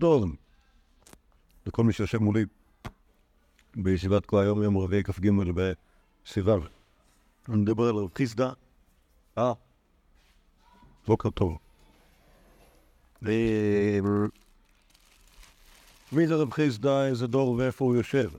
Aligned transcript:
טוב 0.00 0.24
לכל 1.66 1.84
מי 1.84 1.92
שיושב 1.92 2.18
מולי 2.18 2.44
בישיבת 3.76 4.26
כה 4.26 4.40
היום, 4.40 4.62
יום 4.62 4.78
רביעי 4.78 5.04
כ"ג 5.04 5.30
בסיוון. 5.54 6.60
אני 7.48 7.56
מדבר 7.56 7.88
על 7.88 7.94
רב 7.96 8.08
חיסדא. 8.14 8.52
אה, 9.38 9.52
בוקר 11.06 11.30
טוב. 11.30 11.58
ו- 13.22 13.28
מי 16.12 16.26
זה 16.26 16.34
רב 16.34 16.52
חיסדא, 16.52 17.04
איזה 17.06 17.26
דור 17.26 17.50
ואיפה 17.50 17.84
הוא 17.84 17.96
יושב? 17.96 18.30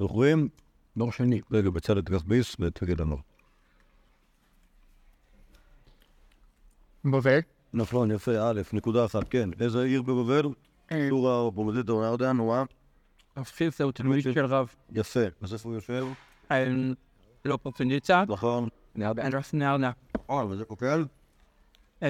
אנחנו 0.00 0.14
רואים? 0.14 0.48
דור 0.96 1.12
שני. 1.12 1.40
רגע, 1.50 1.70
בצלאל 1.70 2.02
תיקח 2.02 2.22
ביס 2.22 2.56
ותגיד 2.60 3.00
לנו. 3.00 3.16
בבל. 7.04 7.38
נכון, 7.74 8.10
יפה, 8.10 8.50
א', 8.50 8.60
נקודה 8.72 9.04
אחת, 9.04 9.28
כן. 9.28 9.50
איזה 9.60 9.82
עיר 9.82 10.02
בבבל? 10.02 10.48
סורה 10.92 11.38
או 11.38 11.52
בומדית 11.52 11.88
או 11.88 12.04
ירדן, 12.04 12.38
או 12.38 12.48
מה? 12.48 12.64
הפיסה 13.36 13.84
הוא 13.84 13.92
תלמיד 13.92 14.22
של 14.22 14.46
רב 14.46 14.74
יפה. 14.92 15.20
אז 15.40 15.52
איפה 15.52 15.68
הוא 15.68 15.74
יושב? 15.76 16.06
לא 17.44 17.58
פופניצה. 17.62 18.24
נכון. 18.28 18.68
אנדרס 18.96 19.54
נרנה. 19.54 19.90
אה, 20.30 20.46
וזה 20.46 20.64
קוקל? 20.64 21.04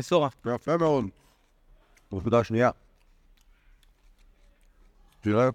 סורה. 0.01 0.29
יפה 0.55 0.77
מאוד. 0.77 1.05
נקודה 2.13 2.45
שנייה. 2.45 2.71
תראה, 5.21 5.49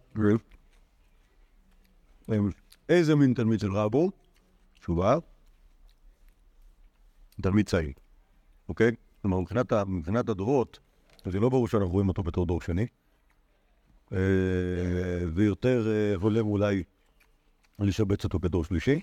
איזה 2.89 3.15
מין 3.15 3.33
תלמיד 3.33 3.59
של 3.59 3.71
רב 3.71 3.95
הוא? 3.95 4.11
תשובה. 4.79 5.17
תלמיד 7.41 7.69
צעיר, 7.69 7.93
אוקיי? 8.69 8.91
כלומר, 9.21 9.39
מבחינת 9.87 10.29
הדורות, 10.29 10.79
זה 11.25 11.39
לא 11.39 11.49
ברור 11.49 11.67
שאנחנו 11.67 11.89
רואים 11.89 12.07
אותו 12.07 12.23
בתור 12.23 12.45
דור 12.45 12.61
שני. 12.61 12.87
אה, 14.15 14.21
ויותר 15.33 15.87
אה, 15.87 16.15
הולם 16.15 16.45
אולי 16.45 16.83
לשבץ 17.79 18.23
אותו 18.23 18.39
כדור 18.39 18.63
שלישי. 18.63 18.99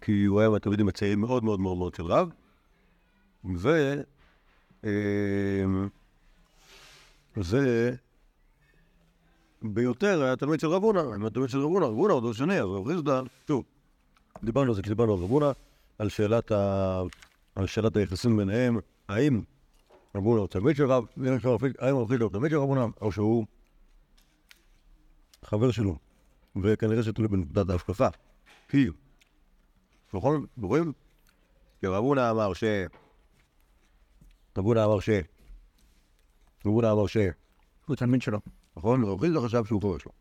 כי 0.00 0.24
הוא 0.24 0.40
היה 0.40 0.50
מהתלמידים 0.50 0.88
הצעירים 0.88 1.20
מאוד 1.20 1.44
מאוד 1.44 1.60
מאוד 1.60 1.76
מאוד 1.78 1.94
של 1.94 2.04
רב. 2.04 2.30
ו... 3.56 3.94
אה, 4.84 4.90
זה 7.36 7.94
ביותר 9.62 10.22
היה 10.22 10.36
תלמיד 10.36 10.60
של 10.60 10.66
רב 10.66 10.82
הונא, 10.82 11.28
תלמיד 11.28 11.48
של 11.48 11.58
רב 11.58 11.64
הונא, 11.64 11.84
רב 11.84 11.94
הונא 11.94 12.12
הוא 12.12 12.20
דור 12.20 12.32
שני, 12.32 12.60
אז 12.60 12.66
רב 12.66 12.88
חיסדא, 12.88 13.20
שוב, 13.48 13.64
דיברנו 14.44 14.68
על 14.68 14.74
זה 14.74 14.82
כשדיברנו 14.82 15.12
על 15.12 15.18
רב 15.18 15.30
הונא. 15.30 15.52
על 17.54 17.66
שאלת 17.66 17.96
היחסים 17.96 18.36
ביניהם, 18.36 18.78
האם 19.08 19.42
הונא 20.14 20.40
הוא 20.40 20.48
תלמיד 20.48 20.76
של 20.76 20.84
רב, 20.92 21.04
האם 21.78 21.96
רב 21.96 22.08
חיסדא 22.08 22.24
הוא 22.24 22.32
תלמיד 22.32 22.50
של 22.50 22.56
רב 22.56 22.68
הונא, 22.68 22.86
או 23.00 23.12
שהוא 23.12 23.46
חבר 25.44 25.70
שלו, 25.70 25.98
וכנראה 26.62 27.02
שתלוי 27.02 27.28
בנקודת 27.28 27.70
ההשקפה. 27.70 28.08
כי, 28.68 28.86
נכון? 30.14 30.46
רואים? 30.62 30.92
כי 31.80 31.86
רב 31.86 32.04
הונא 32.04 32.30
אמר 32.30 32.52
ש... 32.54 32.64
רב 34.58 34.64
הונא 34.64 34.84
אמר 34.84 35.00
ש... 35.00 35.08
רב 36.66 36.72
הונא 36.72 36.92
אמר 36.92 37.06
ש... 37.06 37.16
הוא 37.86 37.96
תלמיד 37.96 38.22
שלו. 38.22 38.40
נכון? 38.76 39.04
רב 39.04 39.20
חיסדא 39.20 39.40
חשב 39.40 39.64
שהוא 39.64 39.80
חבר 39.80 39.98
שלו. 39.98 40.12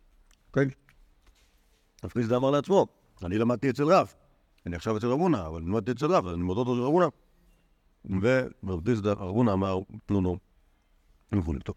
כן? 0.53 0.67
רב 2.03 2.11
חיסדא 2.11 2.35
אמר 2.35 2.51
לעצמו, 2.51 2.87
אני 3.23 3.37
למדתי 3.37 3.69
אצל 3.69 3.83
רב. 3.83 4.13
אני 4.65 4.75
עכשיו 4.75 4.97
אצל 4.97 5.07
רב 5.07 5.19
הונא, 5.19 5.47
אבל 5.47 5.61
למדתי 5.61 5.91
אצל 5.91 6.05
רב, 6.05 6.27
אז 6.27 6.33
אני 6.33 6.43
מודד 6.43 6.57
אותו 6.57 6.75
של 6.75 6.81
רב 6.81 6.93
הונא. 6.93 7.07
ורב 8.05 8.89
הונא 9.19 9.51
אמר, 9.51 9.79
נו 10.09 10.21
נו, 10.21 10.37
וכולי. 11.31 11.59
טוב. 11.59 11.75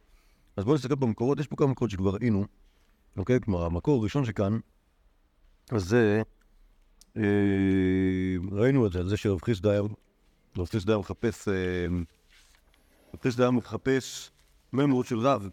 אז 0.56 0.64
בואו 0.64 0.74
נסתכל 0.74 0.94
במקורות, 0.94 1.40
יש 1.40 1.46
פה 1.46 1.56
כמה 1.56 1.66
מקורות 1.66 1.90
שכבר 1.90 2.10
ראינו, 2.10 2.44
אוקיי? 3.16 3.40
כלומר, 3.40 3.64
המקור 3.64 4.00
הראשון 4.00 4.24
שכאן, 4.24 4.58
זה, 5.76 6.22
אה, 7.16 7.22
ראינו 8.52 8.86
את 8.86 8.92
זה, 8.92 8.98
על 8.98 9.08
זה 9.08 9.16
שרב 9.16 9.42
חיסדא 9.42 9.70
היה, 9.70 9.80
רב 10.58 10.66
חיסדא 10.66 10.92
היה 10.92 10.98
מחפש, 10.98 11.48
אה, 11.48 11.86
רב 13.14 13.20
חיסדא 13.22 13.42
היה 13.42 13.50
מחפש 13.50 14.30
ממרות 14.72 15.06
של 15.06 15.18
רב, 15.18 15.48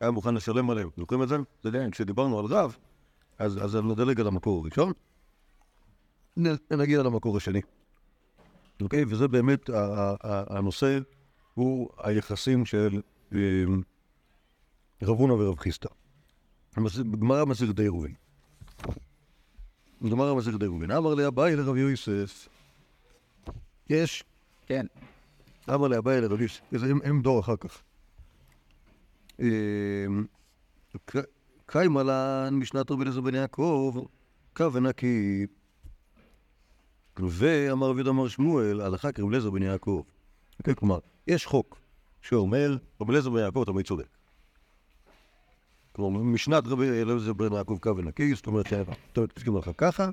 היה 0.00 0.10
מוכן 0.10 0.34
לשלם 0.34 0.70
עליהם. 0.70 0.88
זוכרים 0.96 1.22
את 1.22 1.28
זה? 1.28 1.36
זה 1.62 1.68
עדיין, 1.68 1.90
כשדיברנו 1.90 2.38
על 2.38 2.44
רב, 2.44 2.76
אז, 3.38 3.76
נדלג 3.76 4.20
על 4.20 4.26
המקור 4.26 4.62
הראשון, 4.62 4.92
נגיע 6.70 7.02
למקור 7.02 7.36
השני. 7.36 7.60
אוקיי? 8.82 9.04
וזה 9.08 9.28
באמת, 9.28 9.70
הנושא 10.22 10.98
הוא 11.54 11.88
היחסים 11.98 12.66
של 12.66 13.00
אה, 13.34 13.38
רב 15.02 15.18
הונא 15.18 15.32
ורב 15.32 15.58
חיסדא. 15.58 15.88
המס- 16.76 16.98
גמרא 17.20 17.44
מסכת 17.44 17.78
עירובין. 17.78 18.14
גמרא 20.10 20.34
מסכת 20.34 20.62
עירובין. 20.62 20.90
אמר 20.90 21.14
לי 21.14 21.26
אביי 21.26 21.56
לרב 21.56 21.76
יוסף, 21.76 22.48
יש, 23.90 24.24
כן. 24.66 24.86
אמר 25.74 25.88
לי 25.88 25.98
אביי 25.98 26.20
לרב 26.20 26.40
יוסף, 26.40 26.60
הם, 27.04 27.22
דור 27.22 27.40
אחר 27.40 27.54
כך. 27.56 27.82
ק- 31.04 31.26
קיימה 31.66 32.02
לן 32.02 32.54
משנת 32.54 32.90
רבי 32.90 33.02
אליעזר 33.02 33.20
בן 33.20 33.34
יעקב, 33.34 34.04
קו 34.56 34.72
ונקי. 34.72 35.46
ואמר 37.18 37.88
רבי 37.88 37.98
יהודה 37.98 38.10
אמר 38.10 38.28
שמואל, 38.28 38.80
הלכה 38.80 39.12
כרבי 39.12 39.28
אליעזר 39.28 39.50
בן 39.50 39.62
יעקב. 39.62 40.02
כן, 40.64 40.74
כלומר, 40.74 40.98
יש 41.26 41.46
חוק 41.46 41.78
שאומר, 42.22 42.76
רבי 43.00 43.10
אליעזר 43.12 43.30
בן 43.30 43.38
יעקב 43.38 43.64
תמיד 43.66 43.86
צודק. 43.86 44.06
כלומר, 45.92 46.20
משנת 46.20 46.66
רבי 46.66 47.02
אליעזר 47.02 47.32
בן 47.32 47.52
יעקב 47.52 47.78
קו 47.80 47.96
ונקי, 47.96 48.34
זאת 48.34 48.46
אומרת, 48.46 48.66
תסכים 49.34 49.56
לך 49.56 49.70
ככה, 49.78 50.08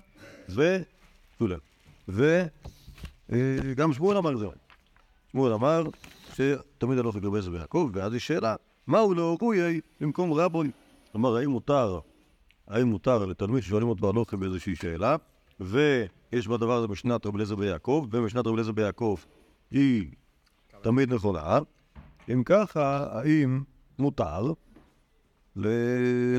ו... 0.49 2.43
וגם 3.29 3.93
שמואל 3.93 4.17
אמר 4.17 4.37
זה. 4.37 4.47
שמואל 5.31 5.53
אמר 5.53 5.83
שתמיד 6.33 6.99
הלוך 6.99 7.15
לגבי 7.15 7.29
אליעזר 7.29 7.51
בן 7.51 7.57
יעקב, 7.57 7.89
ואז 7.93 8.13
יש 8.13 8.27
שאלה, 8.27 8.55
מהו 8.87 9.13
לא 9.13 9.37
ראויי 9.41 9.81
במקום 10.01 10.33
רבוי? 10.33 10.71
כלומר, 11.11 11.35
האם 11.35 11.49
מותר, 11.49 11.99
האם 12.67 12.87
מותר 12.87 13.25
לתלמיד 13.25 13.63
ששואלים 13.63 13.87
אותו 13.87 14.09
הלוך 14.09 14.33
באיזושהי 14.33 14.75
שאלה, 14.75 15.15
ויש 16.33 16.47
בדבר 16.47 16.73
הזה 16.73 16.87
משנת 16.87 17.25
רבי 17.25 17.35
אליעזר 17.35 17.55
ביעקב, 17.55 18.07
ומשנת 18.11 18.47
רבי 18.47 18.53
אליעזר 18.53 18.71
ביעקב 18.71 19.15
היא 19.71 20.11
תמיד 20.81 21.13
נכונה. 21.13 21.59
אם 22.33 22.43
ככה, 22.45 23.07
האם 23.19 23.63
מותר 23.99 24.53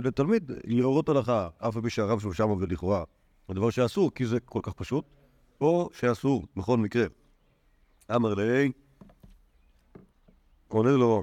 לתלמיד 0.02 0.50
להורות 0.64 1.08
הלכה, 1.08 1.48
אף 1.58 1.76
על 1.76 1.82
פי 1.82 1.90
שהרב 1.90 2.20
שלו 2.20 2.34
שמה 2.34 2.52
ולכאורה, 2.52 3.04
הדבר 3.48 3.70
שאסור, 3.70 4.14
כי 4.14 4.26
זה 4.26 4.40
כל 4.40 4.60
כך 4.62 4.72
פשוט, 4.72 5.04
או 5.60 5.90
שאסור 5.92 6.44
בכל 6.56 6.78
מקרה. 6.78 7.06
אמר 8.14 8.34
לי, 8.34 8.72
עונה 10.68 10.90
לו 10.90 11.22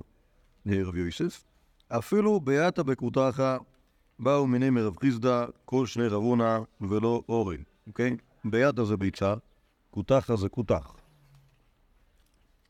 רבי 0.67 0.99
יוסף, 0.99 1.43
אפילו 1.87 2.39
ביאתא 2.39 2.83
בקותחה 2.83 3.57
באו 4.19 4.47
מיני 4.47 4.69
מרב 4.69 4.97
חיסדא 4.97 5.45
כל 5.65 5.85
שני 5.85 6.07
רב 6.07 6.21
הונא 6.23 6.59
ולא 6.81 7.23
אורן, 7.29 7.61
אוקיי? 7.87 8.17
ביאתא 8.46 8.84
זה 8.84 8.97
ביצה, 8.97 9.34
קותחה 9.91 10.35
זה 10.35 10.50
קותח. 10.50 10.96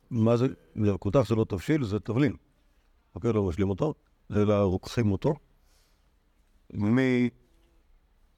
מה 0.09 0.38
זה? 0.38 0.48
קותח 1.00 1.30
זה 1.30 1.36
לא 1.36 1.46
תבשיל, 1.50 1.84
זה 1.84 2.00
תבלין. 2.00 2.34
אוקיי, 3.16 3.34
לא 3.34 3.44
משלים 3.44 3.70
אותו, 3.70 3.94
אלא 4.36 4.54
רוקחים 4.54 5.12
אותו. 5.12 5.34
מ... 6.74 7.00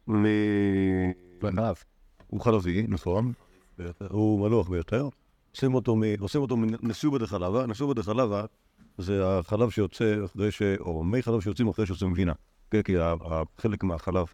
מ... 0.08 0.26
בניו. 1.42 1.76
הוא 2.28 2.42
חלבי, 2.42 2.86
נכון, 2.88 3.34
הוא 4.10 4.40
מלוח 4.40 4.70
ביותר. 4.70 5.10
עושים 5.52 5.74
אותו, 5.74 5.96
מ... 5.96 6.02
עושים 6.20 6.42
אותו 6.42 6.58
מנסיובה 6.58 7.18
דחלבה, 7.20 7.66
נסיובה 7.66 7.94
דחלבה 7.94 8.46
זה 8.98 9.38
החלב 9.40 9.70
שיוצא 9.70 10.26
אחרי 10.26 10.52
ש... 10.52 10.62
או 10.80 11.04
מי 11.04 11.22
חלב 11.22 11.42
שיוצאים 11.42 11.68
אחרי 11.68 11.86
שעושים 11.86 12.12
גבינה. 12.12 12.34
כן, 12.72 12.82
כי 12.82 12.98
ה- 12.98 13.16
ה- 13.32 13.44
חלק 13.58 13.84
מהחלב 13.84 14.26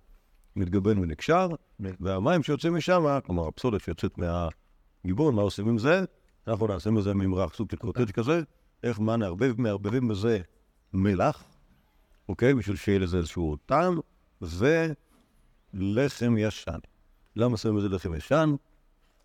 מתגבן 0.60 0.98
ונקשר, 1.00 1.48
והמים 1.80 2.44
שיוצאים 2.44 2.76
משם, 2.76 3.20
כלומר 3.26 3.48
הפסולת 3.48 3.82
שיוצאת 3.82 4.18
מהגיבון, 4.18 5.36
מה 5.36 5.42
עושים 5.42 5.70
עם 5.70 5.78
זה? 5.78 6.04
אנחנו 6.48 6.68
נעשה 6.68 6.92
מזה 6.92 7.14
ממרח, 7.14 7.54
סוג 7.54 7.72
של 7.72 7.78
קוטג' 7.78 8.12
כזה, 8.12 8.42
איך 8.84 9.00
מה 9.00 9.18
נערבב, 9.18 9.62
מערבבים 9.62 10.08
בזה 10.08 10.40
מלח, 10.94 11.44
אוקיי? 12.30 12.54
בשביל 12.54 12.76
שיהיה 12.76 13.00
לזה 13.00 13.18
איזשהו 13.18 13.58
טעם, 13.66 14.00
ולחם 14.42 16.36
ישן. 16.38 16.80
למה 17.36 17.58
שמים 17.58 17.76
בזה 17.76 17.90
לחם 17.90 18.14
ישן? 18.14 18.56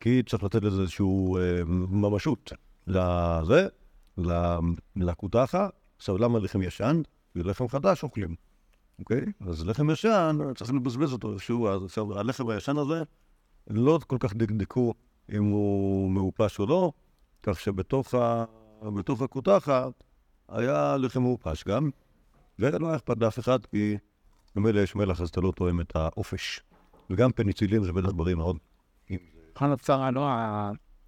כי 0.00 0.22
צריך 0.22 0.44
לתת 0.44 0.62
לזה 0.62 0.82
איזשהו 0.82 1.38
אה, 1.38 1.64
ממשות 1.66 2.52
לזה, 2.86 3.66
ל- 4.18 4.58
לקותחה. 4.96 5.68
עכשיו, 5.96 6.18
למה 6.18 6.38
לחם 6.38 6.62
ישן? 6.62 7.02
ולחם 7.36 7.68
חדש 7.68 8.02
אוכלים, 8.02 8.34
אוקיי? 8.98 9.24
אז 9.40 9.66
לחם 9.66 9.90
ישן, 9.90 10.38
צריך 10.56 10.72
לבזבז 10.72 11.12
אותו 11.12 11.32
איכשהו, 11.32 11.68
אז 11.68 11.84
עכשיו, 11.84 12.18
הלחם 12.18 12.48
הישן 12.48 12.76
הזה, 12.78 13.02
לא 13.70 13.98
כל 14.06 14.16
כך 14.20 14.34
דקדקו 14.34 14.94
אם 15.32 15.44
הוא 15.44 16.10
מעופש 16.10 16.58
או 16.58 16.66
לא, 16.66 16.92
כך 17.42 17.60
שבתוך 17.60 18.14
ה- 18.14 18.44
בתוך 18.96 19.22
הקותחת, 19.22 20.04
היה 20.48 20.96
לחם 20.96 21.22
מעופש 21.22 21.64
גם, 21.64 21.90
ולא 22.58 22.86
היה 22.86 22.96
אכפת 22.96 23.16
לאף 23.20 23.38
אחד, 23.38 23.66
כי 23.66 23.96
במילא 24.54 24.80
יש 24.80 24.94
מלח, 24.94 25.20
אז 25.20 25.28
אתה 25.28 25.40
לא 25.40 25.52
תואם 25.56 25.80
את 25.80 25.96
האופש. 25.96 26.60
וגם 27.10 27.32
פניצילין 27.32 27.84
זה 27.84 27.92
בטח 27.92 28.10
בריא 28.12 28.34
מאוד. 28.34 28.58
בכלל 29.54 29.68
נוצר, 29.68 30.10
לא, 30.10 30.28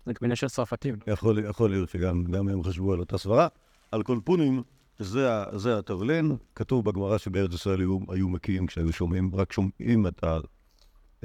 זה 0.06 0.12
גבינה 0.12 0.36
של 0.36 0.48
צרפתים. 0.48 0.94
יכול, 1.06 1.44
יכול 1.44 1.70
להיות 1.70 1.88
שגם 1.88 2.24
גם 2.24 2.48
הם 2.48 2.62
חשבו 2.62 2.92
על 2.92 3.00
אותה 3.00 3.18
סברה. 3.18 3.48
על 3.92 4.02
כל 4.02 4.18
פונים, 4.24 4.62
זה, 4.98 5.28
זה 5.52 5.78
התבלין. 5.78 6.36
כתוב 6.54 6.84
בגמרא 6.84 7.18
שבארץ 7.18 7.54
ישראל 7.54 7.80
היו, 7.80 7.98
היו 8.08 8.28
מקיאים 8.28 8.66
כשהיו 8.66 8.92
שומעים, 8.92 9.30
רק 9.34 9.52
שומעים 9.52 10.06
את 10.06 10.24
ה... 10.24 10.38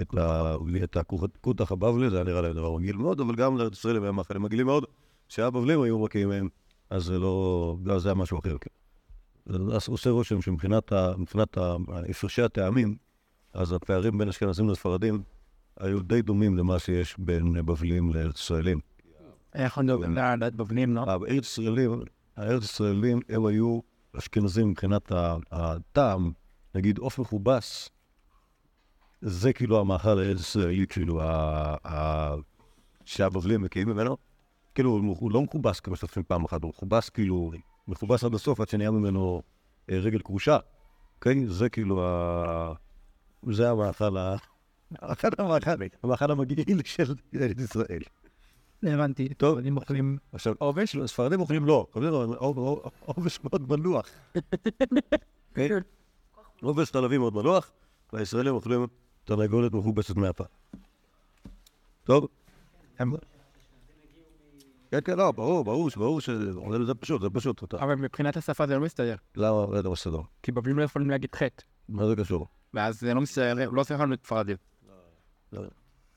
את, 0.01 0.17
ה, 0.17 0.55
את 0.83 0.97
הכותח 0.97 1.71
הבבלי, 1.71 2.09
זה 2.09 2.15
היה 2.15 2.25
נראה 2.25 2.41
להם 2.41 2.53
דבר 2.53 2.77
מגעיל 2.77 2.97
מאוד, 2.97 3.19
אבל 3.19 3.35
גם 3.35 3.57
לארץ 3.57 3.73
ישראל 3.73 3.97
הם 3.97 4.03
היו 4.03 4.13
מאכלים 4.13 4.41
מגעילים 4.41 4.65
מאוד. 4.65 4.85
כשהבבלים 5.29 5.81
היו 5.81 5.99
מקיאים 5.99 6.29
מהם, 6.29 6.49
אז 6.89 7.03
זה 7.03 7.19
לא... 7.19 7.75
לא, 7.85 7.99
זה 7.99 8.09
היה 8.09 8.15
משהו 8.15 8.39
אחר. 8.39 8.57
כן. 8.61 8.71
זה 9.45 9.57
עושה 9.91 10.09
רושם 10.09 10.41
שמבחינת 10.41 10.91
הפרשי 11.57 12.41
הטעמים, 12.41 12.95
אז 13.53 13.73
הפערים 13.73 14.17
בין 14.17 14.29
אשכנזים 14.29 14.69
לספרדים 14.69 15.23
היו 15.79 15.99
די 15.99 16.21
דומים 16.21 16.57
למה 16.57 16.79
שיש 16.79 17.15
בין 17.19 17.53
בבלים 17.53 18.13
לארץ 18.13 18.39
ישראלים. 18.39 18.79
איך 19.55 19.77
אני 19.77 19.91
יודע, 19.91 20.35
בבנים, 20.55 20.95
לא? 20.95 21.01
הארץ 21.07 21.43
ישראלים, 21.45 22.01
הארץ 22.37 22.63
ישראלים 22.63 23.19
הם 23.29 23.45
היו 23.45 23.79
אשכנזים 24.17 24.69
מבחינת 24.69 25.11
הטעם, 25.51 26.31
נגיד 26.75 26.97
עוף 26.97 27.19
מכובס, 27.19 27.89
זה 29.21 29.53
כאילו 29.53 29.79
המאכל 29.79 30.19
הארץ 30.19 30.39
ישראלי, 30.39 30.87
כאילו, 30.87 31.21
שהבבלים 33.05 33.61
מקיאים 33.61 33.89
ממנו, 33.89 34.17
כאילו 34.75 34.89
הוא- 34.91 35.31
לא 35.31 35.41
מכובס 35.41 35.79
כמו 35.79 35.95
שתופסים 35.95 36.23
פעם 36.23 36.45
אחת, 36.45 36.63
הוא 36.63 36.69
מכובס 36.69 37.09
כאילו, 37.09 37.51
מכובס 37.87 38.23
עד 38.23 38.33
הסוף 38.33 38.59
עד 38.59 38.69
שנהיה 38.69 38.91
ממנו 38.91 39.41
אה, 39.89 39.97
רגל 39.97 40.19
כרושה, 40.19 40.57
אוקיי? 41.15 41.47
זה 41.47 41.69
כאילו 41.69 42.05
ה... 42.05 42.73
זה 43.51 43.69
המאכל 43.69 44.17
ה... 44.17 44.35
המאכל 46.03 46.31
המגעיל 46.31 46.81
של 46.83 47.15
ארץ 47.35 47.57
ישראל. 47.59 48.01
הבנתי. 48.83 49.33
טוב. 49.33 49.57
אני 49.57 49.71
אוכלים 49.71 50.17
עכשיו, 50.33 50.53
עובש? 50.59 50.97
ספרדים 51.05 51.39
אוכלים 51.39 51.65
לא, 51.65 51.87
עובש 53.05 53.39
מאוד 53.43 53.69
מלוח. 53.69 54.05
אוקיי? 55.49 55.69
עובש 56.61 56.91
חלבי 56.91 57.17
מאוד 57.17 57.35
מלוח, 57.35 57.71
והישראלים 58.13 58.53
אוכלים 58.53 58.87
תרנגולת 59.23 59.73
מכובסת 59.73 60.15
מהפה. 60.15 60.43
טוב? 62.03 62.27
כן, 64.91 64.99
כן, 65.05 65.17
לא, 65.17 65.31
ברור, 65.31 65.63
ברור, 65.63 65.89
ברור 65.97 66.21
שזה 66.21 66.51
זה 66.85 66.93
פשוט, 66.95 67.21
זה 67.21 67.29
פשוט. 67.29 67.73
אבל 67.73 67.95
מבחינת 67.95 68.37
השפה 68.37 68.67
זה 68.67 68.75
לא 68.75 68.81
מסתדר. 68.81 69.15
למה 69.35 69.65
זה 69.75 69.81
לא 69.81 69.91
מסתדר? 69.91 70.21
כי 70.43 70.51
בבלים 70.51 70.79
לא 70.79 70.83
יכולים 70.83 71.09
להגיד 71.09 71.35
חטא. 71.35 71.63
מה 71.89 72.07
זה 72.07 72.15
קשור? 72.15 72.47
ואז 72.73 72.99
זה 72.99 73.13
לא 73.13 73.21
מסתדר, 73.21 73.69
לא 73.69 73.83
צריך 73.83 73.99
לנו 73.99 74.13
את 74.13 74.25
ספרדים. 74.25 74.57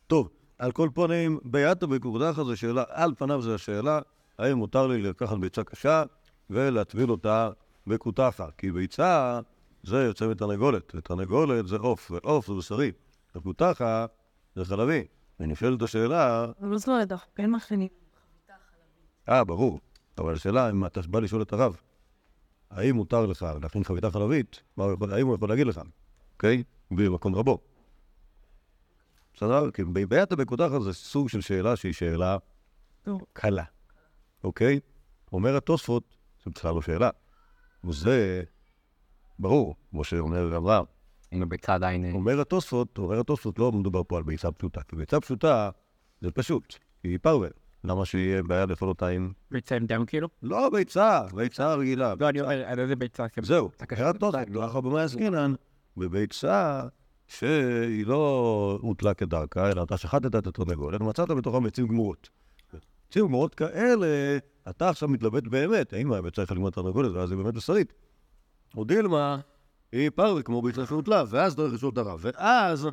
טוב, 0.07 0.29
על 0.59 0.73
כל 0.73 0.89
פנים, 0.95 1.39
ביאטה 1.45 1.87
בקורדחה 1.87 2.45
זו 2.45 2.57
שאלה, 2.57 2.85
על 2.89 3.15
פניו 3.19 3.43
זו 3.43 3.55
השאלה, 3.55 4.01
האם 4.39 4.57
מותר 4.57 4.87
לי 4.87 5.03
לקחת 5.03 5.39
ביצה 5.39 5.65
קשה 5.65 6.03
ולהטביל 6.51 7.11
אותה 7.11 7.51
בקותחה? 7.87 8.47
כי 8.59 8.73
ביצה 8.73 9.41
זה 9.83 9.97
יוצא 9.97 10.29
מתרנגולת, 10.29 10.95
ותרנגולת 10.95 11.69
זה 11.69 11.77
עוף, 11.77 12.11
ועוף 12.11 12.47
זה 12.47 12.55
בשרי, 12.55 12.93
וקותחה 13.37 14.07
זה 14.55 14.65
חלבי. 14.65 15.05
ונשאלת 15.41 15.83
השאלה, 15.83 16.47
אבל 16.61 16.79
זאת 16.79 16.89
אומרת, 16.89 17.13
אנחנו 17.13 17.35
כן 17.35 17.51
מכינים. 17.51 17.89
אה, 19.29 19.45
ברור, 19.45 19.81
אבל 20.19 20.35
השאלה 20.35 20.71
אם 20.71 20.87
אתה 20.87 21.01
בא 21.09 21.21
לשאול 21.21 21.43
את 21.43 21.53
הרב, 21.53 21.77
האם 22.71 22.95
מותר 22.95 23.27
לך 23.27 23.47
להכין 23.63 23.85
חביתה 23.85 24.11
חלבית, 24.11 24.63
האם 24.79 25.27
הוא 25.27 25.35
יכול 25.35 25.49
להגיד 25.49 25.67
לך, 25.67 25.81
אוקיי? 26.33 26.63
במקום 26.91 27.35
רבו. 27.35 27.59
בסדר? 29.35 29.71
כי 29.71 29.85
ביאטה 29.85 30.37
בקותחה 30.37 30.81
זה 30.81 30.93
סוג 30.93 31.29
של 31.29 31.41
שאלה 31.41 31.77
שהיא 31.77 31.93
שאלה. 31.93 32.37
קלה, 33.33 33.65
אוקיי? 34.45 34.81
אומר 35.33 35.57
התוספות, 35.57 36.03
זה 36.45 36.51
בכלל 36.51 36.75
לא 36.75 36.83
שאלה. 36.83 37.11
וזה 37.85 38.43
ברור, 39.39 39.75
כמו 39.91 40.05
שאומר 40.05 40.57
אברהם. 40.57 40.85
אם 41.33 41.43
הביצה 41.43 41.75
עדיין... 41.75 42.15
אומר 42.15 42.41
התוספות, 42.41 42.99
אומר 42.99 43.21
התוספות, 43.21 43.59
לא 43.59 43.73
מדובר 43.73 44.03
פה 44.09 44.17
על 44.17 44.23
ביצה 44.23 44.53
פשוטה. 44.53 44.83
כי 44.83 44.97
ביצה 44.97 45.21
פשוטה 45.21 45.71
זה 46.21 46.31
פשוט, 46.31 46.75
היא 47.03 47.19
פרווה. 47.23 47.49
למה 47.85 48.05
שיהיה 48.05 48.43
בעיה 48.43 48.67
לאכול 48.67 48.89
אותה 48.89 49.09
עם... 49.09 49.33
ביצה 49.51 49.77
עם 49.77 49.87
דם 49.87 50.07
כאילו? 50.07 50.29
לא 50.43 50.71
ביצה, 50.71 51.21
ביצה 51.35 51.75
רגילה. 51.75 52.15
לא, 52.21 52.29
אני 52.29 52.41
אומר, 52.41 52.65
על 52.67 52.81
איזה 52.81 52.97
ביצה? 52.97 53.27
זהו. 53.43 53.71
היה 53.91 54.13
תוספות, 54.13 54.51
לא 54.51 54.67
אחר 54.67 54.81
במאי 54.81 55.03
עסקינן, 55.03 55.55
בביצה 55.97 56.83
שהיא 57.39 58.07
לא 58.07 58.79
הוטלה 58.83 59.15
כדרכה, 59.15 59.71
אלא 59.71 59.83
אתה 59.83 59.97
שחטת 59.97 60.37
את 60.37 60.47
התרנגולת 60.47 61.01
ומצאת 61.01 61.31
בתוכה 61.31 61.61
ביצים 61.61 61.87
גמורות. 61.87 62.29
ביצים 63.09 63.27
גמורות 63.27 63.55
כאלה, 63.55 64.39
אתה 64.71 64.89
עכשיו 64.89 65.09
מתלבט 65.09 65.43
באמת, 65.43 65.93
האם 65.93 66.13
הביצה 66.13 66.43
יכולה 66.43 66.57
לגמור 66.57 66.71
תרנגולת 66.71 67.13
ואז 67.13 67.31
היא 67.31 67.39
באמת 67.39 67.55
בשרית. 67.55 67.93
או 68.77 68.85
דילמה, 68.85 69.39
היא 69.93 70.11
פרווה 70.15 70.43
כמו 70.43 70.63
ביצה 70.63 70.87
שהוטלה, 70.87 71.25
ואז 71.29 71.57
דרך 71.57 71.85
את 71.93 71.99
הרב. 71.99 72.21
ואז 72.23 72.89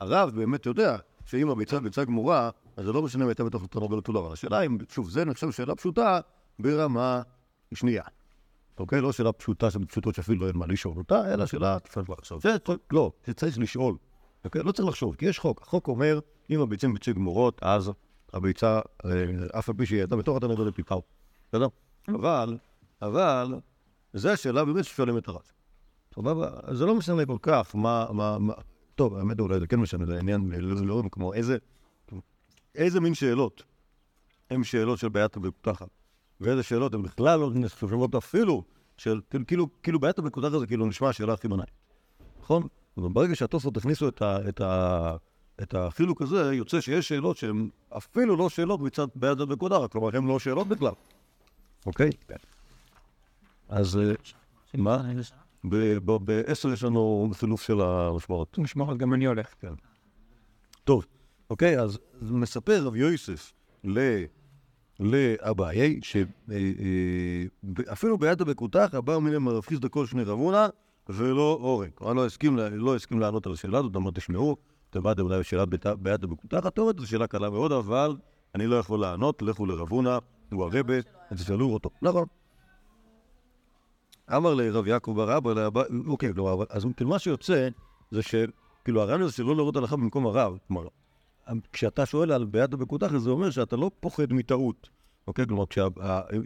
הרב 0.00 0.30
באמת 0.34 0.66
יודע 0.66 0.96
שאם 1.24 1.50
הביצה 1.50 1.80
ביצה 1.80 2.04
גמורה, 2.04 2.50
אז 2.76 2.84
זה 2.84 2.92
לא 2.92 3.02
משנה 3.02 3.24
אם 3.24 3.28
הייתה 3.28 3.44
בתוך 3.44 3.64
התרנגולת 3.64 4.08
או 4.08 4.12
לא. 4.12 4.32
השאלה 4.32 4.62
אם, 4.62 4.78
שוב, 4.88 5.10
זה 5.10 5.24
נחשב 5.24 5.50
שאלה 5.50 5.74
פשוטה 5.74 6.20
ברמה 6.58 7.22
שנייה. 7.74 8.04
אוקיי? 8.78 9.00
לא 9.00 9.12
שאלה 9.12 9.32
פשוטה 9.32 9.70
שבפשוטות 9.70 10.14
שאפילו 10.14 10.46
אין 10.46 10.56
מה 10.56 10.66
לשאול 10.66 10.98
אותה, 10.98 11.34
אלא 11.34 11.46
שאלה... 11.46 11.78
זה, 12.40 12.56
לא, 12.92 13.12
זה 13.26 13.34
צריך 13.34 13.58
לשאול. 13.58 13.96
אוקיי? 14.44 14.62
לא 14.62 14.72
צריך 14.72 14.88
לחשוב, 14.88 15.14
כי 15.14 15.26
יש 15.26 15.38
חוק. 15.38 15.62
החוק 15.62 15.88
אומר, 15.88 16.20
אם 16.50 16.60
הביצים 16.60 16.94
ביצים 16.94 17.14
גמורות, 17.14 17.58
אז 17.62 17.90
הביצה, 18.32 18.80
אה, 19.04 19.58
אף 19.58 19.68
על 19.68 19.74
פי 19.78 19.86
שהיא 19.86 19.98
הייתה 19.98 20.16
בתוך 20.16 20.36
התרנגולת 20.36 20.74
פיפר. 20.74 20.98
בסדר? 21.48 21.66
אבל, 22.08 22.58
אבל, 23.02 23.54
זו 24.12 24.28
השאלה 24.28 24.64
באמת 24.64 24.84
ששואלים 24.84 25.18
את 25.18 25.28
הרב. 25.28 25.40
סבבה? 26.14 26.50
זה 26.72 26.86
לא 26.86 26.94
משנה 26.94 27.26
כל 27.26 27.38
כך 27.42 27.76
מה, 27.76 28.06
מה, 28.12 28.38
מה... 28.38 28.54
טוב, 28.94 29.16
האמת 29.16 29.40
אולי 29.40 29.60
זה 29.60 29.66
כן 29.66 29.76
משנה, 29.76 30.06
זה 30.06 30.18
עניין, 30.18 30.50
לא, 30.58 31.02
לא 31.02 31.02
כמו 31.12 31.34
איזה, 31.34 31.56
איזה 32.74 33.00
מין 33.00 33.14
שאלות 33.14 33.62
הן 34.50 34.64
שאלות 34.64 34.98
של 34.98 35.08
בעיית 35.08 35.36
הבקותחת, 35.36 35.88
ואיזה 36.40 36.62
שאלות 36.62 36.94
הן 36.94 37.02
בכלל 37.02 37.40
לא 37.40 37.50
נחשבות 37.54 38.14
אפילו, 38.14 38.62
של, 38.96 39.20
כאילו- 39.30 39.46
כאילו, 39.46 39.68
כאילו 39.82 40.00
בעיית 40.00 40.18
הבקותחת 40.18 40.50
זה 40.60 40.66
כאילו 40.66 40.86
נשמע 40.86 41.08
השאלה 41.08 41.32
הכי 41.32 41.48
בנאלית, 41.48 41.70
נכון? 42.42 42.62
ברגע 42.96 43.34
שהתוספות 43.34 43.76
הכניסו 43.76 44.08
את, 44.08 44.22
ה, 44.22 44.48
את, 44.48 44.60
ה, 44.60 45.16
את 45.62 45.74
החילוק 45.74 46.22
הזה, 46.22 46.54
יוצא 46.54 46.80
שיש 46.80 47.08
שאלות 47.08 47.36
שהן 47.36 47.68
אפילו 47.96 48.36
לא 48.36 48.48
שאלות 48.48 48.80
מצד 48.80 49.06
בעיית 49.14 49.40
הבקותחת, 49.40 49.92
כלומר 49.92 50.16
הן 50.16 50.26
לא 50.26 50.38
שאלות 50.38 50.68
בכלל, 50.68 50.92
אוקיי? 51.86 52.10
אז 53.68 53.98
אה, 53.98 54.12
מה? 54.74 55.02
בעשר 55.64 56.72
יש 56.72 56.84
לנו 56.84 57.30
סילוף 57.34 57.62
של 57.62 57.80
המשמעות. 57.80 58.58
משמעות, 58.58 58.98
גם 58.98 59.14
אני 59.14 59.26
הולך. 59.26 59.54
טוב, 60.84 61.06
אוקיי, 61.50 61.80
אז 61.80 61.98
מספר 62.22 62.86
רב 62.86 62.96
יוסף 62.96 63.52
ל... 63.84 63.98
לאביי, 65.00 66.00
שאפילו 66.02 67.48
ביד 68.18 68.40
הבקותח, 68.40 68.90
הבא 68.92 69.18
מן 69.18 69.34
המרפיס 69.34 69.78
דקול 69.78 70.06
שני 70.06 70.22
רבונה, 70.22 70.68
ולא 71.08 71.58
אורן. 71.60 71.88
כלומר, 71.94 72.12
לא 72.12 72.26
הסכים, 72.26 72.58
לא 72.72 72.96
הסכים 72.96 73.20
לענות 73.20 73.46
על 73.46 73.52
השאלה 73.52 73.78
הזאת, 73.78 73.96
אמר, 73.96 74.10
תשמעו, 74.10 74.56
אתם 74.90 75.02
באתם 75.02 75.22
אולי 75.22 75.38
בשאלת 75.38 75.68
ביתה- 75.68 75.94
ביד 75.94 76.24
הבקותח, 76.24 76.66
את 76.66 76.78
אומרת, 76.78 76.98
זו 76.98 77.06
שאלה 77.06 77.26
קלה 77.26 77.50
מאוד, 77.50 77.72
אבל 77.72 78.16
אני 78.54 78.66
לא 78.66 78.76
יכול 78.76 79.00
לענות, 79.00 79.42
לכו 79.42 79.66
לרבונה, 79.66 80.18
הוא 80.52 80.64
הרבה, 80.64 80.78
ותשאלו 81.32 81.72
אותו. 81.72 81.90
נכון. 82.02 82.26
אמר 84.36 84.54
לרב 84.54 84.86
יעקב 84.86 85.12
בר 85.16 85.36
אבא, 85.36 85.50
אוקיי, 86.06 86.34
כלומר, 86.34 86.64
אז 86.70 86.86
כאילו 86.96 87.10
מה 87.10 87.18
שיוצא, 87.18 87.68
זה 88.10 88.20
שכאילו 88.22 89.02
הרעיון 89.02 89.22
הזה 89.22 89.32
שלא 89.32 89.56
להורות 89.56 89.76
הלכה 89.76 89.96
במקום 89.96 90.26
הרב, 90.26 90.58
כלומר, 90.68 90.88
כשאתה 91.72 92.06
שואל 92.06 92.32
על 92.32 92.44
בעיית 92.44 92.72
הבקותח, 92.72 93.16
זה 93.16 93.30
אומר 93.30 93.50
שאתה 93.50 93.76
לא 93.76 93.90
פוחד 94.00 94.32
מטעות, 94.32 94.88
אוקיי? 95.26 95.46
כלומר, 95.46 95.66
כשה, 95.66 95.86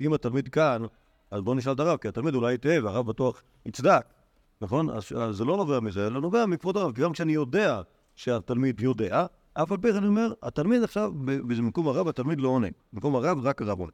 אם 0.01 0.13
התלמיד 0.13 0.49
כאן, 0.49 0.83
אז 1.31 1.41
בוא 1.41 1.55
נשאל 1.55 1.73
את 1.73 1.81
הרב, 1.81 1.99
כי 1.99 2.09
התלמיד 2.09 2.35
אולי 2.35 2.55
יטעה 2.55 2.85
והרב 2.85 3.07
בטוח 3.07 3.43
יצדק, 3.67 4.07
נכון? 4.61 4.91
אז, 4.91 5.13
אז 5.17 5.37
זה 5.37 5.45
לא 5.45 5.57
נובע 5.57 5.81
מזה, 5.81 6.07
אלא 6.07 6.21
נובע 6.21 6.47
מכבוד 6.47 6.77
הרב, 6.77 6.95
כי 6.95 7.03
גם 7.03 7.13
כשאני 7.13 7.33
יודע 7.33 7.83
שהתלמיד 8.17 8.81
יודע, 8.81 9.27
אף 9.55 9.73
על 9.73 9.79
פי 9.79 9.93
כן 9.93 9.97
אני 9.97 10.07
אומר, 10.07 10.33
התלמיד 10.43 10.83
עכשיו, 10.83 11.13
ב- 11.25 11.53
במקום 11.55 11.89
הרב, 11.89 12.09
התלמיד 12.09 12.41
לא 12.41 12.49
עונה. 12.49 12.69
במקום 12.93 13.17
הרב, 13.17 13.47
רק 13.47 13.63
הרב 13.63 13.79
עונה. 13.79 13.93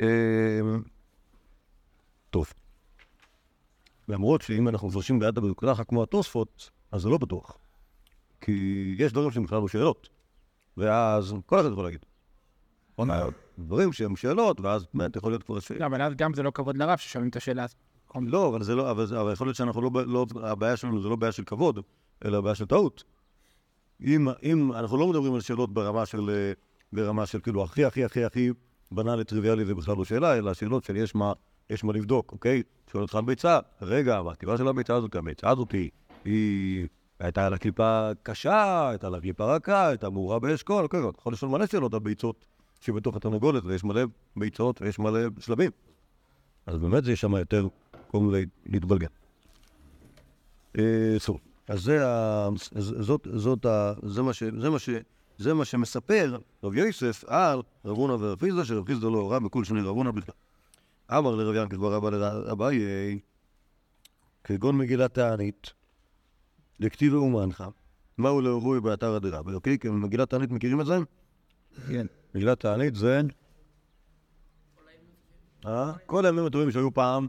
אמ, 0.00 0.82
טוב. 2.30 2.52
למרות 4.08 4.42
שאם 4.42 4.68
אנחנו 4.68 4.88
מפרשים 4.88 5.18
בעד 5.18 5.38
הבקותח 5.38 5.80
כמו 5.88 6.02
התוספות, 6.02 6.70
אז 6.92 7.02
זה 7.02 7.08
לא 7.08 7.18
בטוח. 7.18 7.58
כי 8.42 8.52
יש 8.98 9.12
דברים 9.12 9.30
שהם 9.30 9.42
בכלל 9.42 9.58
לא 9.60 9.68
שאלות. 9.68 10.08
ואז 10.76 11.34
כל 11.46 11.60
אחד 11.60 11.72
יכול 11.72 11.84
להגיד. 11.84 12.06
נכון? 12.92 13.08
דברים 13.58 13.92
שהם 13.92 14.16
שאלות, 14.16 14.60
ואז 14.60 14.86
באמת 14.94 15.16
יכול 15.16 15.32
להיות 15.32 15.42
כבר 15.42 15.60
שאלה. 15.60 15.80
לא, 15.80 15.86
אבל 15.86 16.02
אז 16.02 16.12
גם 16.16 16.34
זה 16.34 16.42
לא 16.42 16.50
כבוד 16.54 16.76
לרב 16.76 16.98
ששואלים 16.98 17.30
את 17.30 17.36
השאלה 17.36 17.64
הזאת. 17.64 17.76
לא, 18.22 18.48
אבל 18.48 18.62
זה 18.62 18.74
לא, 18.74 18.90
אבל, 18.90 19.06
זה- 19.06 19.20
אבל 19.20 19.32
יכול 19.32 19.46
להיות 19.46 19.56
שאנחנו 19.56 19.80
לא, 19.82 19.90
לא, 20.06 20.26
הבעיה 20.42 20.76
שלנו 20.76 21.02
זה 21.02 21.08
לא 21.08 21.16
בעיה 21.16 21.32
של 21.32 21.44
כבוד, 21.44 21.78
אלא 22.24 22.40
בעיה 22.40 22.54
של 22.54 22.66
טעות. 22.66 23.04
אם, 24.00 24.28
אם 24.42 24.72
אנחנו 24.72 24.96
לא 24.96 25.08
מדברים 25.08 25.34
על 25.34 25.40
שאלות 25.40 25.74
ברמה 25.74 26.06
של, 26.06 26.30
אה, 26.30 26.52
ברמה 26.92 27.26
של 27.26 27.40
כאילו 27.40 27.64
הכי 27.64 27.84
הכי 27.84 28.04
הכי 28.04 28.24
הכי 28.24 28.50
בנאלי 28.92 29.24
טריוויאלי 29.24 29.64
זה 29.64 29.74
בכלל 29.74 29.96
לא 29.96 30.04
שאלה, 30.04 30.38
אלא 30.38 30.54
שאלות 30.54 30.84
של 30.84 30.96
יש 30.96 31.14
מה, 31.14 31.32
יש 31.70 31.84
מה 31.84 31.92
לבדוק, 31.92 32.32
אוקיי? 32.32 32.62
שואל 32.92 33.02
אותך 33.02 33.14
על 33.14 33.24
ביצה, 33.24 33.58
רגע, 33.82 34.22
מה 34.22 34.32
הטבעה 34.32 34.58
של 34.58 34.68
הביצה 34.68 34.94
הזאת, 34.94 35.14
הביצה 35.16 35.50
הזאת 35.50 35.72
היא, 35.72 35.90
היא 36.24 36.86
הייתה 37.22 37.48
לה 37.50 37.58
קליפה 37.58 38.10
קשה, 38.22 38.88
הייתה 38.88 39.08
לה 39.10 39.20
קליפה 39.20 39.56
רכה, 39.56 39.88
הייתה 39.88 40.10
מעורה 40.10 40.38
באשכול, 40.38 40.84
אוקיי, 40.84 41.00
אתה 41.08 41.18
יכול 41.18 41.32
לשאול 41.32 41.50
מלא 41.50 41.66
שאלות 41.66 41.94
על 41.94 42.00
ביצות 42.00 42.44
שבתוך 42.80 43.16
התרנגולת, 43.16 43.64
ויש 43.64 43.84
מלא 43.84 44.02
ביצות 44.36 44.82
ויש 44.82 44.98
מלא 44.98 45.20
שלבים. 45.38 45.70
אז 46.66 46.78
באמת 46.78 47.04
זה 47.04 47.12
יש 47.12 47.20
שם 47.20 47.36
יותר 47.36 47.68
מקום 48.08 48.34
ל- 48.34 48.44
להתבלגן. 48.66 49.06
אה, 50.78 51.16
אז 51.68 51.90
זה 55.38 55.54
מה 55.54 55.64
שמספר 55.64 56.36
רב 56.64 56.74
יוסף 56.74 57.24
על 57.26 57.62
רב 57.84 57.96
הונא 57.96 58.12
ורב 58.12 58.40
חיסדא, 58.40 58.64
שרב 58.64 58.86
חיסדא 58.86 59.06
לא 59.06 59.18
הורה 59.18 59.40
בכל 59.40 59.64
שני 59.64 59.80
רב 59.80 59.96
הונא 59.96 60.10
בכלל. 60.10 60.34
אמר 61.10 61.34
לרב 61.34 61.54
ינקל 61.54 61.76
כבר 61.76 61.94
רבא 61.94 62.10
לאביי, 62.10 63.18
כגון 64.44 64.78
מגילת 64.78 65.14
תענית, 65.14 65.72
דכתיב 66.82 67.14
אומנך, 67.14 67.64
מהו 68.18 68.40
לאורוי 68.40 68.80
באתר 68.80 69.14
הדרבי, 69.14 69.52
אוקיי? 69.52 69.78
כי 69.78 69.88
מגילת 69.88 70.30
תענית 70.30 70.50
מכירים 70.50 70.80
את 70.80 70.86
זה? 70.86 70.98
כן. 71.88 72.06
מגילת 72.34 72.60
תענית 72.60 72.94
זה... 72.94 73.20
אה? 75.66 75.92
כל 76.06 76.26
הימים 76.26 76.44
הטובים 76.44 76.70
שהיו 76.70 76.94
פעם, 76.94 77.26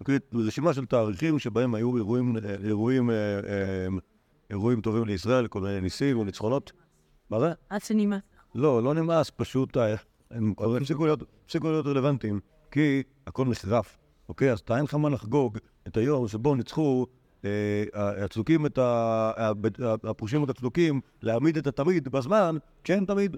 אוקיי? 0.00 0.18
רשימה 0.34 0.74
של 0.74 0.86
תאריכים 0.86 1.38
שבהם 1.38 1.74
היו 1.74 1.96
אירועים, 1.96 2.36
אה, 2.36 2.54
אירועים, 2.64 3.10
אה, 3.10 3.86
אירועים 4.50 4.80
טובים 4.80 5.04
לישראל, 5.04 5.48
כל 5.48 5.60
מיני 5.60 5.80
ניסים 5.80 6.18
וניצחונות. 6.18 6.72
מה 7.30 7.40
זה? 7.40 7.52
עד 7.68 7.82
שנמאס. 7.82 8.20
לא, 8.54 8.82
לא 8.82 8.94
נמאס, 8.94 9.30
פשוט 9.36 9.76
הם 10.30 10.54
הפסיקו 10.58 11.04
להיות, 11.04 11.86
רלוונטיים, 11.86 12.40
כי 12.70 13.02
הכל 13.26 13.44
נחרף, 13.48 13.98
אוקיי? 14.28 14.52
אז 14.52 14.60
אתה 14.60 14.76
אין 14.76 14.84
לך 14.84 14.94
מה 14.94 15.08
לחגוג 15.08 15.58
את 15.86 15.96
היום 15.96 16.28
שבו 16.28 16.54
ניצחו 16.54 17.06
הצדוקים 17.94 18.66
את 18.66 18.78
ה... 18.78 18.82
ה- 19.36 19.52
ה- 19.84 20.10
הפרושים 20.10 20.44
את 20.44 20.50
הצדוקים 20.50 21.00
להעמיד 21.22 21.56
את 21.56 21.66
התמיד 21.66 22.08
בזמן 22.08 22.56
כשאין 22.84 23.04
תמיד, 23.04 23.36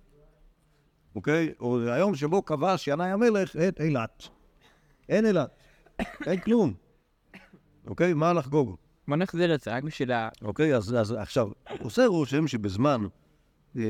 אוקיי? 1.14 1.52
או 1.60 1.80
היום 1.80 2.14
שבו 2.14 2.44
כבש 2.44 2.88
ינאי 2.88 3.10
המלך 3.10 3.56
את 3.56 3.80
אילת. 3.80 4.28
אין 5.08 5.26
אילת, 5.26 5.50
אין 6.26 6.40
כלום, 6.40 6.74
אוקיי? 7.86 8.14
מה 8.14 8.32
לחגוג? 8.32 8.76
בוא 9.08 9.16
נחזיר 9.16 9.54
את 9.54 9.60
זה 9.60 9.76
רק 9.76 9.82
בשביל 9.82 10.12
ה... 10.12 10.28
אוקיי, 10.42 10.76
אז, 10.76 10.94
אז 10.94 11.12
עכשיו, 11.12 11.48
עושה 11.80 12.06
רושם 12.06 12.46
שבזמן, 12.46 13.00
אה, 13.76 13.82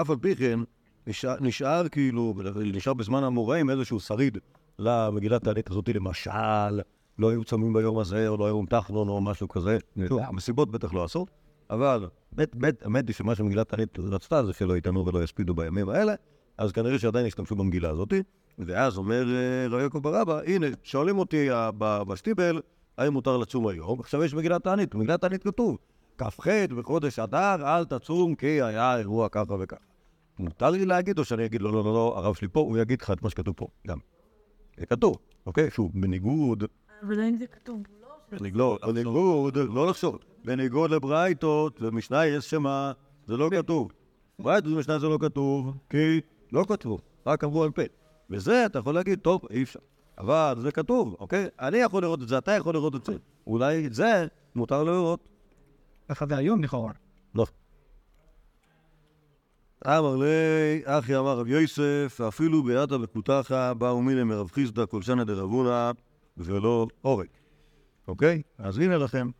אף 0.00 0.10
על 0.10 0.16
פי 0.16 0.36
כן, 0.36 0.60
נשאר, 1.06 1.36
נשאר 1.40 1.88
כאילו, 1.88 2.34
נשאר 2.56 2.94
בזמן 2.94 3.24
האמוראים 3.24 3.70
איזשהו 3.70 4.00
שריד 4.00 4.38
למגילת 4.78 5.44
תענית 5.44 5.70
הזאת, 5.70 5.88
למשל, 5.88 6.80
לא 7.18 7.30
היו 7.30 7.44
צמים 7.44 7.72
ביום 7.72 7.98
הזה, 7.98 8.28
או 8.28 8.36
לא 8.36 8.46
היו 8.46 8.62
תחנון 8.68 9.08
או 9.08 9.20
משהו 9.20 9.48
כזה. 9.48 9.78
שוב, 10.08 10.20
המסיבות 10.22 10.70
בטח 10.70 10.94
לא 10.94 11.04
עשו, 11.04 11.26
אבל 11.70 12.08
האמת 12.82 13.08
היא 13.08 13.14
שמה 13.14 13.34
שמגילת 13.34 13.68
תענית 13.68 13.98
רצתה 13.98 14.44
זה 14.44 14.52
שלא 14.52 14.76
יטענו 14.76 15.06
ולא 15.06 15.24
יספידו 15.24 15.54
בימים 15.54 15.88
האלה, 15.88 16.14
אז 16.58 16.72
כנראה 16.72 16.98
שעדיין 16.98 17.26
השתמשו 17.26 17.56
במגילה 17.56 17.90
הזאת, 17.90 18.12
ואז 18.58 18.96
אומר 18.96 19.24
אה, 19.28 19.66
רבי 19.70 19.82
יעקב 19.82 19.98
ברבא, 19.98 20.40
הנה, 20.46 20.66
שואלים 20.82 21.18
אותי 21.18 21.50
אה, 21.50 21.70
בשטיבל, 22.04 22.60
האם 22.98 23.12
מותר 23.12 23.36
לצום 23.36 23.68
היום? 23.68 24.00
עכשיו 24.00 24.24
יש 24.24 24.34
מגילת 24.34 24.64
תענית, 24.64 24.94
במגילת 24.94 25.20
תענית 25.20 25.42
כתוב, 25.42 25.78
כ"ח 26.18 26.46
בחודש 26.76 27.18
אדר, 27.18 27.56
אל 27.62 27.84
תצום 27.84 28.34
כי 28.34 28.62
היה 28.62 28.98
אירוע 28.98 29.28
ככה 29.28 29.54
וככה. 29.60 29.80
מותר 30.38 30.70
לי 30.70 30.86
להגיד, 30.86 31.18
או 31.18 31.24
שאני 31.24 31.46
אגיד, 31.46 31.62
לא, 31.62 31.72
לא, 31.72 31.84
לא, 31.84 31.92
לא, 31.92 32.14
הרב 32.16 32.34
שלי 32.34 32.48
פה, 32.48 32.60
הוא 32.60 32.78
יגיד 32.78 33.02
לך 33.02 33.10
את 33.10 33.22
מה 33.22 33.30
שכתוב 33.30 33.54
פה, 33.56 33.66
גם. 33.86 33.98
זה 34.78 34.86
כתוב, 34.86 35.16
אוקיי? 35.46 35.70
שוב, 35.70 35.90
בניגוד, 35.94 36.64
אבל 37.02 37.20
אם 37.20 37.36
זה 37.38 37.46
כתוב, 37.46 37.82
לא, 38.02 38.08
לא, 38.52 38.78
בניגוד, 38.82 39.56
לא 39.56 39.86
לחשוב, 39.86 40.18
בניגוד 40.44 40.90
לברייתות 40.90 41.82
ומשנה 41.82 42.26
יש 42.26 42.50
שמה, 42.50 42.92
זה 43.26 43.36
לא 43.36 43.50
כתוב. 43.50 43.92
ברייתות 44.38 44.72
ומשנה 44.72 44.98
זה 44.98 45.08
לא 45.08 45.18
כתוב, 45.20 45.76
כי 45.90 46.20
לא 46.52 46.64
כתבו, 46.68 46.98
רק 47.26 47.44
אמרו 47.44 47.64
על 47.64 47.70
פה. 47.70 47.82
וזה 48.30 48.66
אתה 48.66 48.78
יכול 48.78 48.94
להגיד, 48.94 49.18
טוב, 49.18 49.42
אי 49.50 49.62
אפשר. 49.62 49.80
אבל 50.18 50.54
זה 50.58 50.72
כתוב, 50.72 51.16
אוקיי? 51.20 51.46
אני 51.60 51.78
יכול 51.78 52.02
לראות 52.02 52.22
את 52.22 52.28
זה, 52.28 52.38
אתה 52.38 52.52
יכול 52.52 52.74
לראות 52.74 52.94
את 52.94 53.04
זה. 53.04 53.12
אולי 53.46 53.86
את 53.86 53.94
זה 53.94 54.26
מותר 54.54 54.84
לראות. 54.84 55.28
ככה 56.08 56.26
זה 56.26 56.36
היום 56.36 56.64
לכאורה. 56.64 56.92
לא. 57.34 57.46
אמר 59.86 60.16
לי, 60.16 60.82
אחי 60.84 61.16
אמר 61.16 61.38
רב 61.38 61.46
יוסף, 61.46 62.20
אפילו 62.28 62.62
ביאתא 62.62 62.94
וקותחה 62.94 63.74
באו 63.74 64.02
מיני 64.02 64.24
מרב 64.24 64.50
חיסדא 64.50 64.86
כל 64.86 65.02
שנה 65.02 65.24
דרב 65.24 65.50
הונא 65.50 65.90
ולא 66.36 66.86
אורק. 67.04 67.28
אוקיי? 68.08 68.42
אז 68.58 68.78
הנה 68.78 68.96
לכם, 68.96 69.30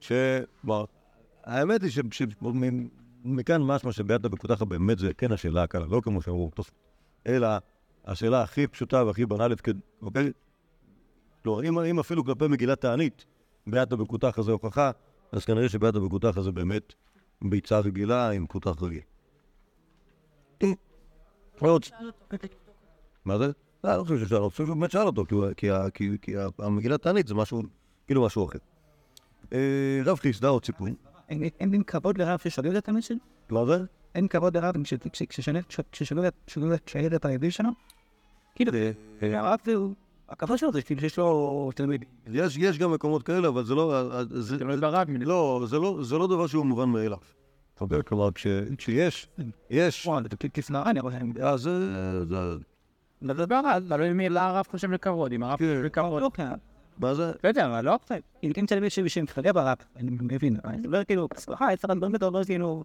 ש... 0.00 0.12
האמת 1.44 1.82
היא 1.82 1.90
שמכאן 1.90 3.62
משמע 3.62 3.92
שביאתא 3.92 4.28
וקותחה 4.32 4.64
באמת 4.64 4.98
זה 4.98 5.14
כן 5.14 5.32
השאלה 5.32 5.62
הקלה, 5.62 5.86
לא 5.86 6.00
כמו 6.04 6.22
שאמרו, 6.22 6.50
אלא 7.26 7.48
השאלה 8.04 8.42
הכי 8.42 8.66
פשוטה 8.66 9.04
והכי 9.04 9.26
בנאלית, 9.26 9.60
כד- 9.60 9.80
אוקיי? 10.02 10.32
לא, 11.44 11.62
אם, 11.62 11.78
אם 11.78 11.98
אפילו 11.98 12.24
כלפי 12.24 12.46
מגילת 12.48 12.80
תענית, 12.80 13.24
ביאתא 13.66 13.94
וקותחה 13.94 14.42
זה 14.42 14.52
הוכחה, 14.52 14.90
אז 15.32 15.44
כנראה 15.44 15.68
שביאתא 15.68 15.98
וקותחה 15.98 16.42
זה 16.42 16.52
באמת 16.52 16.94
ביצה 17.42 17.78
רגילה 17.78 18.30
עם 18.30 18.46
כותח 18.46 18.82
רגיל. 18.82 19.00
לבדוק. 21.62 21.84
מה 23.24 23.38
זה? 23.38 23.65
לא, 23.86 23.90
אני 23.90 23.98
לא 23.98 24.02
חושב 24.04 24.18
ששאל, 24.26 24.36
אני 24.40 24.50
חושב 24.50 24.66
שהוא 24.66 24.76
באמת 24.76 24.90
שאל 24.90 25.06
אותו, 25.06 25.24
כי 25.26 25.34
הוא- 25.34 25.46
כי 25.56 25.70
ה- 25.70 25.90
כי- 25.94 26.10
כי 26.22 26.36
ה- 26.36 26.46
המגילת 26.58 27.02
תענית 27.02 27.26
זה 27.26 27.34
משהו, 27.34 27.62
כאילו 28.06 28.24
משהו 28.26 28.44
אחר. 28.44 28.58
אה, 29.52 29.58
רב 30.04 30.18
חיסדא 30.18 30.48
עוד 30.48 30.64
סיפור. 30.64 30.86
אין 31.60 31.70
דין 31.70 31.82
כבוד 31.82 32.18
לרב 32.18 32.38
ששואלים 32.38 32.76
את 32.76 32.88
המשל? 32.88 33.14
מה 33.50 33.64
זה? 33.66 33.84
אין 34.14 34.28
כבוד 34.28 34.56
לרב 34.56 34.74
כש- 34.84 34.94
כש- 35.68 35.80
כששואלים 35.92 36.26
את- 36.26 36.50
את 37.16 37.24
הידיד 37.24 37.52
שלו? 37.52 37.68
כאילו, 38.54 38.72
הרב 39.22 39.58
זה, 39.64 39.72
הכבוד 40.28 40.58
שלו 40.58 40.72
זה 40.72 40.82
כאילו 40.82 41.00
שיש 41.00 41.18
לו 41.18 41.70
תלמיד. 41.74 42.04
יש 42.58 42.78
גם 42.78 42.92
מקומות 42.92 43.22
כאלה, 43.22 43.48
אבל 43.48 43.64
זה 43.64 43.74
לא... 43.74 43.94
אה, 44.12 44.22
זה- 44.30 44.58
תלמיד 44.58 44.80
ברב, 44.80 45.06
לא, 45.20 45.64
זה 45.68 45.78
לא- 45.78 45.98
זה 46.02 46.18
לא 46.18 46.26
דבר 46.26 46.46
שהוא 46.46 46.66
מובן 46.66 46.88
מאליו. 46.88 47.18
אתה 47.74 47.84
יודע, 47.84 48.02
כלומר, 48.02 48.32
כש- 48.32 48.46
כשיש, 48.78 49.28
יש. 49.70 50.06
אז 51.42 51.70
לדבר 53.22 53.54
על, 53.54 53.88
תלוי 53.88 54.12
מי 54.12 54.26
הרב 54.38 54.66
חושב 54.70 54.90
לכבוד, 54.90 55.32
אם 55.32 55.42
הרב 55.42 55.58
חושב 55.58 55.82
לכבוד. 55.82 56.22
לא, 56.22 56.30
כן. 56.34 56.48
מה 56.98 57.14
זה? 57.14 57.32
לא 57.44 57.48
יודע, 57.48 57.66
אבל 57.66 57.84
לא 57.84 57.94
עכשיו. 57.94 58.18
אם 58.42 58.52
כן 58.52 58.66
תלמיד 58.66 58.90
שמתחרה 58.90 59.52
ברב, 59.52 59.76
אני 59.96 60.10
מבין. 60.10 60.56
אני 60.64 60.88
לא 60.88 61.04
כאילו, 61.04 61.28
סליחה, 61.36 61.72
אצל 61.72 61.92
הדברים 61.92 62.12
לא 62.20 62.40
כאילו... 62.46 62.84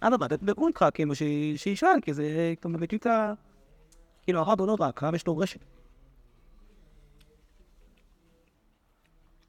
אדרבה, 0.00 0.28
תדברו 0.28 0.68
איתך, 0.68 0.84
כאילו, 0.94 1.14
שישאל, 1.56 2.00
כי 2.02 2.14
זה 2.14 2.54
כאילו 2.60 2.78
בדיוק 2.78 3.06
ה... 3.06 3.32
כאילו, 4.22 4.40
הרב 4.40 4.60
הוא 4.60 4.66
לא 4.66 4.76
רק, 4.80 5.02
הרב 5.02 5.14
יש 5.14 5.26
לו 5.26 5.38
רשת. 5.38 5.64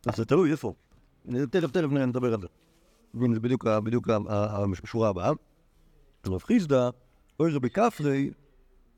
אז 0.07 0.15
זה 0.15 0.25
תלוי 0.25 0.51
איפה. 0.51 0.73
תכף 1.51 1.71
תכף 1.71 1.91
נדבר 1.91 2.33
על 2.33 2.41
זה. 2.41 2.47
זה 3.33 3.39
בדיוק 3.39 4.09
השורה 4.83 5.09
הבאה. 5.09 5.31
רב 6.27 6.43
חיסדא, 6.43 6.89
אוי 7.39 7.51
רבי 7.51 7.69
כפרי, 7.69 8.31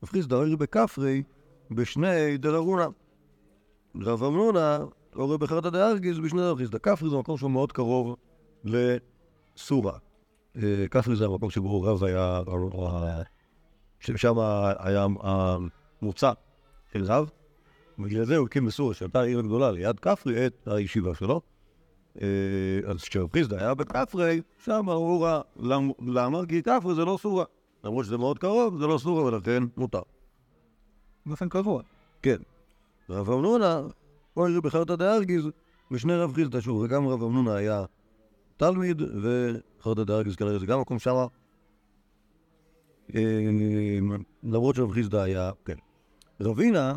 רב 0.03 0.09
חיסדא, 0.09 0.35
אוי 0.35 0.53
רבי 0.53 0.67
כפרי, 0.67 1.23
בשני 1.71 2.37
דררונה. 2.37 2.87
רב 4.01 4.23
אמנונה, 4.23 4.79
אוי 5.15 5.33
רבי 5.33 5.47
חרטא 5.47 5.69
דארגיז, 5.69 6.19
בשני 6.19 6.41
רב 6.41 6.57
חיסדא. 6.57 6.77
כפרי 6.77 7.09
זה 7.09 7.15
מקום 7.17 7.37
שהוא 7.37 7.51
מאוד 7.51 7.71
קרוב 7.71 8.15
לסורה. 8.63 9.97
אה, 10.57 10.85
כפרי 10.91 11.15
זה 11.15 11.25
המקום 11.25 11.49
שבו 11.49 11.81
רב 11.81 12.03
היה, 12.03 12.41
ששם 13.99 14.33
היה 14.79 15.07
המוצא 15.21 16.31
של 16.93 17.03
רב. 17.03 17.29
בגלל 17.99 18.25
זה 18.25 18.37
הוא 18.37 18.45
הקים 18.47 18.65
בסוריה, 18.65 18.93
שהייתה 18.93 19.21
עיר 19.21 19.41
גדולה 19.41 19.71
ליד 19.71 19.99
כפרי, 19.99 20.45
את 20.47 20.67
הישיבה 20.67 21.15
שלו. 21.15 21.41
אה, 22.21 22.27
אז 22.87 22.97
כשרב 23.03 23.31
חיסדא 23.33 23.55
היה 23.55 23.73
בכפרי, 23.73 24.41
שם 24.65 24.89
הוא 24.89 25.25
ראה. 25.25 25.41
למ- 25.59 25.91
למה? 26.07 26.45
כי 26.45 26.63
כפרי 26.63 26.95
זה 26.95 27.05
לא 27.05 27.17
סורה. 27.21 27.45
למרות 27.83 28.05
שזה 28.05 28.17
מאוד 28.17 28.39
קרוב, 28.39 28.77
זה 28.77 28.87
לא 28.87 28.97
סורה, 28.97 29.23
ולכן 29.23 29.63
מותר. 29.77 30.01
באופן 31.25 31.49
קבוע. 31.49 31.81
כן. 32.21 32.37
רב 33.09 33.29
אמנונה, 33.29 33.81
אוי 34.37 34.57
רבי 34.57 34.69
חרטא 34.69 34.95
דארגיז, 34.95 35.43
ושני 35.91 36.15
רב 36.15 36.33
חיסדא, 36.33 36.61
שוב, 36.61 36.81
וגם 36.81 37.07
רב 37.07 37.23
אמנונה 37.23 37.55
היה 37.55 37.85
תלמיד, 38.57 39.01
וחרטא 39.01 40.03
דארגיז 40.03 40.35
כנראה 40.35 40.59
זה 40.59 40.65
גם 40.65 40.81
מקום 40.81 40.99
שמה. 40.99 41.25
אה, 43.15 43.99
למרות 44.43 44.75
שרב 44.75 44.91
חיסדא 44.91 45.17
היה, 45.17 45.51
כן. 45.65 45.75
רבינה, 46.41 46.93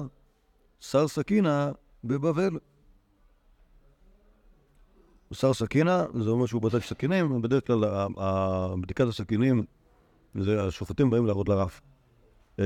שר 0.81 1.09
סכינה 1.09 1.73
בבבל. 2.05 2.59
שר 5.33 5.55
סכינה, 5.55 6.05
זה 6.23 6.31
אומר 6.31 6.47
שהוא 6.47 6.62
בדק 6.62 6.83
סכינים, 6.83 7.43
בדרך 7.43 7.67
כלל 7.67 7.85
בדיקת 8.83 9.07
הסכינים, 9.07 9.64
זה 10.35 10.62
השופטים 10.62 11.11
באים 11.11 11.26
להראות 11.26 11.49
לרב 11.49 11.81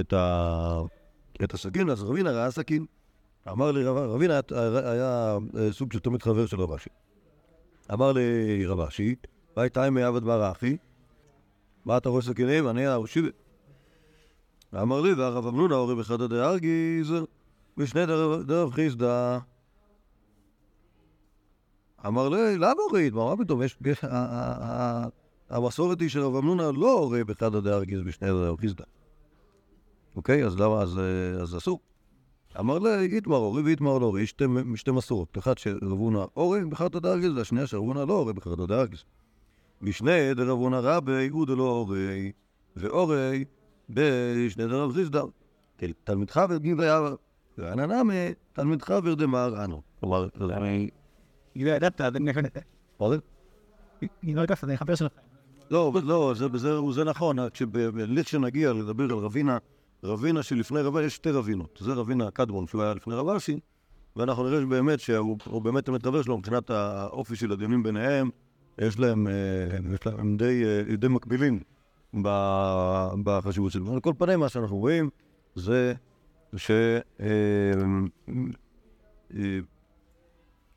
את, 0.01 0.13
ה... 0.13 0.81
את 1.45 1.55
הסכין, 1.55 1.91
אז 1.91 2.03
רבינה 2.03 2.31
ראה 2.31 2.51
סכין. 2.51 2.87
אמר 3.49 3.73
לי, 3.73 3.85
רב- 3.85 3.97
רבינה 3.97 4.41
היה, 4.85 5.39
אה, 5.59 5.73
סוג 5.73 5.93
של 5.93 5.99
תלמיד 5.99 6.23
חבר 6.23 6.47
של 6.47 6.61
רב 6.61 6.73
אשי. 6.73 6.91
אמר 7.93 8.13
לי 8.13 8.67
רב 8.67 8.81
אשי, 8.81 9.15
בית 9.57 9.79
איימי 9.79 10.03
עבד 10.03 10.25
בר 10.25 10.51
אחי, 10.51 10.77
מה 11.85 11.97
אתה 11.97 12.09
רואה 12.09 12.23
סכינים? 12.23 12.69
אני 12.69 12.87
הראשי. 12.87 13.23
אמר 14.83 15.01
לי, 15.01 15.13
והרב 15.13 15.47
אמנונה 15.47 15.75
הורי 15.75 15.95
בחדא 15.95 16.27
דארגיז, 16.27 17.13
ושני 17.77 18.07
דרב 18.47 18.71
חיסדא. 18.71 19.39
אמר 22.07 22.29
לי, 22.29 22.57
למה 22.57 22.83
הוריד? 22.89 23.15
מה 23.15 23.35
פתאום? 23.39 23.63
יש... 23.63 23.79
המסורת 25.51 26.01
היא 26.01 26.09
שרב 26.09 26.37
אמנונה 26.37 26.71
לא 26.71 26.93
הורה 26.93 27.25
בחדא 27.25 27.61
דארגיז 27.61 28.01
בשני 28.03 28.29
חיסדא. 28.61 28.85
אוקיי? 30.17 30.45
אז 30.47 30.61
למה? 30.61 30.83
אז, 30.83 30.99
אה, 30.99 31.43
אז 31.43 31.57
אסור. 31.57 31.81
אמר 32.59 32.79
לה, 32.79 33.01
איתמר 33.01 33.37
אורי 33.37 33.63
ואיתמר 33.63 33.99
לא 33.99 34.07
אורי, 34.07 34.23
יש 34.23 34.31
שתי, 34.31 34.45
מסורות. 34.93 35.39
אחת 35.39 35.59
שרבונה 35.59 36.25
אורי 36.37 36.65
בחרתא 36.65 36.99
דארגיז, 36.99 37.33
והשנייה 37.37 37.67
שרבונה 37.67 38.05
לא 38.05 38.13
אורי 38.13 38.33
בחרתא 38.33 38.67
דארגיז. 38.67 39.05
בשני 39.83 40.35
דרבונה 40.35 40.81
רבי 40.81 41.29
הוא 41.29 41.47
דלא 41.47 41.63
אורי, 41.63 42.33
ואורי 42.77 43.45
בשני 43.91 44.67
דרב 44.67 44.93
חיסדא. 44.95 45.23
תל- 45.77 45.93
תלמיד 46.05 46.31
חבר 46.31 46.57
ויעבר, 46.79 47.15
ואנא 47.59 47.87
נמי 47.87 48.15
תלמיד 48.53 48.83
חבר 48.83 49.15
דמר 49.15 49.65
אנו. 49.65 49.83
כלומר, 50.01 50.29
זה- 50.39 50.55
היא 51.55 51.67
לא 51.67 51.71
ידעת, 51.71 52.01
אז 52.01 52.17
אני... 52.17 52.33
מה 53.01 53.09
זה? 53.09 53.17
היא 54.23 54.37
לא 54.37 54.41
ידעת, 54.43 54.65
אני 54.65 54.77
חבר 54.77 54.95
שלך. 54.95 55.13
לא, 55.71 55.93
לא, 56.05 56.35
זה, 56.37 56.47
זה, 56.55 56.71
זה 56.91 57.05
נכון, 57.05 57.37
כשנגיע 58.25 58.73
לדבר 58.73 59.05
על 59.05 59.11
רבינה, 59.11 59.59
רבינה 60.05 60.43
שלפני 60.43 60.81
רבינה, 60.81 61.07
יש 61.07 61.15
שתי 61.15 61.31
רבינות. 61.31 61.79
זה 61.81 61.93
רבינה 61.93 62.27
הקדמון 62.27 62.67
שהוא 62.67 62.83
היה 62.83 62.95
לפני 62.95 63.15
רב 63.15 63.29
אשי, 63.29 63.61
ואנחנו 64.17 64.45
נראה 64.45 64.61
שבאמת, 64.61 65.01
שהוא 65.01 65.39
הוא 65.45 65.63
באמת 65.63 65.85
תלמיד 65.85 66.03
חבר 66.03 66.23
שלו, 66.23 66.39
מבחינת 66.39 66.71
האופי 66.71 67.37
של 67.37 67.53
הדיונים 67.53 67.83
ביניהם, 67.83 68.31
יש 68.79 68.99
להם, 68.99 69.27
אה, 69.27 69.33
יש 69.95 70.07
להם 70.07 70.19
הם 70.19 70.37
די, 70.37 70.65
אה, 70.65 70.97
די 70.97 71.09
מקבילים 71.09 71.61
בחשיבות 73.25 73.73
שלהם. 73.73 73.93
על 73.93 74.01
כל 74.01 74.13
פנים, 74.19 74.41
מה 74.41 74.49
שאנחנו 74.49 74.77
רואים 74.77 75.11
זה 75.55 75.95
ש... 76.57 76.71
אה, 77.21 77.27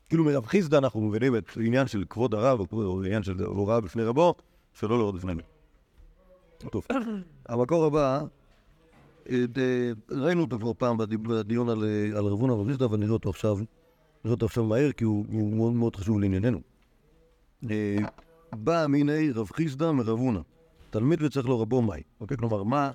כאילו 0.08 0.24
מרב 0.24 0.46
חיסדא 0.46 0.78
אנחנו 0.78 1.00
מבינים 1.00 1.36
את 1.36 1.44
העניין 1.56 1.86
של 1.86 2.04
כבוד 2.10 2.34
הרב, 2.34 2.60
או 2.72 3.02
עניין 3.04 3.22
של 3.22 3.44
הוראה 3.44 3.80
בפני 3.80 4.02
רבו, 4.02 4.34
שלא 4.74 4.98
להורד 4.98 5.16
בפנינו. 5.16 5.40
טוב, 6.70 6.86
המקור 7.48 7.84
הבא, 7.84 8.20
אה, 9.30 9.44
ראינו 10.10 10.40
אותו 10.42 10.58
כבר 10.58 10.72
פעם 10.78 10.96
בדי- 10.98 11.16
בדיון 11.16 11.68
על 11.68 11.84
על 12.16 12.24
רב 12.26 12.40
הונא 12.40 12.52
ורב 12.52 12.68
חיסדא, 12.68 12.84
אבל 12.84 12.98
נראה 12.98 13.12
אותו 13.12 13.30
עכשיו, 13.30 13.56
נראה 14.24 14.34
אותו 14.34 14.46
עכשיו 14.46 14.64
מהר, 14.64 14.92
כי 14.92 15.04
הוא 15.04 15.26
מאוד 15.56 15.72
מאוד 15.72 15.96
חשוב 15.96 16.20
לענייננו. 16.20 16.60
אה, 17.70 17.96
בא 18.52 18.86
מיני 18.88 19.30
רב 19.30 19.50
חיסדא 19.52 19.90
מרב 19.92 20.18
הונא, 20.18 20.40
תלמיד 20.90 21.22
וצריך 21.22 21.46
לו 21.46 21.60
רבו 21.60 21.82
מאי, 21.82 22.02
אוקיי? 22.20 22.36
כלומר, 22.36 22.62
מה... 22.62 22.90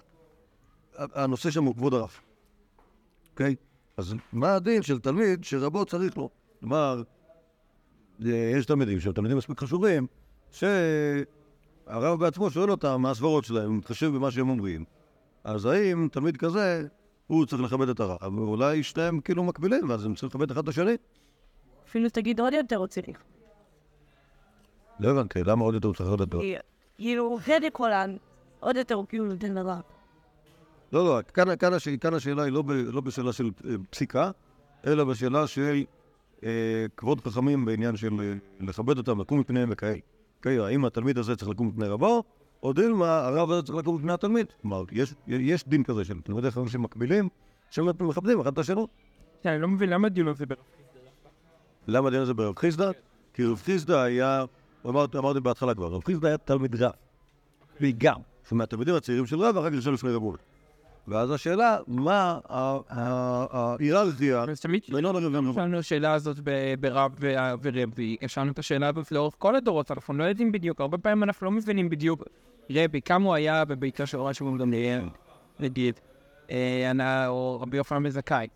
הנושא 0.96 1.52
שם 1.52 1.64
הוא 1.64 1.76
כבוד 1.76 1.94
הרב, 1.94 2.10
אוקיי? 3.32 3.56
אז 3.98 4.16
מה 4.34 4.56
הדין 4.56 4.82
של 4.82 5.00
תלמיד 5.00 5.44
שרבו 5.44 5.86
צריך 5.86 6.18
לו? 6.18 6.30
כלומר, 6.60 7.04
אה, 8.26 8.52
יש 8.58 8.66
תלמידים 8.66 9.00
שהם 9.00 9.14
תלמידים 9.14 9.38
מספיק 9.38 9.60
חשובים, 9.60 10.08
שהרב 11.88 12.20
בעצמו 12.20 12.50
שואל 12.50 12.72
אותם 12.72 13.02
מה 13.02 13.12
הסברות 13.12 13.46
שלהם, 13.46 13.70
הוא 13.70 13.78
מתחשב 13.78 14.08
במה 14.08 14.32
שהם 14.32 14.50
אומרים. 14.50 14.86
אז 15.44 15.66
האם 15.66 16.08
תלמיד 16.12 16.38
כזה, 16.38 16.88
הוא 17.28 17.46
צריך 17.46 17.62
לכבד 17.62 17.90
את 17.90 18.00
הרב, 18.00 18.38
ואולי 18.38 18.84
שניהם 18.84 19.20
כאילו 19.20 19.44
מקבילים, 19.44 19.90
ואז 19.90 20.06
הם 20.06 20.16
צריכים 20.16 20.30
לכבד 20.30 20.52
אחד 20.52 20.64
את 20.64 20.68
השני? 20.68 20.96
אפילו 21.88 22.10
תגיד 22.10 22.40
עוד 22.40 22.54
יותר 22.54 22.82
רציני. 22.82 23.14
לא 25.00 25.10
הבנתי, 25.10 25.44
למה 25.44 25.64
עוד 25.64 25.74
יותר 25.74 25.88
הוא 25.88 25.96
צריך 25.96 26.10
לכבד 26.10 26.22
את 26.22 26.34
הרב? 26.34 26.44
כאילו, 26.98 27.38
כן 27.46 27.62
יכול 27.68 27.90
לענות. 27.90 28.20
עוד 28.60 28.76
יותר 28.76 28.96
הוא 28.96 29.06
כאילו 29.10 29.26
נותן 29.26 29.54
לרב. 29.54 29.82
לא, 30.92 31.06
לא, 31.06 31.20
כאן, 31.34 31.56
כאן, 31.56 31.74
הש... 31.74 31.88
כאן 31.88 32.14
השאלה 32.14 32.44
היא 32.44 32.52
לא, 32.52 32.62
ב... 32.62 32.72
לא 32.72 33.02
בשאלה 33.02 33.34
של 33.34 33.52
אה, 33.70 33.76
פסיקה, 33.90 34.32
אלא 34.88 35.04
בשאלה 35.04 35.48
של 35.48 35.84
אה, 36.44 36.86
כבוד 36.98 37.22
חכמים 37.22 37.66
בעניין 37.66 37.96
של 37.96 38.14
אה, 38.20 38.34
לכבד 38.60 38.98
אותם, 38.98 39.22
לקום 39.22 39.40
מפניהם 39.40 39.70
וכאלה. 39.72 39.98
אוקיי, 40.38 40.60
האם 40.60 40.86
התלמיד 40.86 41.18
הזה 41.18 41.36
צריך 41.36 41.50
לקום 41.50 41.68
מפני 41.68 41.88
רבו, 41.88 42.24
או 42.64 42.74
דילמה, 42.74 43.20
הרב 43.20 43.52
הזה 43.52 43.62
צריך 43.62 43.78
לקום 43.78 43.96
מפני 43.96 44.14
התלמיד. 44.14 44.48
כלומר, 44.62 44.84
יש, 44.92 45.14
יש 45.28 45.68
דין 45.68 45.84
כזה 45.84 46.06
של 46.06 46.22
תלמידי 46.22 46.52
חכמים 46.52 46.68
שמקבילים, 46.68 47.30
שמכבדים 47.70 48.40
אחד 48.40 48.52
את 48.52 48.58
השני. 48.58 48.86
כן, 49.44 49.50
אני 49.50 49.62
לא 49.62 49.68
מבין 49.68 49.90
למה 49.90 50.08
הדיון 50.08 50.28
הזה 50.28 50.46
ברב 50.46 50.58
למה 51.88 52.08
הדין 52.08 52.22
הזה 52.22 52.34
ברב 52.34 52.60
חיסדא? 52.60 52.92
כי 53.34 53.46
רב 53.46 53.62
חיסדא 53.64 53.98
היה, 53.98 54.46
אמרתי, 54.86 55.40
בהתחלה 55.44 55.74
כבר, 55.76 55.88
רב 55.88 56.04
חיסדא 56.04 56.28
היה 56.28 56.38
תלמיד 56.38 56.76
רב. 56.76 56.92
וגם. 57.82 58.20
זאת 58.44 58.52
אומרת, 58.52 58.74
הצעירים 58.98 59.26
של 59.26 59.40
רב, 59.40 59.56
ואחר 59.56 59.70
כך 59.70 59.76
יושב 59.76 59.92
לפני 59.92 60.10
רב 60.10 60.24
אורי. 60.24 60.38
ואז 61.08 61.32
השאלה, 61.32 61.78
מה 61.88 62.40
ההיררכיה 62.90 64.44
אז 64.44 64.62
תמיד 64.62 64.82
בינו 64.92 65.14
לבין 65.14 65.36
רב 65.36 65.50
יש 65.52 65.58
לנו 65.58 65.78
השאלה 65.78 66.14
הזאת 66.14 66.38
ברב 66.80 67.12
ורבי, 67.62 68.18
יש 68.22 68.38
לנו 68.38 68.52
את 68.52 68.60
השאלה 68.60 68.88
הזאת 68.88 69.12
לאורך 69.12 69.34
כל 69.38 69.56
הדורות, 69.56 69.92
אנחנו 69.92 70.14
לא 70.14 70.24
יודעים 70.24 70.52
בדיוק, 70.52 70.82
הרבה 70.82 70.98
פעמים 70.98 71.24
אנחנו 71.24 71.46
לא 71.46 71.52
מבינים 71.52 71.90
בדיוק 71.90 72.24
רבי, 72.72 73.02
כמה 73.02 73.26
הוא 73.26 73.34
היה 73.34 73.66
בביתו 73.66 74.08
של 74.08 74.18
רש"י 74.20 74.44
גמליאל, 74.60 75.02
נגיד, 75.60 76.00
אה, 76.52 77.28
או 77.28 77.60
רבי 77.62 77.78
יוחנן 77.78 78.04
בן 78.04 78.10
זכאי. 78.10 78.48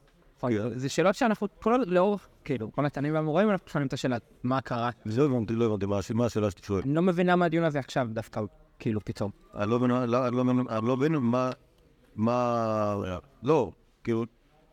זה 0.75 0.89
שאלות 0.89 1.15
שאנחנו 1.15 1.47
כל 1.59 1.79
לאורך, 1.87 2.27
כאילו, 2.43 2.71
כל 2.71 2.85
התנאים 2.85 3.13
והמוראים 3.13 3.49
אנחנו 3.49 3.69
שואלים 3.69 3.87
את 3.87 3.93
השאלה, 3.93 4.17
מה 4.43 4.61
קרה? 4.61 4.89
לא 5.05 5.25
הבנתי, 5.25 5.53
לא 5.55 5.65
הבנתי, 5.65 5.85
מה 5.85 5.97
הש- 5.97 6.11
מה 6.11 6.25
השאלה 6.25 6.51
שאתה 6.51 6.65
שואל? 6.65 6.81
אני 6.85 6.93
לא 6.95 7.01
מבין 7.01 7.27
למה 7.27 7.45
הדיון 7.45 7.63
הזה 7.63 7.79
עכשיו 7.79 8.07
דווקא, 8.11 8.41
כאילו, 8.79 8.99
פתאום. 9.05 9.31
אני 9.55 9.69
לא 9.71 9.79
לא- 9.89 10.05
לא 10.05 10.27
אני 10.27 10.87
לא 10.87 10.97
מבין 10.97 11.15
מה, 11.15 11.51
מה, 12.15 12.95
לא, 13.43 13.71
כאילו, 14.03 14.25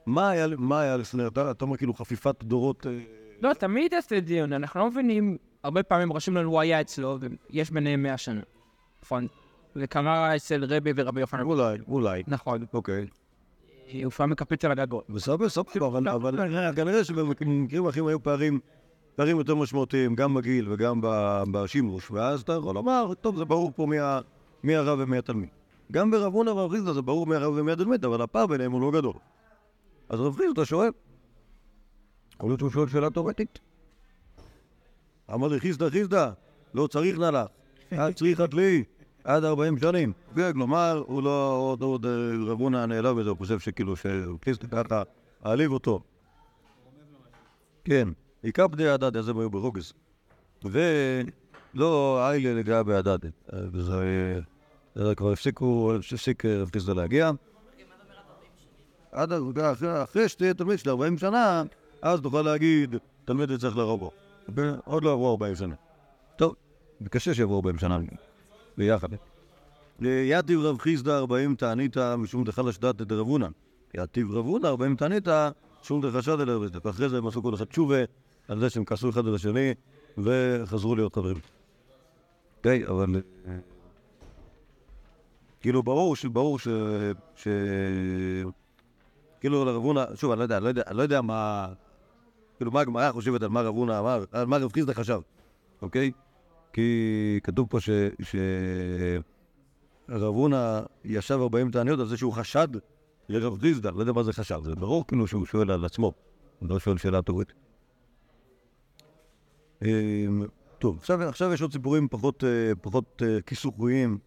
מה 0.07 0.31
היה, 0.31 0.47
מה 0.59 0.81
היה 0.81 0.97
לפני, 0.97 1.27
אתה 1.27 1.51
אתה 1.51 1.65
אומר 1.65 1.77
כאילו 1.77 1.95
חפיפת 1.95 2.45
דורות, 2.45 2.87
אה, 2.87 2.99
לא, 3.43 3.55
תמיד 3.55 3.93
יש 3.93 4.07
את 4.07 4.25
דיון, 4.25 4.53
אנחנו 4.53 4.81
לא 4.81 4.91
מבינים, 4.91 5.37
הרבה 5.63 5.83
פעמים 5.83 6.13
רשום 6.13 6.37
לנו 6.37 6.51
הוא 6.51 6.61
היה 6.61 6.81
אצלו, 6.81 7.19
ויש 7.51 7.71
ביניהם 7.71 8.03
מאה 8.03 8.17
שנה. 8.17 8.41
נכון. 9.03 9.27
זה 9.75 9.87
קרה 9.87 10.37
אצל 10.37 10.65
רבי 10.65 10.93
ורבי 10.97 11.21
יוחנן. 11.21 11.43
אולי, 11.43 11.79
אולי, 11.89 12.23
נכון. 12.27 12.65
אוקיי. 12.75 13.07
הוא 13.93 14.05
לפעמים 14.07 14.31
מקפץ 14.31 14.65
על 14.65 14.71
הגגות. 14.71 15.11
בסדר, 15.11 15.49
סבבה, 15.49 15.87
אבל, 15.87 16.09
אבל 16.09 16.73
כנראה 16.77 17.05
שבמקרים 17.05 17.87
אחרים 17.89 18.07
היו 18.07 18.23
פערים, 18.23 18.61
פערים 19.17 19.39
יותר 19.39 19.55
משמעותיים, 19.55 20.15
גם 20.15 20.35
בגיל 20.35 20.73
וגם 20.73 21.01
בשימוש, 21.53 22.11
ואז 22.11 22.41
אתה 22.41 22.53
יכול 22.53 22.75
לומר, 22.75 23.13
טוב, 23.21 23.37
זה 23.37 23.45
ברור 23.45 23.73
פה 23.77 23.87
מי 24.63 24.77
הרב 24.77 24.99
ומי 25.03 25.19
התלמיד. 25.19 25.49
גם 25.93 26.11
ברב 26.11 26.35
הונא 26.35 26.51
ורב 26.51 26.71
חיסדא 26.71 26.93
זה 26.93 27.03
ברור 27.03 27.27
מי 27.27 27.37
הרב 27.37 27.55
ומי 27.57 27.73
התלמיד, 27.73 28.05
אבל 28.05 28.23
הפער 28.23 28.47
ביניהם 28.47 28.73
הוא 28.73 28.81
לא 28.81 28.91
גדול. 28.91 29.15
אז 30.09 30.21
רב 30.21 30.37
חיסדא 30.37 30.65
שואל, 30.65 30.91
יכול 32.35 32.51
להיות 32.51 32.61
שהוא 32.61 32.71
שואל 32.71 32.89
שאלה 32.89 33.11
תאורטית. 33.11 33.59
אמר 35.35 35.49
לי, 35.49 35.61
חיסדא, 35.61 35.91
חיסדא, 35.91 36.31
לא 36.75 36.87
צריך 36.87 37.19
נא 37.19 37.25
לך, 37.25 37.49
את 38.09 38.17
צריכת 38.17 38.55
לי 38.55 38.85
עד 39.25 39.45
40 39.45 39.79
שנים. 39.79 40.13
כלומר, 40.53 41.05
הוא 41.07 41.23
לא, 41.23 41.57
עוד, 41.57 41.83
עוד 41.83 42.07
אה, 42.07 42.11
רב 42.47 42.61
הונא 42.61 42.87
נעלב 42.87 43.21
בזה, 43.21 43.31
הוא 43.31 43.39
חושב 43.39 43.59
שכאילו, 43.59 43.95
שחיסדא 43.97 44.85
ככה, 44.85 45.03
העליב 45.43 45.73
אותו. 45.73 46.01
כן, 47.85 48.09
עיקר 48.43 48.67
הדד, 48.95 49.17
אז 49.17 49.29
הם 49.29 49.39
היו 49.39 49.51
ברוגז. 49.51 49.93
ולא 50.65 52.21
איילה 52.29 52.55
לגעה 52.55 52.83
בהדד. 52.83 53.19
זה 55.05 55.15
כבר 55.15 55.33
הפסיקו, 55.33 55.93
הפסיק 55.95 56.45
אה, 56.45 56.63
רב 56.63 56.71
חיסדא 56.73 56.93
להגיע. 56.93 57.31
עד 59.13 59.33
אחרי- 60.03 60.29
שתהיה 60.29 60.55
תלמיד 60.55 60.79
של 60.79 60.91
40 60.91 61.19
שנה, 61.19 61.63
אז 62.03 62.21
תוכל 62.21 62.43
להגיד, 62.43 62.97
תלמיד 63.25 63.57
צריך 63.57 63.77
לרבו. 63.77 64.11
עוד 64.85 65.05
לא 65.05 65.13
עברו 65.13 65.31
40 65.31 65.55
שנה. 65.55 65.75
טוב, 66.37 66.55
קשה 67.11 67.35
שיעברו 67.35 67.57
40 67.57 67.79
שנה 67.79 67.99
ביחד. 68.77 69.09
יתיב 70.01 70.61
רב 70.61 70.79
חיסדא 70.79 71.19
40 71.19 71.55
תעניתא 71.55 72.17
משום 72.17 72.45
דחלש 72.45 72.79
דתא 72.79 73.05
דרב 73.05 73.27
הונא. 73.27 73.49
יתיב 73.95 74.31
רב 74.33 74.47
הונא 74.47 74.67
40 74.67 74.97
תעניתא 74.97 75.51
שום 75.83 76.01
דחשדא 76.07 76.45
דרב 76.45 76.63
חיסדא. 76.63 76.79
ואחרי 76.85 77.09
זה 77.09 77.19
הם 77.19 77.27
עשו 77.27 77.43
כל 77.43 77.55
אחד 77.55 77.65
תשובה 77.65 77.99
על 78.49 78.61
זה 78.61 78.71
שהם 78.71 78.85
כעסו 78.85 79.11
אחד 79.11 79.27
על 79.27 79.35
השני 79.35 79.75
וחזרו 80.19 80.97
להיות 80.97 81.15
חברים. 81.15 81.37
אוקיי, 82.59 82.87
אבל... 82.87 83.07
כאילו, 85.61 85.83
ברור. 85.83 86.17
ברור 86.33 86.59
ש... 86.59 86.69
ש... 87.35 87.49
כאילו, 89.41 89.65
לרב 89.65 89.85
הונא, 89.85 90.05
שוב, 90.15 90.31
אני 90.31 90.39
לא 90.39 90.43
יודע, 90.43 90.57
אני 90.57 90.65
לא 90.65 90.69
יודע, 90.69 90.83
אני 90.87 90.97
לא 90.97 91.03
יודע 91.03 91.21
מה... 91.21 91.69
כאילו, 92.57 92.71
מה 92.71 92.81
הגמרא 92.81 93.13
חושבת 93.13 93.43
על 93.43 93.49
מה 93.49 93.61
רב 93.61 93.75
הונא 93.75 93.99
אמר, 93.99 94.25
על 94.33 94.47
מה 94.47 94.57
רב 94.57 94.73
חיסדא 94.73 94.93
חשב, 94.93 95.21
אוקיי? 95.83 96.13
כי 96.73 97.41
כתוב 97.43 97.67
פה 97.71 97.81
ש... 97.81 97.91
ש... 98.23 98.37
רב 100.09 100.35
הונא 100.35 100.81
ישב 101.05 101.39
40 101.41 101.71
תעניות 101.71 102.01
על 102.01 102.07
זה 102.07 102.17
שהוא 102.17 102.33
חשד 102.33 102.69
לרב 103.29 103.61
חיסדא, 103.61 103.91
לא 103.91 104.01
יודע 104.01 104.13
מה 104.13 104.23
זה 104.23 104.33
חשד, 104.33 104.59
זה 104.65 104.75
ברור 104.75 105.07
כאילו 105.07 105.27
שהוא 105.27 105.47
שואל 105.47 105.71
על 105.71 105.85
עצמו, 105.85 106.13
הוא 106.59 106.69
לא 106.69 106.79
שואל 106.79 106.99
שאלה 106.99 107.23
תיאורטית. 107.23 107.57
אמ, 109.83 110.47
טוב, 110.79 110.99
עכשיו, 110.99 111.23
עכשיו 111.23 111.53
יש 111.53 111.63
עוד 111.63 111.73
סיפורים 111.73 112.09
פחות, 112.09 112.45
אה, 112.45 112.73
פחות 112.83 113.23
אה, 113.27 113.41
כיסוחיים 113.47 114.19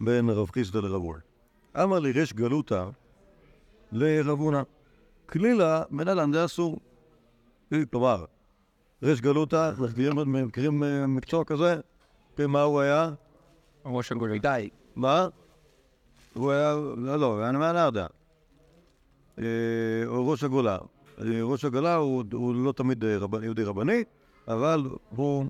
בין 0.00 0.30
רב 0.30 0.50
חיסדא 0.50 0.80
לרב 0.80 1.02
הונא. 1.02 1.18
אמר 1.82 1.98
לי 1.98 2.12
ריש 2.12 2.32
גלותא 2.32 2.88
לרב 3.92 4.38
הונא, 4.40 4.62
כלילה 5.26 5.82
מנהלן 5.90 6.32
זה 6.32 6.44
אסור. 6.44 6.78
כלומר, 7.90 8.24
ריש 9.02 9.20
גלותא, 9.20 9.72
מכירים- 9.78 10.46
מכירים 10.46 10.82
אה, 10.82 11.06
מקצוע 11.06 11.44
כזה? 11.44 11.80
מה 12.38 12.62
הוא 12.62 12.80
היה? 12.80 13.10
ראש 13.84 14.12
הגולי. 14.12 14.38
די. 14.38 14.68
מה? 14.96 15.28
הוא 16.34 16.50
היה, 16.50 16.74
לא, 16.96 17.16
לא, 17.16 17.26
הוא 17.26 17.40
היה 17.40 17.50
נאמן 17.52 17.76
ארדה. 17.76 18.06
אה, 19.38 19.44
הוא 20.06 20.30
ראש 20.30 20.44
הגולה. 20.44 20.78
אה, 21.20 21.42
ראש 21.42 21.64
הגולה 21.64 21.94
הוא, 21.94 22.24
הוא 22.32 22.54
לא 22.54 22.72
תמיד 22.72 23.04
יהודי 23.42 23.64
רבני, 23.64 24.04
אבל 24.48 24.80
הוא, 25.16 25.46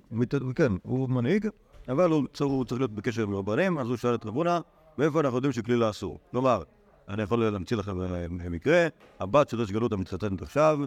כן, 0.55 0.73
הוא 0.83 1.09
מנהיג, 1.11 1.49
אבל 1.89 2.11
הוא 2.11 2.27
הוא 2.41 2.65
צריך 2.65 2.81
להיות 2.81 2.91
בקשר 2.95 3.23
עם 3.23 3.35
רבנים, 3.35 3.79
אז 3.79 3.89
הוא 3.89 3.97
שאל 3.97 4.15
את 4.15 4.27
רב 4.27 4.35
הונא, 4.35 4.59
מאיפה 4.99 5.21
אנחנו 5.21 5.37
יודעים 5.37 5.53
שכלילה 5.53 5.91
אסור? 5.91 6.19
כלומר, 6.31 6.63
אני 7.09 7.23
יכול 7.23 7.45
להמציא 7.45 7.77
לכם 7.77 8.01
אה, 8.01 8.27
מקרה, 8.29 8.87
הבת 9.21 9.49
של 9.49 9.61
ראש 9.61 9.71
גלותא 9.71 9.95
מתחתנת 9.95 10.43
עכשיו, 10.43 10.79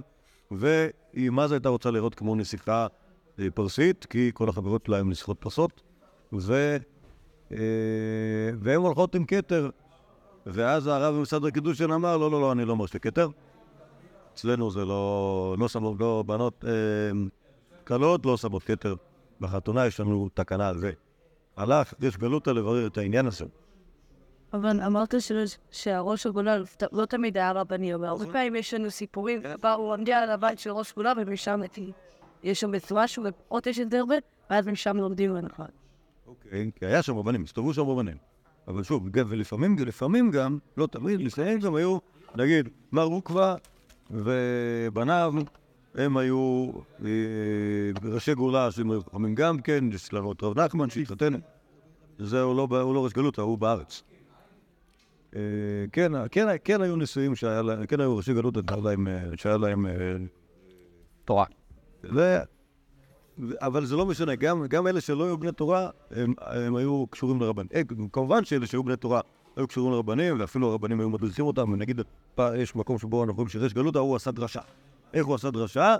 והיא 0.51 1.29
מה 1.29 1.47
זה 1.47 1.55
הייתה 1.55 1.69
רוצה 1.69 1.91
לראות 1.91 2.15
כמו 2.15 2.35
נסיכה 2.35 2.87
אה, 3.39 3.47
פרסית, 3.53 4.05
כי 4.05 4.31
כל 4.33 4.49
החברות 4.49 4.85
שלה 4.85 4.97
הן 4.97 5.09
נסיכות 5.09 5.37
פרסות, 5.39 5.81
ו... 6.33 6.77
אה, 7.51 7.57
והן 8.59 8.75
הולכות 8.81 9.15
עם 9.15 9.25
כתר. 9.25 9.69
ואז 10.45 10.87
הרב 10.87 11.15
במשרד 11.15 11.45
הקידושין 11.45 11.91
אמר, 11.91 12.17
לא, 12.17 12.31
לא, 12.31 12.41
לא, 12.41 12.51
אני 12.51 12.65
לא 12.65 12.75
מרשה 12.75 12.99
כתר. 12.99 13.29
אצלנו 14.33 14.71
זה 14.71 14.85
לא, 14.85 15.55
לא 15.59 15.67
שמות, 15.67 15.99
לא, 15.99 16.23
בנות 16.27 16.65
אה, 16.67 16.71
כלות 17.87 18.25
לא 18.25 18.37
שמות 18.37 18.63
כתר. 18.63 18.95
בחתונה 19.41 19.85
יש 19.85 19.99
לנו 19.99 20.29
תקנה 20.33 20.69
על 20.69 20.77
זה. 20.77 20.91
הלך, 21.57 21.93
יש 21.99 22.17
גלותא 22.17 22.49
לברר 22.49 22.87
את 22.87 22.97
העניין 22.97 23.25
הזה. 23.25 23.45
אבל 24.53 24.81
אמרת 24.81 25.15
שהראש 25.71 26.25
הגולה 26.25 26.57
לא 26.91 27.05
תמיד 27.05 27.37
היה 27.37 27.51
רבני, 27.51 27.95
אבל 27.95 28.05
הרבה 28.05 28.25
פעמים 28.25 28.55
יש 28.55 28.73
לנו 28.73 28.91
סיפורים, 28.91 29.41
בה 29.61 29.73
הוא 29.73 29.93
עמד 29.93 30.09
על 30.09 30.29
הבית 30.29 30.59
של 30.59 30.71
ראש 30.71 30.93
גולה 30.93 31.13
ומשם 31.17 31.61
יש 32.43 32.59
שם 32.59 32.73
איזה 32.73 32.95
משהו, 32.95 33.23
ופחות 33.23 33.67
יש 33.67 33.79
את 33.79 33.91
זה 33.91 33.99
הרבה, 33.99 34.15
ואז 34.49 34.67
משם 34.67 34.97
לומדים 34.97 35.35
הנחה. 35.35 35.65
אוקיי, 36.27 36.71
כי 36.75 36.85
היה 36.85 37.01
שם 37.01 37.17
רבנים, 37.17 37.43
הסתובבו 37.43 37.73
שם 37.73 37.81
רבנים. 37.81 38.17
אבל 38.67 38.83
שוב, 38.83 39.09
ולפעמים, 39.13 39.75
לפעמים 39.79 40.31
גם, 40.31 40.57
לא 40.77 40.87
תמיד, 40.87 41.21
לפעמים 41.21 41.59
גם 41.59 41.75
היו, 41.75 41.97
נגיד, 42.35 42.69
מר 42.91 43.03
רוקווה 43.03 43.55
ובניו, 44.11 45.33
הם 45.95 46.17
היו 46.17 46.71
אה, 47.05 47.09
ראשי 48.03 48.35
גאולה 48.35 48.71
שהם 48.71 48.91
היו 48.91 49.01
חכמים 49.01 49.35
גם 49.35 49.61
כן, 49.61 49.83
יש 49.93 50.13
לנו 50.13 50.31
את 50.31 50.43
רב 50.43 50.59
נחמן 50.59 50.89
שהתחתן. 50.89 51.33
זה 52.19 52.41
הוא 52.41 52.55
לא, 52.55 52.81
הוא 52.81 52.95
לא 52.95 53.03
ראש 53.03 53.13
גלות, 53.13 53.39
הוא 53.39 53.57
בארץ. 53.57 54.03
אה, 55.35 55.41
כן, 55.91 56.11
כן, 56.31 56.47
כן 56.63 56.81
היו 56.81 56.95
נשואים 56.95 57.35
שהיה 57.35 57.61
להם, 57.61 57.85
כן 57.85 57.99
היו 57.99 58.17
ראשי 58.17 58.33
גלות 58.33 58.57
אה, 58.57 58.61
שהיה 59.35 59.57
להם 59.57 59.87
תורה. 61.25 61.45
אבל 63.61 63.85
זה 63.85 63.95
לא 63.95 64.05
משנה, 64.05 64.35
גם, 64.35 64.65
גם 64.67 64.87
אלה 64.87 65.01
שלא 65.01 65.25
היו 65.25 65.37
בני 65.37 65.51
תורה, 65.51 65.89
הם, 66.11 66.33
הם 66.39 66.75
היו 66.75 67.05
קשורים 67.09 67.41
לרבנים. 67.41 67.69
כמובן 68.13 68.45
שאלה 68.45 68.67
שהיו 68.67 68.83
בני 68.83 68.95
תורה 68.95 69.21
היו 69.55 69.67
קשורים 69.67 69.91
לרבנים, 69.93 70.39
ואפילו 70.39 70.69
הרבנים 70.69 70.99
היו 70.99 71.09
מדריכים 71.09 71.45
אותם, 71.45 71.71
ונגיד, 71.71 72.01
יש 72.55 72.75
מקום 72.75 72.99
שבו 72.99 73.23
אנחנו 73.23 73.35
רואים 73.35 73.49
שיש 73.49 73.73
גלות, 73.73 73.95
ההוא 73.95 74.15
עשה 74.15 74.31
דרשה. 74.31 74.61
איך 75.13 75.25
הוא 75.25 75.35
עשה 75.35 75.51
דרשה? 75.51 75.95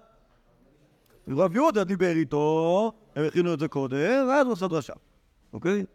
רב 1.27 1.55
יהודה 1.55 1.83
דיבר 1.83 2.11
איתו, 2.15 2.91
הם 3.15 3.25
הכינו 3.25 3.53
את 3.53 3.59
זה 3.59 3.67
קודם, 3.67 4.27
ואז 4.29 4.45
הוא 4.45 4.53
עשה 4.53 4.67
דרשה, 4.67 4.93
אוקיי? 5.53 5.85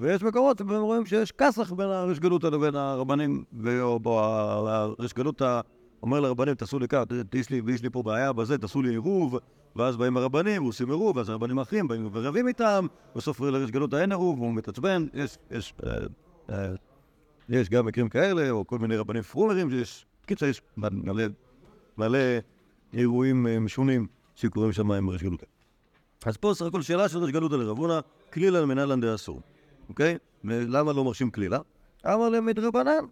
ויש 0.00 0.22
מקומות 0.22 0.58
שבהם 0.58 0.82
רואים 0.82 1.06
שיש 1.06 1.32
כסח 1.32 1.72
בין 1.72 1.86
הריש 1.86 2.20
גלותא 2.20 2.46
לבין 2.46 2.74
הרבנים, 2.74 3.44
והריש 3.52 5.14
גלותא 5.14 5.60
אומר 6.02 6.20
לרבנים, 6.20 6.54
תעשו 6.54 6.78
לי 6.78 6.88
כך, 6.88 7.04
יש 7.34 7.50
לי, 7.82 7.90
פה 7.92 8.02
בעיה 8.02 8.32
בזה, 8.32 8.58
תעשו 8.58 8.82
לי 8.82 8.90
עירוב, 8.90 9.38
ואז 9.76 9.96
באים 9.96 10.16
הרבנים, 10.16 10.62
עושים 10.62 10.88
עירוב, 10.88 11.16
ואז 11.16 11.28
הרבנים 11.28 11.58
האחרים 11.58 11.88
באים 11.88 12.08
ורבים 12.12 12.48
איתם, 12.48 12.86
בסוף 13.16 13.40
לריש 13.40 13.70
גלותא 13.70 13.96
אין 13.96 14.12
עירוב, 14.12 14.40
והוא 14.40 14.54
מתעצבן, 14.54 15.06
יש, 15.14 15.38
יש, 15.50 15.74
אה, 15.86 15.92
אה, 16.50 16.72
יש 17.48 17.68
גם 17.68 17.86
מקרים 17.86 18.08
כאלה, 18.08 18.50
או 18.50 18.66
כל 18.66 18.78
מיני 18.78 18.96
רבנים 18.96 19.22
פרומרים, 19.22 19.70
שיש, 19.70 20.06
קיצר, 20.26 20.46
יש 20.46 20.62
מלא, 20.76 21.24
מלא 21.98 22.18
אירועים 22.94 23.46
אה, 23.46 23.58
משונים 23.58 24.06
שקורים 24.34 24.72
שם 24.72 24.90
עם 24.90 25.08
ריש 25.08 25.22
גלותא. 25.22 25.46
אז 26.26 26.36
פה 26.36 26.52
סך 26.54 26.66
הכל 26.66 26.82
שאלה 26.82 27.08
של 27.08 27.18
ריש 27.18 27.32
גלותא 27.32 27.54
לרב 27.54 27.78
הונא, 27.78 28.00
כלילה 28.32 28.66
מנהלן 28.66 29.00
דאסור, 29.00 29.40
אוקיי? 29.88 30.18
ולמה 30.44 30.92
לא 30.92 31.04
מרשים 31.04 31.30
כלילה? 31.30 31.58
אמר 32.06 32.28
להם 32.28 32.46
מדרבנן, 32.46 33.04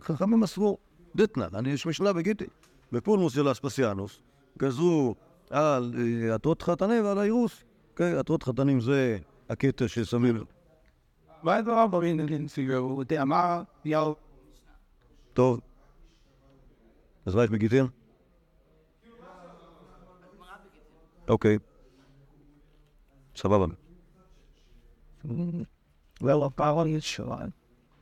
חכמים 0.00 0.42
אסרו. 0.42 0.78
דתנן, 1.16 1.48
אני 1.54 1.70
יש 1.70 1.86
משנה 1.86 2.12
בגיטי. 2.12 2.44
בפולמוס 2.92 3.34
של 3.34 3.52
אספסיאנוס, 3.52 4.20
גזרו 4.58 5.14
על 5.50 5.94
אה, 5.98 6.34
עטרות 6.34 6.62
חתנים 6.62 7.04
ועל 7.04 7.18
האירוס. 7.18 7.64
אוקיי, 7.90 8.16
עטרות 8.16 8.42
חתנים 8.42 8.80
זה 8.80 9.18
הכתר 9.50 9.86
ששמים... 9.86 10.44
טוב. 15.32 15.60
אז 17.26 17.34
מה 17.34 17.44
יש 17.44 17.50
בגיטין? 17.50 17.86
אוקיי. 21.28 21.58
סבבה. 23.36 23.66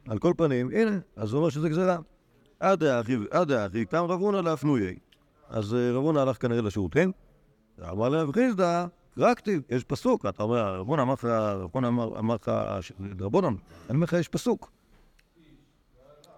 על 0.08 0.18
כל 0.18 0.32
פנים, 0.36 0.70
הנה, 0.70 0.98
אז 1.16 1.32
הוא 1.32 1.38
אומר 1.38 1.50
שזה 1.50 1.68
גזירה. 1.68 1.98
עד 2.60 2.82
האחי, 2.82 3.16
עד 3.30 3.50
האחי, 3.50 3.84
קם 3.84 4.04
רב 4.04 4.20
הונא 4.20 4.36
לאפנויי. 4.36 4.96
אז 5.48 5.74
אה, 5.74 5.92
רב 5.92 6.04
הונא 6.04 6.18
הלך 6.18 6.42
כנראה 6.42 6.62
לשירותים, 6.62 7.12
אמר 7.82 8.08
לרב 8.08 8.32
חיסדא, 8.32 8.86
רק 9.18 9.38
כתיב, 9.38 9.62
יש 9.70 9.84
פסוק, 9.84 10.26
אתה 10.26 10.42
אומר, 10.42 10.80
רב 10.80 10.88
הונא 10.88 11.02
אמר 11.02 11.12
לך, 11.12 11.24
רב 11.24 11.70
הונא 11.72 11.88
אמר 12.18 12.34
לך, 12.34 12.50
רבונן, 13.20 13.46
אני 13.46 13.94
אומר 13.94 14.04
לך, 14.04 14.12
יש 14.12 14.28
פסוק. 14.28 14.70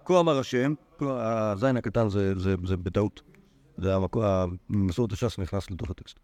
כה 0.05 0.19
אמר 0.19 0.39
השם, 0.39 0.73
הזין 1.01 1.77
הקטן 1.77 2.09
זה, 2.09 2.57
בטעות, 2.83 3.21
זה 3.77 3.93
המסורת 4.69 5.11
הש"ס 5.11 5.39
נכנס 5.39 5.71
לתוך 5.71 5.89
הטקסט. 5.89 6.19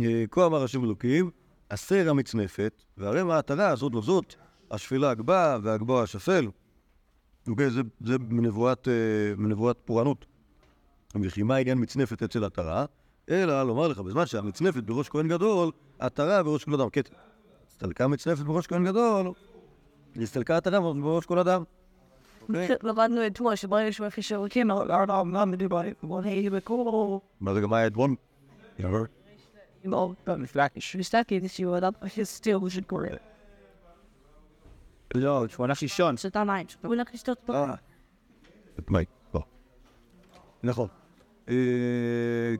אה, 0.00 0.24
כה 0.30 0.46
אמר 0.46 0.62
השם 0.62 0.84
אלוקים, 0.84 1.30
הסר 1.70 2.10
המצנפת, 2.10 2.82
והרי 2.96 3.22
מהעטרה 3.22 3.68
הזאת 3.68 3.94
לזאת, 3.94 4.34
השפלה 4.70 5.10
הגבה 5.10 5.58
והגבוה 5.62 6.02
השפל. 6.02 6.46
אוקיי, 7.48 7.70
זה, 7.70 7.80
זה 8.00 8.18
מנבואת, 8.18 8.88
אה, 8.88 8.92
מנבואת 9.36 9.76
פורענות. 9.84 10.26
וכי 11.22 11.42
מה 11.42 11.56
העניין 11.56 11.78
מצנפת 11.80 12.22
אצל 12.22 12.44
עטרה? 12.44 12.84
אלא 13.30 13.62
לומר 13.62 13.88
לך, 13.88 13.98
בזמן 13.98 14.26
שהמצנפת 14.26 14.82
בראש 14.84 15.08
כהן 15.08 15.28
גדול, 15.28 15.70
עטרה 15.98 16.42
בראש 16.42 16.64
כל 16.64 16.74
אדם. 16.74 16.90
קטע. 16.90 17.14
הסתלקה 17.68 18.08
מצנפת 18.08 18.42
בראש 18.42 18.66
כהן 18.66 18.84
גדול, 18.84 19.32
הסתלקה 20.22 20.56
עטרה 20.56 20.80
בראש 20.80 21.26
כל 21.26 21.38
אדם. 21.38 21.62
אוקיי? 22.48 22.68
למדנו 22.82 23.26
אתמול 23.26 23.54
שברגע 23.54 23.92
שהוא 23.92 24.04
הולך 24.04 24.18
לשירותים, 24.18 24.68
לא, 24.68 24.86
לא, 24.86 25.06
לא, 25.08 25.22
לא 25.32 25.46
מדובר. 25.46 25.82
בוא 26.02 26.20
נהיה 26.20 26.50
בקור. 26.50 27.20
מה 27.40 27.54
זה 27.54 27.60
גם 27.60 27.72
היה 27.72 27.86
אתמול? 27.86 28.14
יאללה. 29.84 29.84
עם 29.84 29.94
אור. 29.94 30.14
מפלקיש. 30.38 30.96
ושתקי 30.98 31.36
איזשהו 31.36 31.76
אדם 31.76 31.92
שסתיר 32.06 32.60
שקורא. 32.68 33.06
לא, 35.14 35.48
שהוא 35.48 35.64
הלך 35.64 35.82
לישון. 35.82 36.16
שתה 36.16 36.44
מים. 36.44 36.66
הוא 36.82 36.94
הולך 36.94 37.08
לשתות 37.14 37.38
פה. 37.46 37.54
אה. 37.54 37.74
את 38.78 38.90
מי? 38.90 39.04
לא. 39.34 39.42
נכון. 40.62 40.88
אה, 41.48 41.54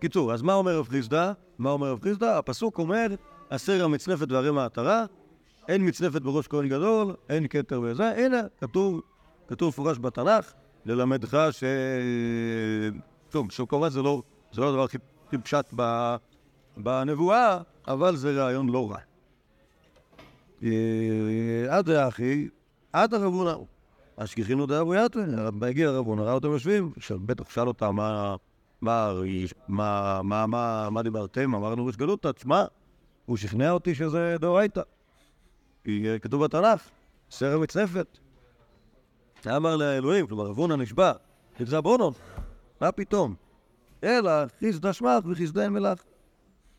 קיצור, 0.01 0.33
אז 0.33 0.43
מה 0.43 0.55
אומר 0.55 0.79
רב 0.79 0.89
חיסדא? 0.89 1.33
מה 1.59 1.71
אומר 1.71 1.91
רב 1.93 2.03
חיסדא? 2.03 2.39
הפסוק 2.39 2.79
אומר, 2.79 3.07
הסר 3.51 3.85
המצנפת 3.85 4.33
והרי 4.33 4.51
מעטרה, 4.51 5.05
אין 5.69 5.89
מצנפת 5.89 6.23
בראש 6.23 6.49
כהן 6.49 6.69
גדול, 6.69 7.15
אין 7.29 7.49
כתר 7.49 7.81
וזה, 7.81 8.11
הנה, 8.11 8.41
כתוב, 8.61 9.01
כתוב 9.49 9.69
מפורש 9.69 9.99
בתנ"ך, 9.99 10.53
ללמדך 10.85 11.49
ש... 11.51 11.65
טוב, 13.31 13.53
שכמובן 13.53 13.89
זה 13.89 14.03
לא, 14.03 14.23
זה 14.53 14.61
לא 14.61 14.69
הדבר 14.69 14.85
הכי 14.85 14.99
הכי 15.33 15.39
פשט 15.39 15.75
ב... 15.77 16.17
בנבואה, 16.77 17.59
אבל 17.89 18.17
זה 18.17 18.43
רעיון 18.43 18.69
לא 18.69 18.91
רע. 18.91 18.99
אה, 20.63 21.77
עד 21.77 21.89
האחי, 21.89 22.49
עד 22.93 23.15
הרב 23.15 23.33
הונא. 23.35 23.57
השגיחינו 24.19 24.67
דאבו 24.67 24.95
יתו, 24.95 25.21
הגיע 25.63 25.89
הונא, 25.89 26.23
ראה 26.23 26.33
אותם 26.33 26.49
יושבים, 26.49 26.93
בטח 27.27 27.51
שאל 27.51 27.69
אותם 27.69 27.97
מה, 27.97 28.37
מה, 28.81 29.13
מה, 29.69 30.21
מה, 30.23 30.47
מה, 30.47 30.91
מה 30.91 31.03
דיברתם, 31.03 31.55
אמרנו 31.55 31.87
ריש 31.87 31.97
גלותא, 31.97 32.33
תשמע, 32.33 32.65
הוא 33.27 33.37
שכנע 33.37 33.71
אותי 33.71 33.95
שזה 33.95 34.37
דאורייתא. 34.41 34.83
כתוב 36.23 36.45
בתנ"ך, 36.45 36.89
סרם 37.31 37.63
מצנפת. 37.63 38.19
אמר 39.47 39.77
לאלוהים, 39.77 40.27
כלומר 40.27 40.45
רב 40.45 40.59
הונא 40.59 40.75
נשבע, 40.75 41.13
תגזע 41.57 41.81
בונון, 41.81 42.13
מה 42.81 42.93
פתאום? 42.93 43.35
אלא 44.05 44.31
חיסדא 44.59 44.93
שמך 44.93 45.27
וחיסדא 45.27 45.69
מלך. 45.69 46.03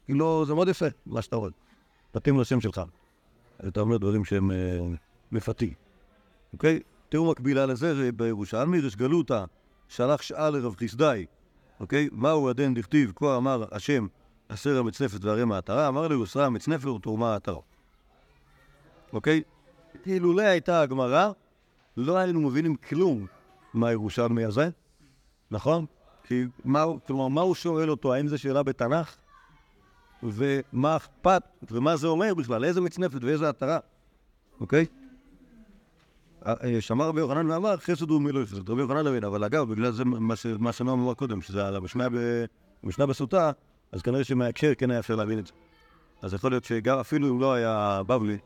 כאילו, 0.05 0.45
זה 0.45 0.53
מאוד 0.53 0.67
יפה, 0.67 0.85
מה 1.05 1.21
שאתה 1.21 1.35
רואה. 1.35 1.51
מתאים 2.15 2.39
לשם 2.39 2.61
שלך. 2.61 2.81
אתה 3.67 3.79
אומר 3.79 3.97
דברים 3.97 4.25
שהם 4.25 4.51
אה, 4.51 4.79
מפתים. 5.31 5.73
אוקיי? 6.53 6.79
תראו 7.09 7.31
מקבילה 7.31 7.65
לזה, 7.65 7.95
זה 7.95 8.11
בירושלמי, 8.11 8.79
ריש 8.79 8.95
גלותא 8.95 9.45
שלח 9.87 10.21
שעה 10.21 10.49
לרב 10.49 10.75
חיסדאי, 10.75 11.25
אוקיי? 11.79 12.09
מהו 12.11 12.49
הדין 12.49 12.73
דכתיב, 12.73 13.11
כה 13.15 13.37
אמר 13.37 13.63
השם, 13.71 14.07
הסר 14.49 14.79
המצנפת 14.79 15.25
והרי 15.25 15.45
מעטרה, 15.45 15.87
אמר 15.87 16.07
לו, 16.07 16.19
יוסרה 16.19 16.45
המצנפת 16.45 16.85
ותרומה 16.85 17.33
העטרה. 17.33 17.59
אוקיי? 19.13 19.41
אילולא 20.05 20.41
הייתה 20.41 20.81
הגמרא, 20.81 21.31
לא 21.97 22.17
היינו 22.17 22.41
מבינים 22.41 22.75
כלום 22.75 23.25
מהירושלמי 23.73 24.45
הזה, 24.45 24.69
נכון? 25.51 25.85
כי 26.23 26.43
מה, 26.65 26.85
כלומר, 27.07 27.27
מה 27.27 27.41
הוא 27.41 27.55
שואל 27.55 27.89
אותו? 27.89 28.13
האם 28.13 28.27
זו 28.27 28.37
שאלה 28.37 28.63
בתנ"ך? 28.63 29.15
ומה 30.23 30.95
אכפת, 30.95 31.43
ומה 31.71 31.95
זה 31.95 32.07
אומר 32.07 32.33
בכלל? 32.33 32.65
איזה 32.65 32.81
מצנפת 32.81 33.23
ואיזה 33.23 33.49
עטרה, 33.49 33.79
אוקיי? 34.59 34.85
אה, 36.45 36.53
אה, 36.63 36.81
שמע 36.81 37.05
רבי 37.05 37.19
יוחנן 37.19 37.51
ואמר, 37.51 37.77
חסד 37.77 38.09
הוא 38.09 38.21
מילוי 38.21 38.45
חסד. 38.45 38.69
רבי 38.69 38.81
יוחנן 38.81 39.07
הבין, 39.07 39.23
אבל 39.23 39.43
אגב, 39.43 39.71
בגלל 39.71 39.91
זה 39.91 40.05
מה 40.05 40.35
ש- 40.35 40.47
שנועם 40.71 40.99
אמר 40.99 41.13
קודם, 41.13 41.41
שזה 41.41 41.67
על 41.67 41.75
המשנה 41.75 43.05
בסוטה, 43.07 43.51
אז 43.91 44.01
כנראה 44.01 44.23
שמההקשר 44.23 44.73
כן 44.77 44.91
היה 44.91 44.99
אפשר 44.99 45.15
להבין 45.15 45.39
את 45.39 45.47
זה. 45.47 45.53
אז 46.21 46.33
יכול 46.33 46.51
להיות 46.51 46.63
שגם 46.63 46.99
אפילו 46.99 47.29
אם 47.29 47.41
לא 47.41 47.53
היה 47.53 48.01
בבלי, 48.07 48.37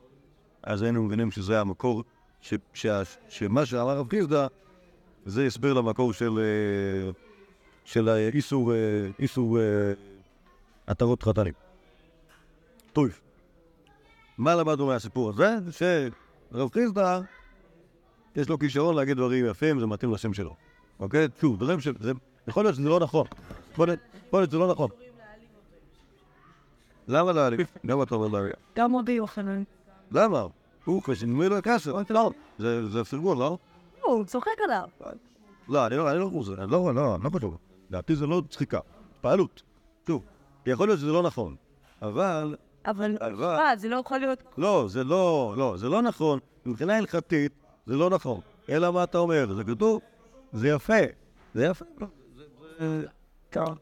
אז 0.63 0.81
היינו 0.81 1.03
מבינים 1.03 1.31
שזה 1.31 1.61
המקור, 1.61 2.03
ש- 2.41 2.53
שה- 2.73 3.01
שמה 3.29 3.65
שאמר 3.65 3.97
רב 3.97 4.09
חיסדא, 4.09 4.47
זה 5.25 5.45
הסבר 5.45 5.73
למקור 5.73 6.13
של 6.13 6.39
אה, 6.39 7.11
של 7.85 8.09
איסור, 9.19 9.57
עטרות 10.87 11.23
חתנים. 11.23 11.66
טוב. 12.97 13.09
מה 14.37 14.55
למדנו 14.55 14.87
מהסיפור 14.87 15.29
הזה? 15.29 15.55
שרב 15.71 16.69
חיסדא, 16.73 17.19
יש 18.35 18.49
לו 18.49 18.59
כישרון 18.59 18.95
להגיד 18.95 19.17
דברים 19.17 19.45
יפים, 19.45 19.79
זה 19.79 19.85
מתאים 19.85 20.13
לשם 20.13 20.33
שלו. 20.33 20.55
אוקיי? 20.99 21.27
שוב, 21.41 21.57
דברים 21.57 21.79
ש... 21.79 21.87
זה... 21.99 22.11
יכול 22.47 22.63
להיות 22.63 22.75
שזה 22.75 22.89
לא 22.89 22.99
נכון. 22.99 23.27
יכול 23.73 23.87
להיות 24.33 24.49
שזה 24.49 24.57
לא 24.57 24.71
נכון. 24.71 24.89
למה 27.07 27.31
להעליב? 27.31 27.67
למה 27.83 28.03
אתה 28.03 28.15
אומר 28.15 28.27
להעליב? 28.27 28.53
גם 28.75 28.95
רבי 28.95 29.11
יוחנן. 29.11 29.63
למה? 30.11 30.45
הוא 30.85 31.03
כשנדמה 31.03 31.47
לו 31.47 31.57
הכסף. 31.57 31.91
זה 32.57 32.89
זה 32.89 33.03
פרגון, 33.03 33.37
לא? 33.37 33.57
לא, 34.01 34.07
הוא 34.07 34.25
צוחק 34.25 34.51
עליו. 34.63 34.83
לא, 35.69 35.87
אני 35.87 35.97
לא, 35.97 36.11
אני 36.11 36.19
לא 36.19 36.29
אני 36.57 36.71
לא, 36.71 36.95
לא, 36.95 37.15
אני 37.15 37.23
לא 37.23 37.29
חושב. 37.29 37.47
לדעתי 37.89 38.15
זה 38.15 38.27
לא 38.27 38.41
צחיקה, 38.49 38.79
פעלות. 39.21 39.63
שוב, 40.07 40.23
יכול 40.65 40.87
להיות 40.87 40.99
שזה 40.99 41.11
לא 41.11 41.23
נכון, 41.23 41.55
אבל, 42.01 42.55
אבל 42.87 43.17
אבל- 43.21 43.77
זה 43.77 43.87
לא 43.89 43.95
יכול 43.95 44.17
להיות... 44.17 44.43
לא, 44.57 44.85
זה 44.89 45.03
לא, 45.03 45.53
לא, 45.57 45.77
זה 45.77 45.89
לא 45.89 46.01
נכון, 46.01 46.39
מבחינה 46.65 46.97
הלכתית 46.97 47.51
זה 47.85 47.95
לא 47.95 48.09
נכון. 48.09 48.39
אלא 48.69 48.93
מה 48.93 49.03
אתה 49.03 49.17
אומר, 49.17 49.53
זה 49.53 49.63
כתוב, 49.63 50.01
זה 50.53 50.67
יפה, 50.67 50.93
זה 51.53 51.65
יפה. 51.65 51.85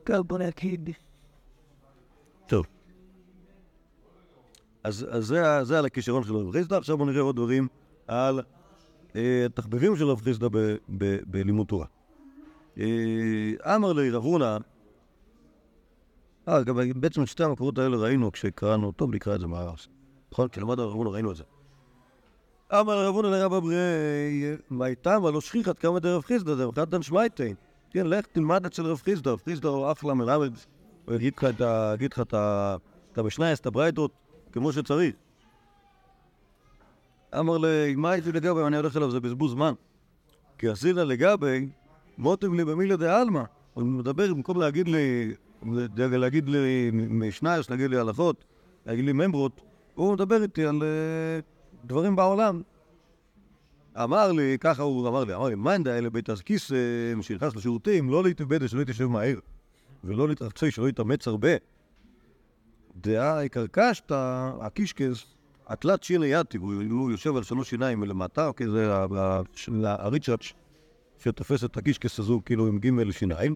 כן, 0.06 0.22
בוא 0.28 0.38
נגיד. 0.40 0.90
טוב. 2.48 2.66
אז, 4.84 5.08
אז 5.12 5.26
זה, 5.26 5.64
זה 5.64 5.80
על 5.80 5.86
הכישרון 5.86 6.24
של 6.24 6.36
רב 6.36 6.52
חיסדא, 6.52 6.78
עכשיו 6.78 6.98
בואו 6.98 7.10
נראה 7.10 7.22
עוד 7.22 7.36
דברים 7.36 7.68
על 8.08 8.42
אה, 9.16 9.46
תחביבים 9.54 9.96
של 9.96 10.06
רב 10.06 10.22
חיסדא 10.22 10.48
ב- 10.48 10.76
ב- 10.98 11.20
בלימוד 11.28 11.68
תורה. 11.68 11.86
אה, 12.78 13.76
אמר 13.76 13.94
לי 13.94 14.12
רב 14.12 14.24
הונא, 14.24 14.58
אה, 16.48 16.64
גם 16.64 16.80
בעצם 16.96 17.24
את 17.24 17.28
שתי 17.28 17.44
המקורות 17.44 17.78
האלה 17.78 17.98
ראינו 17.98 18.32
כשקראנו, 18.32 18.92
טוב 18.92 19.16
נקרא 19.16 19.36
את 19.36 19.40
זה 19.40 19.48
מהרס, 19.48 19.88
נכון? 20.32 20.48
כשלמדנו 20.48 20.84
על 20.84 20.90
רב 20.90 20.96
הונא 20.96 21.10
ראינו 21.10 21.32
את 21.32 21.36
זה. 21.36 21.44
אמר 22.74 23.08
רב 23.08 23.16
הונא 23.16 23.28
לרב 23.28 23.54
אברי, 23.54 23.76
מי 24.72 24.96
תמה 24.96 25.32
לא 25.32 25.42
שכיחת 25.42 25.80
כמה 25.80 26.00
דרב 26.00 26.24
חיסדא 26.24 26.56
דרב 26.56 26.90
דן 26.90 27.02
שמייטין. 27.02 27.56
כן, 27.90 28.08
לך 28.08 28.26
תלמד 28.26 28.66
אצל 28.66 28.86
רב 28.86 29.02
חיסדא, 29.04 29.32
רב 29.32 29.42
חיסדא 29.46 29.68
הוא 29.68 29.92
אחלה 29.92 30.14
מלמד, 30.14 30.54
הוא 31.06 31.16
יגיד 31.16 31.34
לך 32.12 32.22
את 33.14 33.18
המשנייס, 33.18 33.60
את 33.60 33.66
הברייתות, 33.66 34.12
כמו 34.52 34.72
שצריך. 34.72 35.16
אמר 37.40 37.58
לי, 37.58 37.96
מה 37.96 38.12
הייתי 38.12 38.32
לגבי, 38.32 38.62
אני 38.62 38.78
הולך 38.78 38.98
אליו, 38.98 39.12
זה 39.12 39.20
בזבוז 39.20 39.52
זמן. 39.52 39.74
כי 40.58 40.70
עשית 40.70 40.96
לגבי, 40.96 41.70
מוטב 42.18 42.54
לי 42.54 42.66
במילה 42.66 42.96
דעלמא. 42.96 43.44
הוא 43.74 43.84
מדבר, 43.84 44.34
במקום 44.34 44.62
להגיד 44.62 44.88
לי, 44.88 45.34
להגיד 45.98 46.50
לי 46.50 46.92
משנייס, 46.94 47.70
להגיד 47.70 47.90
לי 47.90 47.98
הלכות, 47.98 48.46
להגיד 48.86 49.06
לי 49.06 49.14
ממרות, 49.14 49.62
הוא 49.96 50.14
מדבר 50.14 50.44
איתי 50.44 50.66
על 50.66 50.84
אה, 50.84 51.40
דברים 51.86 52.16
בעולם. 52.16 52.62
אמר 54.04 54.32
לי, 54.32 54.58
ככה 54.60 54.84
הוא 54.84 55.08
אמר 55.08 55.24
לי, 55.24 55.36
אמר 55.36 55.50
לי, 55.50 55.56
מאן 55.56 55.84
דאלה 55.84 56.10
בית 56.10 56.30
הכיס 56.30 56.72
שנכנס 57.22 57.56
לשירותים, 57.56 58.10
לא 58.10 58.24
להתאבד 58.24 58.68
שלא 58.68 58.82
יתיישב 58.82 59.06
מהר, 59.06 59.40
ולא 60.04 60.28
להתרחצי 60.28 60.72
שלא 60.72 60.90
יתאמץ 60.90 61.28
הרבה. 61.28 61.50
דעה 62.96 63.48
קרקשת, 63.48 64.12
הקישקס, 64.62 65.26
התלת 65.68 66.04
שיני 66.04 66.26
יתי, 66.26 66.58
הוא 66.58 67.12
יושב 67.12 67.36
על 67.36 67.44
שלוש 67.44 67.70
שיניים 67.70 68.00
מלמטה, 68.00 68.48
אוקיי, 68.48 68.68
זה 68.70 68.94
הריצ'אץ' 69.84 70.54
שתופס 71.20 71.64
את 71.64 71.78
הקישקס 71.78 72.20
הזו 72.20 72.42
כאילו 72.46 72.68
עם 72.68 72.80
גימל 72.80 73.12
שיניים. 73.12 73.56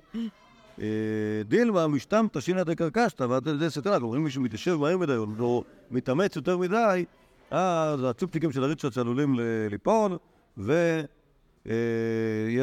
אה, 0.82 1.44
דילמה 1.48 1.88
משתמתא 1.88 2.40
שינא 2.40 2.64
דקרקשתא 2.64 3.24
ועד 3.24 3.48
ידי 3.48 3.70
סתרה, 3.70 4.00
כלומר 4.00 4.18
אם 4.18 4.24
מישהו 4.24 4.42
מתיישב 4.42 4.76
מהר 4.76 4.98
מדי 4.98 5.16
או 5.40 5.64
מתאמץ 5.92 6.36
יותר 6.36 6.58
מדי, 6.58 7.06
אז 7.52 8.04
הצופטיקים 8.04 8.52
של 8.52 8.64
הריצ'אץ' 8.64 8.98
עלולים 8.98 9.36
ליפול 9.70 10.18
ויהיה 10.58 11.04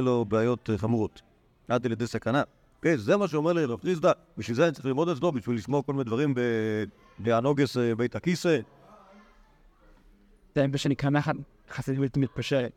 לו 0.01 0.25
בעיות 0.25 0.71
אה, 0.71 0.79
חמורות 0.79 1.23
עד 1.69 1.87
לידי 1.87 2.07
סכנה. 2.07 2.43
כן, 2.83 2.97
זה 2.97 3.17
מה 3.17 3.29
שאומר 3.29 3.53
לי 3.53 3.65
רב 3.65 3.81
חיסדא, 3.81 4.13
בשביל 4.39 4.57
זה 4.57 4.65
אני 4.65 4.73
צריך 4.73 4.87
ללמוד 4.87 5.09
אצלו, 5.09 5.33
בשביל 5.33 5.57
לשמוע 5.57 5.83
כל 5.83 5.93
מיני 5.93 6.05
דברים 6.05 6.35
ב- 6.35 6.85
באנוגס 7.19 7.77
אה, 7.77 7.95
בית 7.95 8.17
הכיסא. 8.17 8.59
זה 10.55 10.67
מה 10.67 10.79
שנקרא 10.79 11.11
נחת 11.11 11.35
חסידית 11.71 12.01
בלתי 12.01 12.21
מתפשרת. 12.21 12.73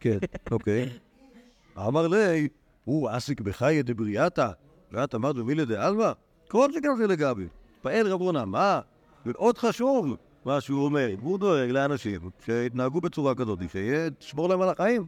כן, 0.00 0.18
אוקיי. 0.50 0.88
אמר 1.88 2.08
לי, 2.08 2.48
הוא 2.84 3.08
עסיק 3.08 3.40
בחיי 3.40 3.82
דבריאתא, 3.82 4.50
ואת 4.96 5.14
אמרת 5.14 5.36
במילי 5.36 5.64
דעלמא? 5.64 6.12
כל 6.48 6.72
שכן 6.72 6.96
זה 6.96 7.06
לגבי. 7.06 7.46
פעל 7.82 8.06
רב 8.06 8.20
רונה, 8.20 8.44
מה? 8.44 8.80
מאוד 9.26 9.58
חשוב 9.58 10.16
מה 10.44 10.60
שהוא 10.60 10.84
אומר. 10.84 11.08
הוא 11.20 11.38
דואג 11.38 11.70
לאנשים 11.70 12.30
שיתנהגו 12.44 13.00
בצורה 13.00 13.34
כזאת, 13.34 13.58
שיהיה, 13.72 14.10
תשמור 14.10 14.48
להם 14.48 14.62
על 14.62 14.68
החיים. 14.68 15.06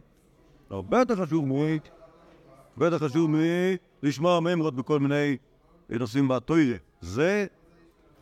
הרבה 0.69 0.99
יותר 0.99 1.15
חשוב 1.15 1.45
מ... 1.47 1.77
בטח 2.77 3.03
חשוב 3.03 3.31
מלשמוע 4.03 4.39
ממרות 4.39 4.75
בכל 4.75 4.99
מיני 4.99 5.37
נושאים 5.89 6.27
בתוירה. 6.27 6.77
זה 7.01 7.45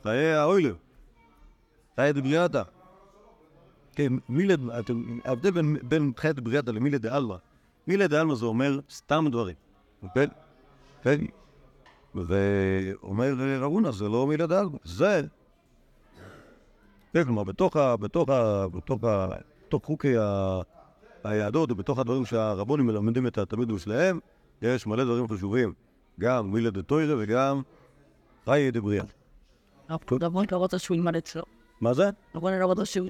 חיי 0.04 0.34
האוילר. 0.34 0.76
חיי 1.96 2.14
דבריאתא. 2.14 2.62
כן, 3.96 4.14
מילד, 4.30 4.60
ההבדל 5.26 5.52
בין, 5.52 5.78
בין 5.84 6.12
חיית 6.18 6.40
בריאתה 6.40 6.72
למילד 6.72 7.02
דעלמא, 7.02 7.36
מילד 7.88 8.10
דעלמא 8.10 8.36
זה 8.36 8.46
אומר 8.46 8.80
סתם 8.90 9.26
דברים, 9.32 9.56
כן? 10.14 10.30
כן? 11.04 11.18
ואומר 12.28 13.34
רב 13.60 13.72
הונא, 13.72 13.92
זה 13.92 14.10
לא 14.10 14.28
מילד 14.28 14.50
דעלמא, 14.50 14.78
זה... 14.84 15.22
כן, 17.14 17.24
כלומר, 17.24 17.44
בתוך, 17.44 17.76
ה, 17.76 17.98
בתוך, 17.98 18.30
ה, 18.30 18.68
בתוך, 18.68 19.04
ה, 19.04 19.28
בתוך 19.68 19.86
חוקי 19.86 20.18
ה, 20.18 20.60
היהדות 21.24 21.72
ובתוך 21.72 22.00
הדברים 22.00 22.26
שהרבונים 22.26 22.88
מלמדים 22.88 23.28
את 23.28 23.38
התלמידים 23.38 23.78
שלהם, 23.78 24.20
יש 24.62 24.88
מלא 24.88 25.04
דברים 25.04 25.28
חשובים, 25.28 25.74
גם 26.20 26.52
מילד 26.52 26.78
דתוירה 26.78 27.16
וגם 27.20 27.62
חיי 28.46 28.72
דבריאתה. 28.72 29.14
רבון 30.22 30.46
לא 30.52 30.58
רוצה 30.58 30.80
שהוא 30.80 30.96
ילמד 30.96 31.16
אצלו. 31.16 31.44
מה 31.82 31.94
זה? 31.94 32.10
רבון 32.36 32.54
לא 32.54 32.66
רוצה 32.66 32.86
שהוא... 32.86 33.08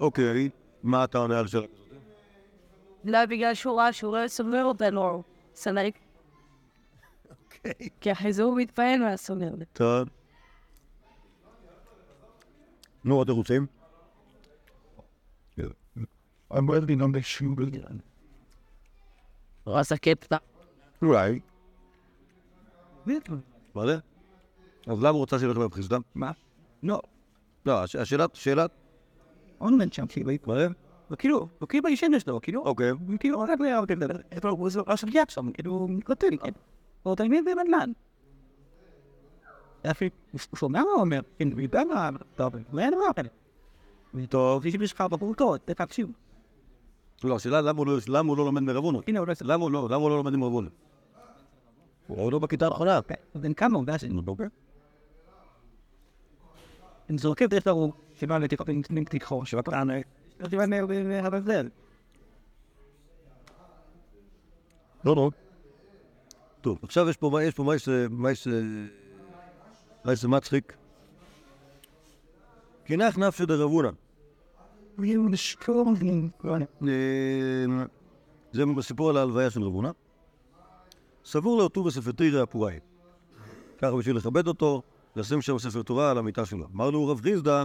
אוקיי, 0.00 0.50
מה 0.82 1.04
אתה 1.04 1.18
עונה 1.18 1.38
על 1.38 1.46
שאלה 1.46 1.66
כזאת? 1.66 1.86
אולי 3.04 3.26
בגלל 3.26 3.54
שהוא 3.54 3.76
ראה 3.80 3.92
שהוא 3.92 4.16
לא 4.16 4.28
סובר 4.28 4.64
אותנו, 4.64 5.22
סלק. 5.54 6.05
כי 8.00 8.12
אחרי 8.12 8.32
זה 8.32 8.42
הוא 8.42 8.58
מתפעל 8.60 9.00
מהסוגר. 9.00 9.50
טוב. 9.72 10.08
נו, 13.04 13.14
עוד 13.16 13.26
תירוצים? 13.26 13.66
I'm 16.52 16.66
waiting 16.68 17.00
on 17.00 17.12
the 17.16 17.22
shoe. 17.22 17.78
רס 19.66 19.92
הקפטה. 19.92 20.36
אולי. 21.02 21.40
מה 23.74 23.86
זה? 23.86 23.98
אז 24.86 24.98
למה 24.98 25.08
הוא 25.08 25.18
רוצה 25.18 25.38
שילך 25.38 25.56
לבית 25.58 25.74
חסדה? 25.74 25.96
מה? 26.14 26.30
לא, 26.82 27.00
לא, 27.66 27.82
הש- 27.82 27.96
השאלה, 27.96 28.24
שאלה, 28.34 28.66
אונלנד 29.60 29.92
שם, 29.92 30.06
כאילו, 30.06 30.30
מה 30.46 30.54
זה? 30.54 30.66
וכאילו, 31.10 31.48
וכאילו 31.62 31.82
בישן 31.82 32.18
שלו, 32.18 32.40
כאילו, 32.40 32.62
אוקיי. 32.64 32.92
כאילו, 33.20 33.40
רק 33.40 33.60
להראות 33.60 33.90
את 33.90 33.98
זה, 33.98 34.06
איפה 34.32 34.48
הוא 34.48 34.66
עושה 34.66 34.80
עכשיו 34.86 35.08
יד 35.12 35.30
שם, 35.30 35.52
כאילו, 35.52 35.88
מתקטל, 35.88 36.28
כן. 37.06 37.10
הוא 37.10 37.16
תמיד 37.16 37.44
במנלן. 37.44 37.92
אפילו, 39.90 40.10
הוא 40.32 40.40
שומע 40.56 40.80
מה 40.80 40.90
הוא 40.90 41.00
אומר, 41.00 41.20
כן, 41.38 41.52
הוא 41.52 41.60
יודע 41.60 41.84
מה, 41.84 42.10
טוב, 42.36 42.54
לא 42.72 42.80
אין 42.80 42.94
כזה. 43.16 43.28
טוב, 44.26 44.66
יש 44.66 44.74
לי 44.74 44.86
שלך 44.86 45.00
בפרוטות, 45.00 45.60
תקשיב. 45.60 46.08
לא, 47.24 47.36
השאלה 47.36 47.60
למה 47.60 47.78
הוא 47.78 47.86
לא- 47.86 47.98
הוא 48.28 48.36
לא 48.36 48.44
לומד 48.44 48.62
מרבונו? 48.62 49.00
הנה, 49.08 49.18
הוא 49.18 49.26
לא 49.26 49.32
למה 49.42 49.62
הוא 49.62 49.70
לא, 49.70 49.88
הוא 50.02 50.10
לא 50.10 50.16
לומד 50.16 50.34
עם 50.34 50.44
רבונו? 50.44 50.68
הוא 52.06 52.32
לא 52.32 52.38
בכיתה 52.38 52.66
האחרונה. 52.66 53.00
הוא 53.32 53.42
בן 53.42 53.54
כמה, 53.54 53.78
הוא 53.78 53.84
אני 57.10 57.18
זורקים 57.18 57.48
דרך 57.48 57.64
כלל, 57.64 57.72
סימן 58.18 58.42
לתיקחו, 58.90 59.46
שבקטן, 59.46 59.88
לא 60.40 60.48
סימן 60.48 60.70
להבדל. 60.70 61.68
לא, 65.04 65.16
לא. 65.16 65.30
טוב, 66.66 66.78
עכשיו 66.82 67.08
יש 67.08 67.16
פה, 67.16 67.42
יש 67.42 67.54
פה. 67.54 67.62
מה 68.10 68.34
ש... 68.34 68.48
מה 70.04 70.16
שמצחיק. 70.16 70.76
קינח 72.84 73.18
נפשי 73.18 73.46
דרבונה. 73.46 73.90
אה, 76.88 77.84
זה 78.52 78.66
בסיפור 78.66 79.10
על 79.10 79.16
ההלוויה 79.16 79.50
של 79.50 79.62
רבונה. 79.62 79.90
סבור 81.24 81.58
לאותו 81.58 81.84
בספרתירא 81.84 82.42
הפוראי. 82.42 82.78
ככה 83.78 83.96
בשביל 83.96 84.16
לכבד 84.16 84.46
אותו, 84.46 84.82
לשים 85.16 85.42
שם 85.42 85.58
ספר 85.58 85.82
תורה 85.82 86.10
על 86.10 86.18
המיטה 86.18 86.46
שלו. 86.46 86.66
אמר 86.74 86.90
לו 86.90 87.08
רב 87.08 87.20
חיסדא, 87.20 87.64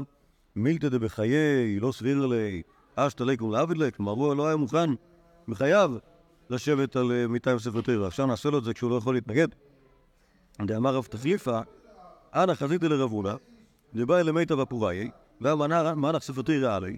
מילתא 0.55 0.89
דבחיי, 0.89 1.79
לא 1.79 1.91
סביר 1.91 2.25
לי, 2.25 2.61
אשתא 2.95 3.23
ליקום 3.23 3.51
לעבד 3.51 3.77
ליה. 3.77 3.91
כלומר, 3.91 4.11
הוא 4.11 4.35
לא 4.35 4.47
היה 4.47 4.55
מוכן 4.55 4.89
בחייו 5.47 5.91
לשבת 6.51 6.95
על 6.95 7.11
אה, 7.11 7.27
מיטה 7.27 7.51
עם 7.51 7.59
ספר 7.59 7.81
תורה. 7.81 8.07
עכשיו 8.07 8.25
נעשה 8.25 8.49
לו 8.49 8.57
את 8.57 8.63
זה 8.63 8.73
כשהוא 8.73 8.91
לא 8.91 8.95
יכול 8.95 9.13
להתנגד. 9.15 9.47
דאמר 10.61 10.95
רב 10.95 11.05
תחליפא, 11.05 11.61
אנא 12.35 12.53
חזיתי 12.53 12.87
לרב 12.89 13.11
הונא, 13.11 13.33
דבא 13.95 14.19
אלי 14.19 14.31
מיטב 14.31 14.59
הפוראי, 14.59 15.09
והמנח 15.41 16.23
ספר 16.23 16.41
תורה 16.41 16.75
עלי, 16.75 16.97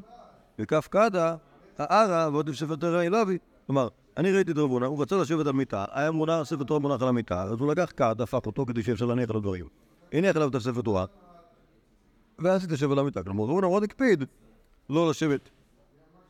וכף 0.59 0.87
קדה, 0.91 1.35
הערה 1.77 2.29
ועוד 2.31 2.49
ספר 2.53 2.75
תורה 2.75 3.05
אליו. 3.05 3.27
כלומר, 3.65 3.87
אני 4.17 4.31
ראיתי 4.31 4.51
את 4.51 4.57
רב 4.57 4.71
הוא 4.71 5.01
רצה 5.01 5.15
לשבת 5.15 5.47
על 5.47 5.53
מיטה, 5.53 5.85
היה 5.91 6.11
מונח, 6.11 6.43
ספר 6.43 6.63
תורה 6.63 6.79
מונח 6.79 7.01
על 7.01 7.07
המיטה, 7.07 7.43
אז 7.43 7.59
הוא 7.59 7.71
לקח 7.71 7.91
כד, 7.97 8.21
הפך 8.21 8.45
אותו 8.45 8.65
כדי 8.65 8.83
שאפשר 8.83 9.05
להניח 9.05 9.29
על 9.29 9.35
הדברים. 9.35 9.65
הניח 10.13 10.35
עליו 10.35 10.49
את 10.49 10.55
הספר 10.55 10.81
תורה, 10.81 11.05
ואז 12.39 12.63
התיישב 12.63 12.91
על 12.91 12.99
המיטה. 12.99 13.23
כלומר, 13.23 13.43
רב 13.43 13.49
הונא 13.49 13.67
מאוד 13.67 13.83
הקפיד 13.83 14.23
לא 14.89 15.09
לשבת 15.09 15.49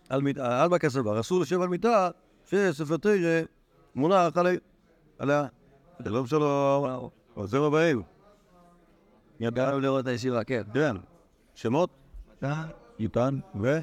על 0.10 0.22
מיטה, 0.22 0.64
על 0.64 0.70
בכס 0.70 0.96
דבר, 0.96 1.20
אסור 1.20 1.42
לשבת 1.42 1.62
על 1.62 1.68
מיטה 1.68 2.10
שספר 2.46 2.98
תורה 2.98 3.42
מונח 3.96 4.38
עלי- 4.38 4.58
עליה. 5.20 5.46
שלום 6.04 6.28
שלום, 6.28 7.10
עוזר 7.34 7.64
הבאים. 7.64 8.02
ידענו 9.40 9.80
לראות 9.80 10.02
את 10.04 10.08
הישיבה, 10.08 10.44
כן. 10.44 10.62
כן. 10.74 10.96
שמות? 11.56 11.90
איתן, 13.00 13.40
ו... 13.62 13.80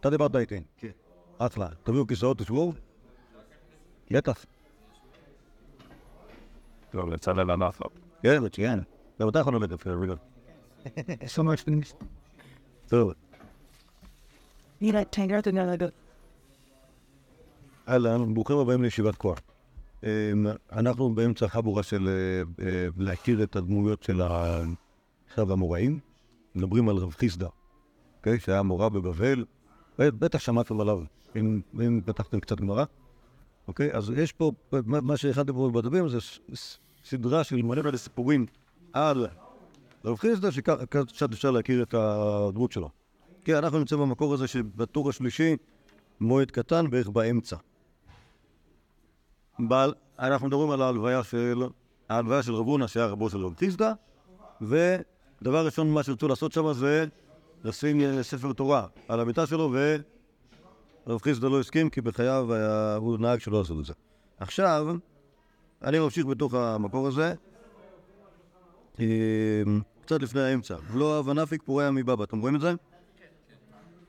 אתה 0.00 0.10
דיברת 0.10 0.36
איתי. 0.36 0.62
כן. 0.76 0.90
אחלה. 1.38 1.68
תביאו 1.82 2.06
כיסאות, 2.06 2.38
תשבו. 2.38 2.72
בטח. 4.10 4.44
טוב, 6.90 7.08
לצלם 7.08 7.50
ענף. 7.50 7.80
כן, 8.22 8.44
מצוין. 8.44 8.80
גם 9.20 9.28
אתה 9.28 9.38
יכול 9.38 9.54
ללכת 9.56 9.72
אפילו, 9.72 10.00
רגע. 10.00 10.14
טוב. 12.88 13.12
הנה, 14.80 15.04
תנגר 15.04 15.38
את 15.38 15.46
העניין 15.46 15.68
הזה. 15.68 15.86
אהלן, 17.88 18.34
ברוכים 18.34 18.58
הבאים 18.58 18.82
לישיבת 18.82 19.14
כוח. 19.14 19.38
אמ, 20.04 20.08
אנחנו 20.72 21.14
באמצע 21.14 21.48
חבורה 21.48 21.82
של 21.82 22.08
אה, 22.08 22.66
אה, 22.66 22.88
להכיר 22.96 23.42
את 23.42 23.56
הדמויות 23.56 24.02
של 24.02 24.20
עכשיו 25.26 25.52
המוראים. 25.52 25.98
מדברים 26.54 26.88
על 26.88 26.96
רב 26.96 27.12
חיסדא, 27.12 27.46
אוקיי? 28.18 28.40
שהיה 28.40 28.62
מורה 28.62 28.88
בבבל. 28.88 29.44
ב- 29.98 30.08
בטח 30.08 30.38
שמעתם 30.38 30.80
עליו, 30.80 31.00
אם 31.36 31.60
אם 31.80 32.00
פתחתם 32.04 32.40
קצת 32.40 32.60
גמרא. 32.60 32.84
אוקיי? 33.68 33.92
אז 33.92 34.12
יש 34.16 34.32
פה, 34.32 34.52
מה 34.72 35.00
מה 35.00 35.16
שהכנתם 35.16 35.52
פה 35.52 35.70
בדפים 35.74 36.08
זה 36.08 36.18
סדרה 37.04 37.44
של 37.44 37.62
מלא 37.62 37.96
סיפורים 37.96 38.46
על 38.92 39.26
רב 40.04 40.16
חיסדא, 40.16 40.50
שככה 40.50 40.86
קצת 40.86 41.32
אפשר 41.32 41.50
להכיר 41.50 41.82
את 41.82 41.94
הדמות 41.94 42.72
שלו. 42.72 42.90
כן, 43.44 43.54
אנחנו 43.54 43.78
נמצאים 43.78 44.00
במקור 44.00 44.34
הזה 44.34 44.46
שבטור 44.46 45.08
השלישי, 45.08 45.56
מועד 46.20 46.50
קטן, 46.50 46.90
בערך 46.90 47.08
באמצע. 47.08 47.56
בעל, 49.58 49.94
אנחנו 50.18 50.46
מדברים 50.46 50.70
על 50.70 50.82
ההלוויה 50.82 51.24
של, 51.24 51.62
ההלוויה 52.08 52.42
של 52.42 52.54
רב 52.54 52.66
הונא, 52.66 52.86
שהיה 52.86 53.06
רבו 53.06 53.30
של 53.30 53.44
רב 53.44 53.56
חיסדא, 53.58 53.92
ודבר 54.60 55.66
ראשון, 55.66 55.90
מה 55.92 56.02
שרצו 56.02 56.28
לעשות 56.28 56.52
שם 56.52 56.72
זה 56.72 57.06
לשים 57.64 58.00
אה, 58.00 58.22
ספר 58.22 58.52
תורה 58.52 58.86
על 59.08 59.20
המיטה 59.20 59.46
שלו, 59.46 59.74
ורב 61.06 61.22
חיסדא 61.22 61.48
לא 61.48 61.60
הסכים, 61.60 61.90
כי 61.90 62.00
בחייו 62.00 62.54
היה, 62.54 62.96
הוא 62.96 63.18
נהג 63.18 63.38
שלא 63.38 63.58
לעשות 63.58 63.80
את 63.80 63.84
זה. 63.84 63.92
עכשיו, 64.38 64.96
אני 65.82 65.98
ממשיך 65.98 66.26
בתוך 66.26 66.54
המקור 66.54 67.06
הזה, 67.06 67.34
אה, 69.00 69.04
קצת 70.02 70.22
לפני 70.22 70.40
האמצע. 70.40 70.76
לא 70.94 71.16
אהבה 71.16 71.32
נפיק 71.32 71.62
פוריה 71.62 71.90
מבבא, 71.90 72.24
אתם 72.24 72.40
רואים 72.40 72.56
את 72.56 72.60
זה? 72.60 72.74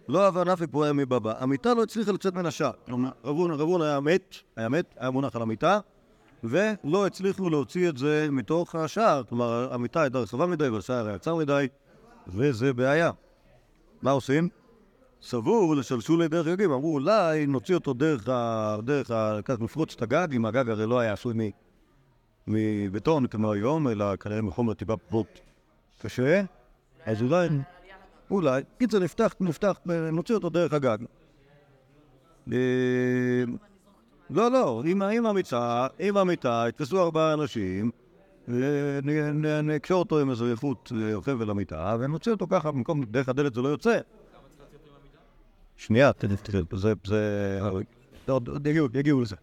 לא 0.08 0.26
אהבה 0.26 0.43
נפיק 0.43 0.70
פוריה 0.72 0.93
מבבא. 0.93 1.34
המיטה 1.39 1.74
לא 1.74 1.84
הצליחה 1.84 2.12
לצאת 2.12 2.34
מן 2.34 2.46
השער. 2.46 2.72
כלומר, 2.86 3.10
רב 3.24 3.36
הונא 3.36 3.54
רב 3.54 3.62
הונא 3.62 3.84
היה 3.84 4.00
מת, 4.00 4.36
היה 4.56 4.70
מת, 4.70 4.96
היה 4.98 5.12
מונח 5.12 5.36
על 5.36 5.41
המיטה, 5.41 5.80
ולא 6.43 7.06
הצליחו 7.06 7.50
להוציא 7.50 7.89
את 7.89 7.98
זה 7.98 8.28
מתוך 8.32 8.76
השער. 8.76 9.24
כלומר, 9.30 9.74
המיטה 9.74 10.02
הייתה 10.02 10.20
רחבה 10.20 10.46
מדי 10.46 10.70
והשער 10.70 11.08
היה 11.08 11.17
צר 11.17 11.36
מדי, 11.36 11.67
וזה 12.28 12.74
בעיה. 12.74 13.12
מה 14.02 14.12
עושים? 14.12 14.50
סבור 15.22 15.76
לשלשו 15.76 16.17
לדרך 16.17 16.48
יגים, 16.48 16.72
אמרו 16.72 16.93
אולי 16.93 17.46
נוציא 17.46 17.76
אותו 17.76 17.93
דרך 17.93 18.30
ה... 18.30 18.78
דרך 18.84 19.12
ה... 19.12 19.39
כך 19.46 19.60
נפרוץ 19.60 19.93
את 19.93 20.02
הגג, 20.02 20.28
אם 20.34 20.46
הגג 20.46 20.70
הרי 20.70 20.86
לא 20.86 21.00
היה 21.00 21.13
עשוי 21.13 21.34
מ... 21.34 21.50
מבטון 22.48 23.28
כמו 23.28 23.52
היום, 23.52 23.88
אלא 23.88 24.15
כנראה 24.15 24.41
מחומר 24.41 24.74
טיפה 24.74 24.98
פחות 24.98 25.39
קשה, 26.02 26.43
אז 27.06 27.22
אולי, 27.22 27.48
אולי, 28.31 28.61
קיצר 28.79 28.99
נפתח, 28.99 29.35
נפתח, 29.39 29.79
נוציא 30.11 30.35
אותו 30.35 30.49
דרך 30.49 30.73
הגג. 30.73 30.97
אה, 32.53 32.57
לא, 34.29 34.51
לא, 34.51 34.83
עם, 34.85 35.25
המיטה, 35.25 35.87
עם 35.99 36.17
המיטה, 36.17 36.65
יתפסו 36.69 37.03
ארבעה 37.03 37.33
אנשים, 37.33 37.91
ונקשור 38.47 39.99
אותו 39.99 40.19
עם 40.19 40.29
איזה 40.29 40.55
חוט 40.55 40.91
אה, 40.91 41.21
חבל 41.21 41.49
למיטה, 41.49 41.97
ונוציא 41.99 42.31
אותו 42.31 42.47
ככה, 42.49 42.71
במקום 42.71 43.03
דרך 43.03 43.29
הדלת 43.29 43.53
זה 43.53 43.61
לא 43.61 43.67
יוצא. 43.67 43.99
שנייה, 45.77 46.11
זה, 46.73 46.93
זה, 47.05 47.59
עוד 48.27 48.67
יגיעו, 48.67 48.87
יגיעו 48.93 49.21
לזה. 49.21 49.35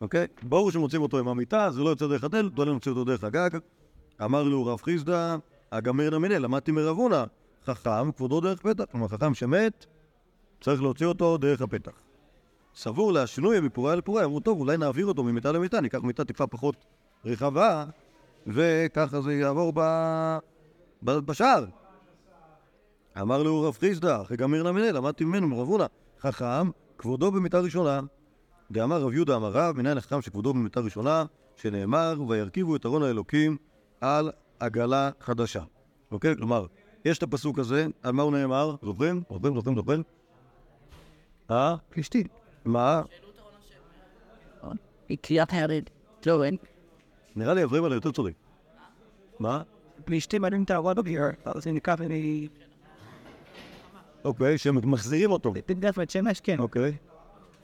אוקיי? 0.00 0.26
ברור 0.42 0.70
שמוצאים 0.70 1.02
אותו 1.02 1.18
עם 1.18 1.28
המיטה, 1.28 1.70
זה 1.70 1.80
לא 1.80 1.90
יוצא 1.90 2.06
דרך 2.06 2.24
הדלת, 2.24 2.52
לא 2.58 2.64
נוציא 2.64 2.90
אותו 2.90 3.04
דרך 3.04 3.24
הגג. 3.24 3.50
אמר 4.24 4.42
לו 4.42 4.66
רב 4.66 4.80
חיסדא, 4.80 5.36
אגמר 5.70 6.10
נמינא, 6.10 6.34
למדתי 6.34 6.70
מרב 6.70 6.96
הונא, 6.96 7.24
חכם, 7.66 8.12
כבודו 8.12 8.40
דרך 8.40 8.60
פתח. 8.60 8.84
כלומר, 8.90 9.08
חכם 9.08 9.34
שמת, 9.34 9.86
צריך 10.60 10.82
להוציא 10.82 11.06
אותו 11.06 11.38
דרך 11.38 11.62
הפתח. 11.62 11.92
סבור 12.74 13.12
להשינוי 13.12 13.60
מפוריה 13.60 13.94
לפוריה, 13.94 14.24
אמרו, 14.24 14.40
טוב, 14.40 14.60
אולי 14.60 14.76
נעביר 14.76 15.06
אותו 15.06 15.24
ממיטה 15.24 15.52
למיטה, 15.52 15.80
ניקח 15.80 15.98
מיטה 15.98 16.24
טיפה 16.24 16.46
פחות 16.46 16.76
רחבה, 17.24 17.84
וככה 18.46 19.20
זה 19.20 19.34
יעבור 19.34 19.72
ב... 19.74 19.80
ב... 21.02 21.10
בשער. 21.10 21.64
אמר 23.20 23.42
לו 23.42 23.62
רב 23.62 23.76
חיסדא, 23.80 24.22
אחרי 24.22 24.36
גמיר 24.36 24.62
נמינא, 24.62 24.86
למדתי 24.86 25.24
ממנו 25.24 25.48
מרב 25.48 25.68
הונא, 25.68 25.86
חכם, 26.20 26.70
כבודו 26.98 27.32
במיטה 27.32 27.60
ראשונה. 27.60 28.00
דאמר 28.70 29.00
רב 29.02 29.12
יהודה 29.12 29.36
אמר 29.36 29.50
רב, 29.50 29.76
מנין 29.76 29.98
החכם 29.98 30.22
שכבודו 30.22 30.54
במיטה 30.54 30.80
ראשונה, 30.80 31.24
שנאמר, 31.56 32.14
וירכיבו 32.28 32.76
את 32.76 32.86
ארון 32.86 33.02
האלוקים 33.02 33.56
על 34.00 34.30
עגלה 34.60 35.10
חדשה. 35.20 35.62
אוקיי? 36.10 36.36
כלומר, 36.36 36.66
יש 37.06 37.18
את 37.18 37.22
הפסוק 37.22 37.58
הזה, 37.58 37.86
על 38.02 38.12
מה 38.12 38.22
הוא 38.22 38.32
נאמר? 38.32 38.76
זוכרים? 38.82 39.22
זוכרים? 39.30 39.54
זוכרים? 39.54 39.76
זוכרים? 39.76 40.02
אה? 41.50 41.76
פלישתים. 41.90 42.26
מה? 42.64 43.02
קריאת 45.22 45.52
הרד. 45.52 45.82
לא, 46.26 46.44
אין. 46.44 46.56
נראה 47.36 47.54
לי 47.54 47.64
אברהם 47.64 47.84
עלי 47.84 47.94
יותר 47.94 48.12
צודק. 48.12 48.32
מה? 49.38 49.62
פלישתים 50.04 50.44
עלים 50.44 50.62
את 50.62 50.70
העבוד 50.70 50.96
בגיר, 50.96 51.22
אז 51.44 51.62
זה 51.62 51.72
נקרא 51.72 51.94
אני... 52.00 52.48
אוקיי, 54.24 54.58
שמחזירים 54.58 55.30
אותו. 55.30 55.52
בית 55.96 56.10
שמש, 56.10 56.40
כן. 56.40 56.58
אוקיי. 56.58 56.96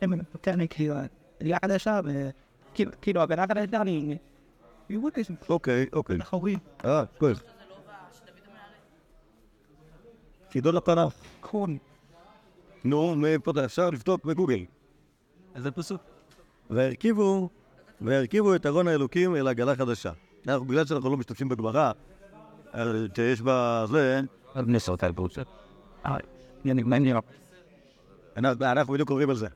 הם 0.00 0.14
נותן 0.14 0.66
כאילו, 0.66 0.94
עלייה 1.40 1.58
חדשה, 1.64 2.00
וכאילו, 2.74 3.22
הגנה 3.22 3.46
חדשה, 3.46 3.80
אני... 3.80 4.16
אוקיי, 5.48 5.86
אוקיי. 5.92 6.16
אחורי. 6.20 6.56
אה, 6.84 7.04
כוח. 7.18 7.42
חידון 10.52 10.76
התנ"ך. 10.76 11.12
קון. 11.40 11.78
נו, 12.84 13.14
מאיפה 13.16 13.50
אתה 13.50 13.64
אפשר 13.64 13.90
לבדוק 13.90 14.24
בגוגל. 14.24 14.64
איזה 15.54 15.70
פסוק? 15.70 16.00
והרכיבו, 16.70 17.48
והרכיבו 18.00 18.54
את 18.54 18.66
ארון 18.66 18.88
האלוקים 18.88 19.36
אל 19.36 19.48
עגלה 19.48 19.76
חדשה. 19.76 20.12
אנחנו, 20.46 20.64
בגלל 20.64 20.86
שאנחנו 20.86 21.10
לא 21.10 21.16
משתמשים 21.16 21.48
בגמרא, 21.48 21.92
שיש 23.16 23.42
בה 23.42 23.84
זה, 23.88 24.20
נסות 24.56 25.02
על 25.02 25.12
בוצה. 25.12 25.42
אה. 26.06 26.16
אנחנו 28.60 28.92
בדיוק 28.92 29.08
קוראים 29.08 29.30
על 29.30 29.36
זה. 29.36 29.48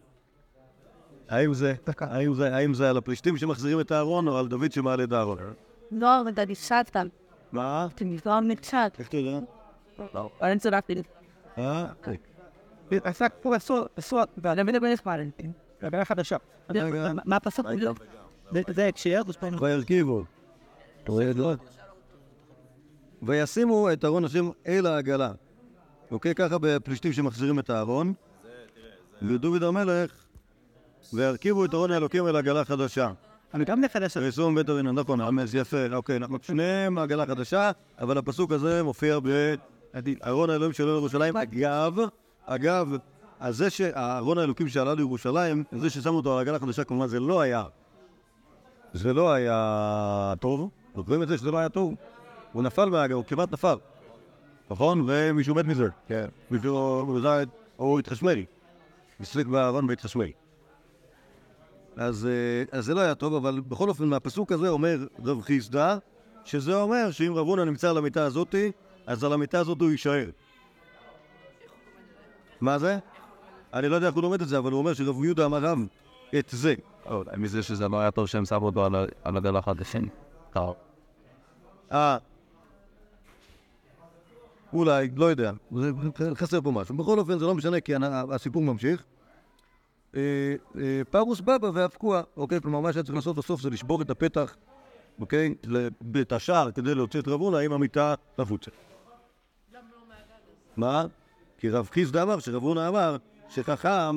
האם 1.28 1.54
זה, 1.54 1.74
האם 2.00 2.34
זה, 2.34 2.56
האם 2.56 2.74
זה 2.74 2.90
על 2.90 2.96
הפלישתים 2.96 3.36
שמחזירים 3.36 3.80
את 3.80 3.90
הארון 3.90 4.28
או 4.28 4.38
על 4.38 4.48
דוד 4.48 4.72
שמעלה 4.72 5.04
את 5.04 5.12
הארון? 5.12 5.38
לא, 5.90 6.20
אבל 6.20 6.30
אתה 6.30 6.44
נפסדת. 6.44 6.96
מה? 7.52 7.88
אתה 7.94 8.04
מצד. 8.40 8.90
איך 8.98 9.08
אתה 9.08 9.16
יודע? 9.16 9.38
אני 10.42 10.58
צדקתי. 10.58 10.94
אה? 11.58 11.86
אוקיי. 11.98 12.16
עסק 12.90 13.32
פה 13.42 13.56
עשור, 13.96 14.20
ואני 14.38 14.62
מדבר 14.62 14.92
נחמד. 14.92 15.18
הגנה 15.82 16.04
חדשה. 16.04 16.36
רגע. 16.70 17.12
מה- 17.12 17.22
מה 17.24 17.36
הפסוק? 17.36 17.66
זה- 18.74 18.86
הקשר, 18.88 19.20
וירכיבו. 19.60 20.24
וישימו 23.22 23.92
את 23.92 24.04
ארון 24.04 24.24
השם 24.24 24.50
אל 24.66 24.86
העגלה. 24.86 25.32
אוקיי, 26.10 26.34
ככה 26.34 26.56
בפלישתים 26.60 27.12
שמחזירים 27.12 27.58
את 27.58 27.70
הארון. 27.70 28.12
ודוד 29.22 29.62
המלך, 29.62 30.10
וירכיבו 31.12 31.64
את 31.64 31.74
ארון 31.74 31.90
האלוקים 31.90 32.26
אל 32.26 32.36
עגלה 32.36 32.64
חדשה. 32.64 33.12
אני 33.54 33.64
גם 33.64 33.80
נחדש. 33.80 34.16
וישום 34.16 34.54
בית 34.54 34.70
ארין, 34.70 34.86
נכון, 34.88 35.20
אמץ, 35.20 35.54
יפה, 35.54 35.86
אוקיי, 35.92 36.18
נכון, 36.18 36.38
שניהם 36.42 36.98
עגלה 36.98 37.26
חדשה, 37.26 37.70
אבל 37.98 38.18
הפסוק 38.18 38.52
הזה 38.52 38.82
מופיע 38.82 39.18
בארון 40.04 40.50
האלוהים 40.50 40.72
שעולה 40.72 40.92
לירושלים. 40.92 41.36
אגב, 41.36 41.98
אגב, 42.46 42.96
אז 43.40 43.56
זה 43.56 43.70
שהארון 43.70 44.38
האלוקים 44.38 44.68
שעלה 44.68 44.94
לירושלים, 44.94 45.64
זה 45.72 45.90
ששמו 45.90 46.16
אותו 46.16 46.34
על 46.34 46.40
עגלה 46.40 46.58
חדשה, 46.58 46.84
כמובן 46.84 47.06
זה 47.06 47.20
לא 47.20 47.40
היה, 47.40 47.64
זה 48.92 49.12
לא 49.12 49.32
היה 49.32 50.34
טוב, 50.40 50.70
זוכרים 50.96 51.22
את 51.22 51.28
זה 51.28 51.38
שזה 51.38 51.50
לא 51.50 51.58
היה 51.58 51.68
טוב? 51.68 51.94
הוא 52.52 52.62
נפל 52.62 52.84
מהעגלה, 52.84 53.16
הוא 53.16 53.24
כמעט 53.24 53.52
נפל, 53.52 53.76
נכון? 54.70 55.04
ומישהו 55.06 55.54
מת 55.54 55.64
מזה. 55.64 55.88
כן. 56.08 56.26
מישהו, 56.50 56.76
הוא 57.76 57.98
התחשמל, 57.98 58.42
הסליק 59.20 59.46
בארון 59.46 59.88
והתחשמל. 59.88 60.30
אז, 61.96 62.26
אה, 62.26 62.78
אז 62.78 62.84
זה 62.84 62.94
לא 62.94 63.00
היה 63.00 63.14
טוב, 63.14 63.34
אבל 63.34 63.60
בכל 63.60 63.88
אופן, 63.88 64.04
מהפסוק 64.04 64.52
הזה 64.52 64.68
אומר 64.68 65.06
רב 65.24 65.42
חיסדא, 65.42 65.98
שזה 66.44 66.74
אומר 66.74 67.10
שאם 67.10 67.32
רב 67.34 67.46
הונא 67.46 67.64
נמצא 67.64 67.90
על 67.90 67.98
המיטה 67.98 68.24
הזאתי, 68.24 68.72
אז 69.06 69.24
על 69.24 69.32
המיטה 69.32 69.58
הזאת 69.58 69.80
הוא 69.80 69.90
יישאר. 69.90 70.28
מה 72.60 72.78
זה? 72.78 72.98
אני 73.74 73.88
לא 73.88 73.94
יודע 73.94 74.06
איך 74.06 74.14
הוא 74.14 74.22
לומד 74.22 74.40
את 74.42 74.48
זה, 74.48 74.58
אבל 74.58 74.72
הוא 74.72 74.78
אומר 74.78 74.94
שרב 74.94 75.24
יהודה 75.24 75.44
אמר 75.46 75.58
רב 75.58 75.78
את 76.38 76.48
זה. 76.50 76.74
מזה 77.36 77.62
שזה 77.62 77.88
לא 77.88 78.00
היה 78.00 78.10
טוב 78.10 78.26
שהם 78.26 78.44
שמו 78.44 78.66
אותו 78.66 78.84
על 78.86 78.94
ה- 78.94 79.04
על 79.24 79.36
הדל 79.36 79.56
החדשים. 79.56 80.08
טוב. 80.52 80.74
אה, 81.92 82.16
אולי, 84.72 85.08
לא 85.16 85.24
יודע, 85.24 85.52
חסר 86.34 86.60
פה 86.60 86.70
משהו. 86.70 86.96
בכל 86.96 87.18
אופן, 87.18 87.38
זה 87.38 87.46
לא 87.46 87.54
משנה, 87.54 87.80
כי 87.80 87.92
הסיפור 88.30 88.62
ממשיך. 88.62 89.04
אה, 90.16 90.20
אה, 90.78 91.02
פרוס 91.10 91.40
בבא 91.40 91.70
ואבקוע, 91.74 92.22
אוקיי? 92.36 92.60
כלומר, 92.60 92.80
מה 92.80 92.92
שהיה 92.92 93.02
צריך 93.02 93.16
לעשות 93.16 93.36
בסוף 93.36 93.60
זה 93.60 93.70
לשבור 93.70 94.02
את 94.02 94.10
הפתח, 94.10 94.56
אוקיי? 95.20 95.54
את 96.20 96.32
השער 96.32 96.70
כדי 96.70 96.94
להוציא 96.94 97.20
את 97.20 97.28
רב 97.28 97.40
הונא 97.40 97.56
עם 97.56 97.72
המיטה 97.72 98.14
לפוצה. 98.38 98.70
מה? 100.76 101.04
כי 101.58 101.70
רב 101.70 101.88
חיסדא 101.92 102.22
אמר 102.22 102.38
שרב 102.38 102.62
הונא 102.62 102.88
אמר 102.88 103.16
שחכם 103.48 104.16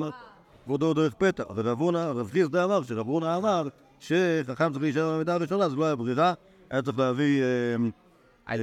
כבודו 0.64 0.94
דרך 0.94 1.14
פתח, 1.14 1.44
ורב 1.54 2.30
חיסדא 2.30 2.64
אמר 2.64 2.82
שרב 2.82 3.06
הונא 3.06 3.36
אמר 3.36 3.68
שחכם 4.00 4.72
צריך 4.72 4.82
להישאר 4.82 5.16
במיטה 5.16 5.34
הראשונה, 5.34 5.64
אז 5.64 5.76
לא 5.76 5.84
היה 5.84 5.96
ברירה, 5.96 6.34
היה 6.70 6.82
צריך 6.82 6.98
להביא 6.98 7.42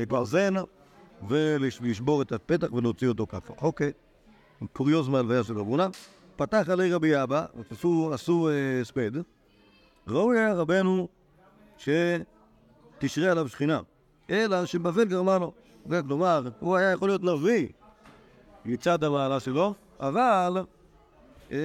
גרזן 0.05 0.53
ולשבור 1.27 2.21
את 2.21 2.31
הפתח 2.31 2.73
ולהוציא 2.73 3.07
אותו 3.07 3.27
ככה. 3.27 3.53
אוקיי, 3.61 3.91
קוריוז 4.73 5.07
מהלוויה 5.07 5.43
של 5.43 5.59
רב 5.59 5.67
הונא. 5.67 5.87
פתח 6.35 6.69
עלי 6.69 6.93
רבי 6.93 7.23
אבא, 7.23 7.45
עשו, 7.71 8.11
עשו 8.13 8.49
אה, 8.49 8.81
ראוי 10.07 10.39
היה 10.39 10.53
רבנו 10.53 11.07
שתשרה 11.77 13.31
עליו 13.31 13.49
שכינה, 13.49 13.79
אלא 14.29 14.65
שבבל. 14.65 15.07
זה 15.89 16.01
כלומר, 16.07 16.49
הוא 16.59 16.75
היה 16.75 16.91
יכול 16.91 17.09
להיות 17.09 17.23
נביא 17.23 17.67
מצד 18.67 19.03
המעלה 19.03 19.39
שלו, 19.39 19.73
אבל 19.99 20.57
אה, 21.51 21.57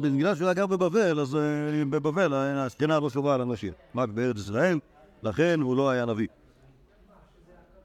בגלל 0.00 0.34
שהוא 0.34 0.46
היה 0.46 0.54
גר 0.54 0.66
בבבל, 0.66 1.20
אז 1.20 1.36
אה, 1.36 1.84
בבבל 1.90 2.34
השכינה 2.34 3.00
לא 3.00 3.10
שורה 3.10 3.34
על 3.34 3.40
אנשים, 3.40 3.72
רק 3.94 4.08
בארץ 4.08 4.36
ישראל, 4.36 4.78
לכן 5.22 5.60
הוא 5.60 5.76
לא 5.76 5.90
היה 5.90 6.04
נביא. 6.04 6.26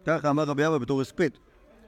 ככה 0.05 0.29
אמר 0.29 0.43
רבי 0.43 0.67
אבא 0.67 0.77
בתור 0.77 1.01
הספד. 1.01 1.29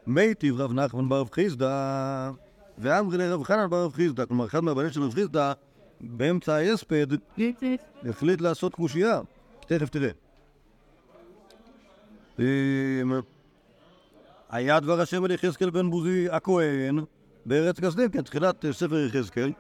מיטיב 0.08 0.62
רב 0.62 0.74
נחמן 0.74 1.10
ברב 1.10 1.30
חיסדא 1.32 2.32
ואמרי 2.78 3.18
לרב 3.18 3.44
חנן 3.44 3.70
ברב 3.70 3.94
חיסדא, 3.94 4.26
כלומר 4.26 4.46
אחד 4.46 4.60
מהבנים 4.60 4.92
של 4.92 5.04
רב 5.04 5.14
חיסדא 5.14 5.54
באמצע 6.02 6.56
ההספד 6.56 7.08
החליט 8.10 8.42
לעשות 8.42 8.76
קושייה, 8.76 9.22
תכף 9.68 9.90
תראה. 9.90 10.12
היה 14.54 14.80
דבר 14.80 15.02
השם 15.02 15.26
אל 15.26 15.32
יחזקאל 15.32 15.70
בן 15.70 15.90
בוזי 15.90 16.28
הכהן 16.32 17.00
בארץ 17.46 17.80
כסדים, 17.80 18.10
כן, 18.10 18.22
תחילת 18.22 18.66
אה, 18.66 18.74
ספר 18.74 18.96
יחזקאל. 19.08 19.52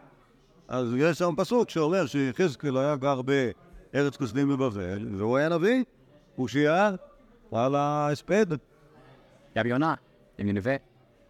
אז 0.67 0.87
יש 0.97 1.17
שם 1.17 1.33
פסוק 1.37 1.69
שאומר 1.69 2.05
שיחזקאל 2.05 2.77
היה 2.77 2.95
גר 2.95 3.21
בארץ 3.21 4.17
כסדים 4.17 4.49
בבבל, 4.49 5.15
והוא 5.17 5.37
היה 5.37 5.49
נביא, 5.49 5.83
קושייה 6.35 6.91
על 7.51 7.75
ההספד. 7.75 8.45
גם 9.57 9.65
יונה, 9.67 9.93
עם 10.37 10.45
נינווה. 10.47 10.75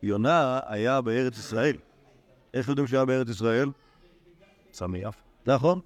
יונה 0.04 0.60
היה 0.66 1.02
בארץ 1.02 1.38
ישראל. 1.38 1.76
איך 2.54 2.68
יודעים 2.70 2.88
שהיה 2.88 3.06
בארץ 3.06 3.30
ישראל? 3.30 3.70
צמיח. 4.72 5.14
נכון. 5.46 5.80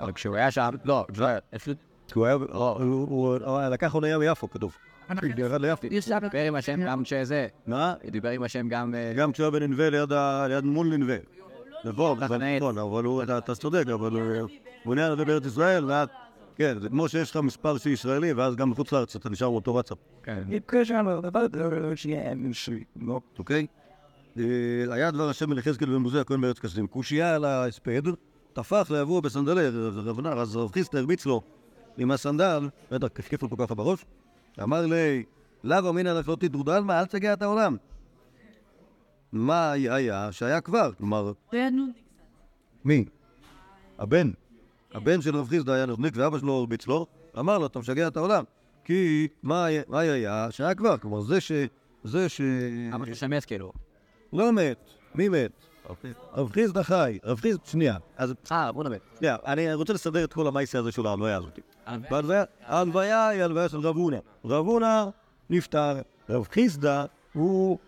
אבל 0.00 0.12
כשהוא 0.12 0.36
היה 0.36 0.50
שם, 0.50 0.70
לא, 0.84 1.06
איפה- 1.52 1.70
כי 2.08 2.12
הוא 2.18 2.26
היה, 2.26 2.34
הוא- 2.34 2.48
הוא 2.52 3.08
הוא- 3.08 3.38
הוא 3.44 3.60
לקח 3.60 3.94
אונייה 3.94 4.18
מיפו, 4.18 4.50
כתוב. 4.50 4.76
דיבר 6.30 6.46
עם 6.46 6.54
השם 6.54 6.80
גם 6.86 7.04
שזה, 7.04 7.46
מה? 7.66 7.94
דיבר 8.10 8.28
עם 8.28 8.42
השם 8.42 8.68
גם... 8.68 8.94
אה, 8.94 9.12
גם 9.16 9.32
כשהוא 9.32 9.44
היה 9.44 9.50
בננבה 9.50 9.90
ליד 10.48 10.64
מול 10.64 10.96
ננבה. 10.96 11.14
נכון, 11.84 12.22
אבל- 12.22 12.36
נכון. 12.36 12.56
נכון, 12.56 12.78
אבל 12.78 13.04
הוא, 13.04 13.22
אתה- 13.22 13.54
צודק, 13.54 13.84
אבל 13.94 14.12
הוא 14.12 14.48
הוא 14.84 14.94
נהיה 14.94 15.08
נווה 15.08 15.24
בארץ 15.24 15.46
ישראל, 15.46 15.84
ואז, 15.84 16.08
כן, 16.56 16.78
זה 16.80 16.88
כמו 16.88 17.08
שיש 17.08 17.30
לך 17.30 17.36
מספר 17.36 17.78
של 17.78 17.90
ישראלי, 17.90 18.32
ואז 18.32 18.56
גם 18.56 18.70
בחוץ 18.70 18.92
לארץ 18.92 19.16
אתה 19.16 19.28
נשאר 19.30 19.50
באותו 19.50 19.70
וואטסאפ, 19.70 19.98
כן. 20.22 20.42
אוקיי? 23.38 23.66
אה, 24.38 24.44
היה 24.90 25.10
דבר 25.10 25.28
השם 25.28 25.52
אל 25.52 25.58
יחזקאל 25.58 25.88
בן 25.88 26.02
בוזי 26.02 26.18
הכהן 26.18 26.40
בארץ 26.40 26.58
כסדים. 26.58 26.86
קושייה 26.86 27.34
על 27.34 27.44
ההספד, 27.44 28.02
טפח 28.52 28.90
ליבוא 28.90 29.20
בסנדלי, 29.22 29.68
רב 29.94 30.20
נר, 30.20 30.40
אז 30.40 30.56
רב 30.56 30.72
חיסטה 30.72 30.98
הרביץ 30.98 31.26
לו 31.26 31.42
עם 31.98 32.10
הסנדל, 32.10 32.68
בטח 32.90 33.08
כפכף 33.14 33.42
לו 33.42 33.50
כל 33.50 33.56
ככה 33.58 33.74
בראש, 33.74 34.04
אמר 34.62 34.86
לי, 34.86 35.24
לאו 35.64 35.90
אמינא 35.90 36.08
לך 36.08 36.28
לא 36.28 36.36
תתרודל 36.40 36.78
מה, 36.80 37.00
אל 37.00 37.06
תשגע 37.06 37.32
את 37.32 37.42
העולם. 37.42 37.76
מה 39.32 39.72
היה 39.72 40.32
שהיה 40.32 40.60
כבר, 40.60 40.90
כלומר, 40.98 41.32
מי? 42.84 43.04
הבן. 43.98 44.30
הבן 44.94 45.20
של 45.22 45.36
רב 45.36 45.48
חיסדא 45.48 45.72
היה 45.72 45.86
נודניק 45.86 46.12
ואבא 46.16 46.38
שלו 46.38 46.52
הרביץ 46.58 46.86
לו, 46.86 47.06
אמר 47.38 47.58
לו, 47.58 47.66
אתה 47.66 47.78
משגע 47.78 48.08
את 48.08 48.16
העולם. 48.16 48.44
כי 48.84 49.28
מה 49.42 49.64
היה- 49.64 50.46
שהיה 50.50 50.74
כבר, 50.74 50.98
כלומר, 50.98 51.20
זה 51.20 51.40
ש... 51.40 51.52
זה 52.04 52.28
ש... 52.28 52.40
אבא 52.94 53.04
שלו 53.04 53.14
שמס 53.14 53.44
כאילו. 53.44 53.72
לא 54.32 54.52
מת. 54.52 54.78
מי 55.14 55.28
מת? 55.28 55.50
רב 56.34 56.50
חיסדא 56.52 56.82
חי. 56.82 57.18
רב 57.24 57.40
חיסדא... 57.40 57.62
שנייה. 57.64 57.96
אז 58.16 58.34
אה, 58.52 58.72
בוא 58.72 58.84
נדבר. 58.84 58.96
שנייה, 59.18 59.36
אני 59.46 59.74
רוצה 59.74 59.92
לסדר 59.92 60.24
את 60.24 60.32
כל 60.32 60.46
המייסה 60.46 60.78
הזה 60.78 60.92
של 60.92 61.06
ההלוויה 61.06 61.36
הזאת. 61.36 61.58
ההלוויה 62.66 63.28
היא 63.28 63.42
הלוויה 63.42 63.68
של 63.68 63.78
רב 63.78 63.96
הונא. 63.96 64.16
רב 64.44 64.66
הונא 64.66 65.04
נפטר. 65.50 66.00
רב 66.30 66.46
חיסדא 66.50 67.04
הוא, 67.32 67.78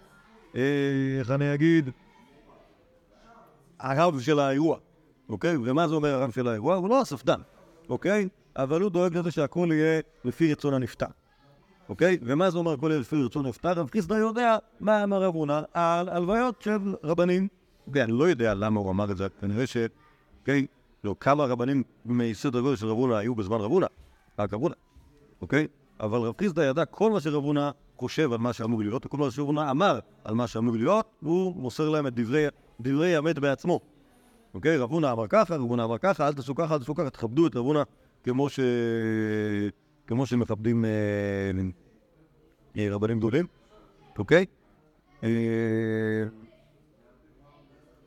אה, 0.57 0.61
איך 1.19 1.31
אני 1.31 1.55
אגיד, 1.55 1.91
הרב 3.81 4.21
של 4.21 4.39
האירוע, 4.39 4.79
אוקיי? 5.29 5.57
ומה 5.57 5.89
זה 5.89 5.95
אומר 5.95 6.15
הרב 6.15 6.31
של 6.31 6.49
האירוע? 6.49 6.75
הוא 6.75 6.89
לא 6.89 7.01
הספדן, 7.01 7.41
אוקיי? 7.89 8.29
אבל 8.57 8.81
הוא 8.81 8.91
דואג 8.91 9.17
לזה 9.17 9.31
שהכל 9.31 9.69
יהיה 9.73 10.01
לפי 10.25 10.53
רצון 10.53 10.75
הנפטר, 10.75 11.07
אוקיי? 11.89 12.19
ומה 12.23 12.51
זה 12.51 12.59
אומר 12.59 12.77
כל 12.77 12.93
אלה 12.93 13.01
לפי 13.01 13.17
רצון 13.23 13.47
נפטר? 13.47 13.73
רב 13.73 13.91
חיסדא 13.91 14.15
יודע 14.15 14.57
מה 14.81 15.05
אמר 15.05 15.23
רב 15.23 15.35
הונא 15.35 15.61
על 15.73 16.09
הלוויות 16.09 16.63
של 16.63 16.79
רבנים. 17.05 17.49
אוקיי, 17.87 18.03
אני 18.03 18.13
לא 18.13 18.29
יודע 18.29 18.55
למה 18.55 18.81
הוא 18.81 18.91
אמר 18.91 19.11
את 19.11 19.17
זה, 19.17 19.27
כנראה 19.41 19.67
ש... 19.67 19.77
אוקיי? 20.41 20.67
לא, 21.05 21.17
כמה 21.21 21.45
רבנים 21.45 21.83
מסדר 22.07 22.61
גודל 22.61 22.77
של 22.77 22.87
רב 22.87 22.99
הונא 22.99 23.15
היו 23.15 23.35
בזמן 23.35 23.57
רב 23.57 23.71
הונא? 23.71 23.87
רק 24.39 24.55
רב 24.55 24.63
הונא, 24.63 24.75
אוקיי? 25.43 25.67
אבל 26.01 26.19
רב 26.19 26.35
חיסדא 26.39 26.63
ידע 26.63 26.85
כל 26.85 27.11
מה 27.11 27.21
שרב 27.21 27.45
הונא 27.45 27.71
חושב 27.97 28.33
על 28.33 28.39
מה 28.39 28.53
שאמור 28.53 28.81
להיות, 28.81 29.07
וכל 29.07 29.17
מה 29.17 29.31
שרב 29.31 29.47
הונא 29.47 29.71
אמר 29.71 29.99
על 30.25 30.35
מה 30.35 30.47
שאמור 30.47 30.77
להיות, 30.77 31.07
הוא 31.21 31.57
מוסר 31.57 31.89
להם 31.89 32.07
את 32.07 32.15
דברי, 32.15 32.47
דברי 32.81 33.17
המת 33.17 33.39
בעצמו. 33.39 33.81
אוקיי? 34.55 34.77
רב 34.77 34.91
הונא 34.91 35.13
אמר 35.13 35.27
ככה, 35.29 35.55
רב 35.55 35.61
הונא 35.61 35.85
אמר 35.85 35.99
ככה, 35.99 36.29
אל 36.29 36.33
תעשו 36.33 36.55
ככה, 36.55 36.75
אל 36.75 36.79
תעשו 36.79 36.95
ככה, 36.95 37.11
תכבדו 37.11 37.47
את 37.47 37.57
רב 37.57 37.65
הונא 37.65 37.83
כמו 38.25 38.49
ש... 38.49 38.61
כמו 40.07 40.27
שמכבדים 40.27 40.85
אה, 40.85 40.91
אה, 42.79 42.95
רבנים 42.95 43.19
גדולים, 43.19 43.47
אוקיי? 44.19 44.47
אה, 45.25 45.29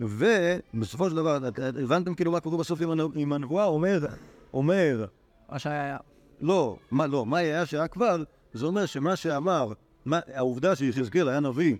ובסופו 0.07 1.09
של 1.09 1.15
דבר, 1.15 1.37
הבנתם 1.83 2.13
כאילו 2.13 2.31
מה 2.31 2.39
קורה 2.39 2.57
בסוף 2.57 2.81
עם 2.81 2.91
הנ- 2.91 3.11
עם 3.15 3.33
הנבואה? 3.33 3.65
אומר, 3.65 4.05
אומר, 4.53 5.05
מה 5.51 5.59
שהיה... 5.59 5.97
לא, 6.41 6.77
מה 6.91 7.07
לא, 7.07 7.25
מה 7.25 7.37
היה 7.37 7.65
שהיה 7.65 7.87
כבר, 7.87 8.23
זה 8.53 8.65
אומר 8.65 8.85
שמה 8.85 9.15
שאמר, 9.15 9.71
מה, 10.05 10.19
העובדה 10.33 10.75
שיחזקאל 10.75 11.29
היה 11.29 11.39
נביא, 11.39 11.75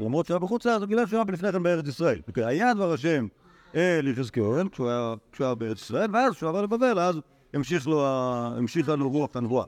למרות 0.00 0.26
שהיה 0.26 0.38
בחוץ 0.38 0.66
לארץ, 0.66 0.82
בגלל 0.82 1.06
שהוא 1.06 1.16
היה 1.16 1.24
לפני 1.32 1.52
כן 1.52 1.62
בארץ 1.62 1.88
ישראל. 1.88 2.20
היה 2.36 2.74
דבר 2.74 2.92
השם 2.92 3.26
אל 3.74 4.08
יחזקאל 4.08 4.68
כשהוא 4.68 4.88
היה, 4.88 5.14
כשהוא 5.32 5.44
היה 5.46 5.54
בארץ 5.54 5.80
ישראל, 5.80 6.10
ואז 6.12 6.32
כשהוא 6.34 6.48
עבר 6.48 6.62
לבבל, 6.62 6.98
אז 6.98 7.16
המשיך 7.54 7.86
לו, 7.86 8.06
ה- 8.06 8.50
המשיכה 8.56 8.96
לו 8.96 9.10
רוח 9.10 9.36
הנבואה. 9.36 9.64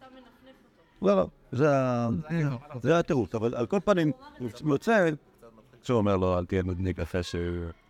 לא, 1.02 1.16
לא, 1.16 1.26
זה 2.82 2.98
התירוץ, 2.98 3.34
אבל 3.34 3.54
על 3.54 3.66
כל 3.66 3.78
פנים, 3.84 4.12
יוצא, 4.66 5.08
שהוא 5.84 5.98
אומר 5.98 6.16
לו, 6.16 6.38
אל 6.38 6.44
תהיה 6.44 6.62
נודניק 6.62 7.00
אחרי 7.00 7.22
שהוא... 7.22 7.42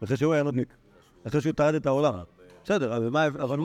אחרי 0.04 0.16
שהוא 0.16 0.32
היה 0.32 0.42
נודניק, 0.42 0.68
אחרי 1.26 1.40
שהוא 1.40 1.52
טרד 1.52 1.74
את 1.74 1.86
העולם. 1.86 2.14
בסדר, 2.64 2.96
אבל 3.42 3.58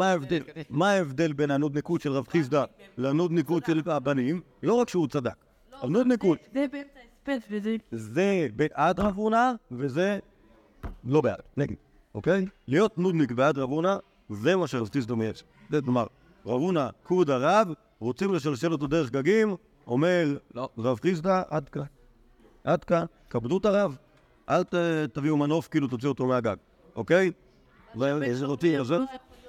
מה, 0.70 0.90
ההבדל? 0.92 1.34
בין 1.34 1.52
הנודניקות 1.52 2.02
של 2.02 2.12
רב 2.12 2.28
חיסדא 2.28 2.66
לנודניקות 2.98 3.66
של 3.66 3.82
הבנים? 3.86 4.42
לא 4.64 4.74
רק 4.74 4.90
שהוא 4.90 5.08
צדק. 5.08 5.36
הנודניקות 5.82 6.38
זה 6.54 6.66
באמצע 6.72 7.00
הספד 7.28 7.56
וזה... 7.56 7.76
זה 7.92 8.48
בעד 8.56 9.00
רב 9.00 9.16
הונא 9.16 9.52
וזה 9.72 10.20
לא 11.04 11.22
בעד, 11.22 11.40
נגד, 11.58 11.76
אוקיי? 12.16 12.46
להיות 12.68 12.98
נודניק 12.98 13.32
בעד 13.32 13.58
רב 13.58 13.70
הונא 13.70 13.96
זה 14.30 14.56
מה 14.56 14.68
שרב 14.68 14.90
חיסדא 14.94 15.16
מייצר. 15.16 15.46
זה 15.70 15.82
כלומר, 15.82 16.06
רב 16.46 16.62
הונא 16.62 16.90
כבוד 17.06 17.30
הרב, 17.30 17.68
רוצים 18.00 18.34
לשלשל 18.34 18.72
אותו 18.72 18.88
דרך 18.88 19.12
גגים, 19.12 19.56
אומר 19.88 20.38
לא. 20.56 20.70
רב 20.78 21.00
חיסדא, 21.00 21.42
עד 21.50 21.70
כאן. 21.70 21.84
עד 22.64 22.84
כאן, 22.84 23.06
כבדו 23.30 23.58
את 23.58 23.66
הרב. 23.66 23.98
אל 24.50 24.64
תביאו 25.14 25.38
מנוף, 25.38 25.68
כאילו 25.68 25.88
תוציאו 25.88 26.12
אותו 26.12 26.26
מהגג, 26.26 26.56
אוקיי? 26.96 27.32
ואיזה 27.96 28.46
אותי, 28.46 28.80
אז 28.80 28.94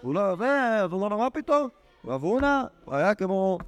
הוא 0.03 0.14
לא, 0.14 0.36
זה, 0.36 0.80
אז 0.82 0.90
הוא 0.90 0.96
אומר 0.98 1.09
לו, 1.09 1.18
מה 1.18 1.30
פתאום? 1.30 1.68
הונא 2.03 2.62
היה 2.86 3.14
כמו, 3.14 3.59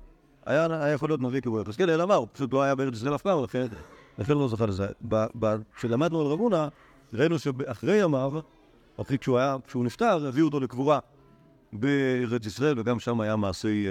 היה 0.47 0.93
יכול 0.95 1.09
להיות 1.09 1.21
נביא 1.21 1.41
כמו 1.41 1.61
יחזקאל, 1.61 1.91
אלא 1.91 2.07
מה, 2.07 2.15
הוא 2.15 2.29
פשוט 2.33 2.53
לא 2.53 2.63
היה 2.63 2.75
בארץ 2.75 2.95
ישראל 2.95 3.15
אף 3.15 3.23
פעם, 3.23 3.45
לכן 4.19 4.35
לא 4.35 4.49
זכה 4.49 4.67
לזה. 4.67 4.87
כשלמדנו 5.77 6.21
על 6.21 6.27
רב 6.27 6.41
הונא, 6.41 6.69
ראינו 7.13 7.39
שאחרי 7.39 8.03
ימיו, 8.03 8.33
אחרי 9.01 9.19
כשהוא 9.19 9.39
היה, 9.39 9.57
כשהוא 9.67 9.85
נפטר, 9.85 10.27
הביאו 10.27 10.47
אותו 10.47 10.61
לקבורה 10.61 10.99
בארץ 11.73 12.47
ישראל, 12.47 12.79
וגם 12.79 13.01
שם 13.01 13.21
היה 13.21 13.37
מעשי, 13.37 13.87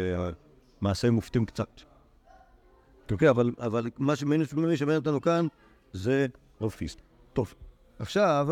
אה, 0.83 1.09
מופתים 1.11 1.45
קצת. 1.45 1.81
אוקיי, 3.11 3.29
אבל, 3.29 3.89
מה 3.97 4.15
שמעניין 4.15 4.45
אותנו 4.95 5.21
כאן 5.21 5.47
זה 5.93 6.27
רב 6.61 6.71
חיסדא. 6.71 7.10
טוב, 7.33 7.53
עכשיו, 7.99 8.47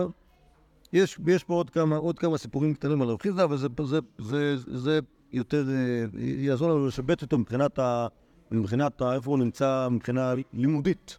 יש, 0.93 1.19
יש 1.27 1.43
פה 1.43 1.53
עוד 1.53 1.69
כמה, 1.69 1.95
עוד 1.95 2.19
כמה 2.19 2.37
סיפורים 2.37 2.73
קטנים 2.73 3.01
על 3.01 3.07
רב 3.07 3.21
חיסדא, 3.21 3.43
אבל 3.43 3.57
זה, 3.57 3.67
זה, 3.83 3.99
זה, 4.17 4.55
זה 4.67 4.99
יותר, 5.31 5.65
אה, 5.69 6.05
יעזור 6.19 6.69
לנו 6.69 6.87
לשבץ 6.87 7.21
אותו 7.21 7.37
מבחינת, 7.37 7.79
ה, 7.79 8.07
מבחינת 8.51 9.01
ה, 9.01 9.13
איפה 9.13 9.31
הוא 9.31 9.39
נמצא 9.39 9.87
מבחינה 9.91 10.33
לימודית 10.53 11.17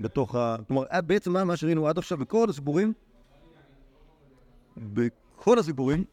בתוך 0.00 0.34
ה... 0.34 0.56
כלומר, 0.68 0.84
אה, 0.92 1.00
בעצם 1.00 1.32
מה, 1.32 1.44
מה 1.44 1.56
שראינו 1.56 1.88
עד 1.88 1.98
עכשיו 1.98 2.18
בכל 2.18 2.50
הסיפורים, 2.50 2.92
בכל 4.76 5.58
הסיפורים, 5.58 6.04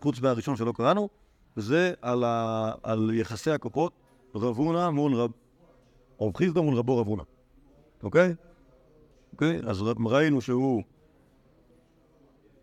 חוץ 0.00 0.20
מהראשון 0.20 0.56
שלא 0.56 0.72
קראנו, 0.72 1.08
זה 1.56 1.94
על, 2.02 2.24
ה, 2.24 2.72
על 2.82 3.10
יחסי 3.14 3.50
הכוחות 3.50 3.92
רב 4.34 4.56
הונא 4.56 4.90
מול 4.90 5.14
רב... 5.14 5.30
רב 6.20 6.36
חיסדא 6.36 6.60
מול 6.60 6.74
רבו 6.74 6.98
רב 6.98 7.06
הונא, 7.06 7.22
אוקיי? 8.02 8.34
אוקיי? 9.32 9.60
אז 9.66 9.82
ראינו 10.06 10.40
שהוא 10.40 10.82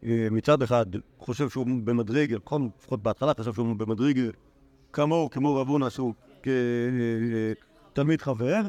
אה, 0.04 0.28
מצד 0.32 0.62
אחד 0.62 0.86
חושב 1.20 1.50
שהוא 1.50 1.66
במדרגה, 1.84 2.38
נכון? 2.46 2.70
לפחות 2.78 3.04
בהתחלה 3.04 3.34
חשב 3.40 3.54
שהוא 3.54 3.76
במדרגה 3.76 4.22
כמוהו, 4.94 5.30
כמו 5.30 5.56
רב 5.56 5.68
הונא, 5.68 5.90
שהוא 5.90 6.14
כתלמיד 7.94 8.22
חבר. 8.22 8.62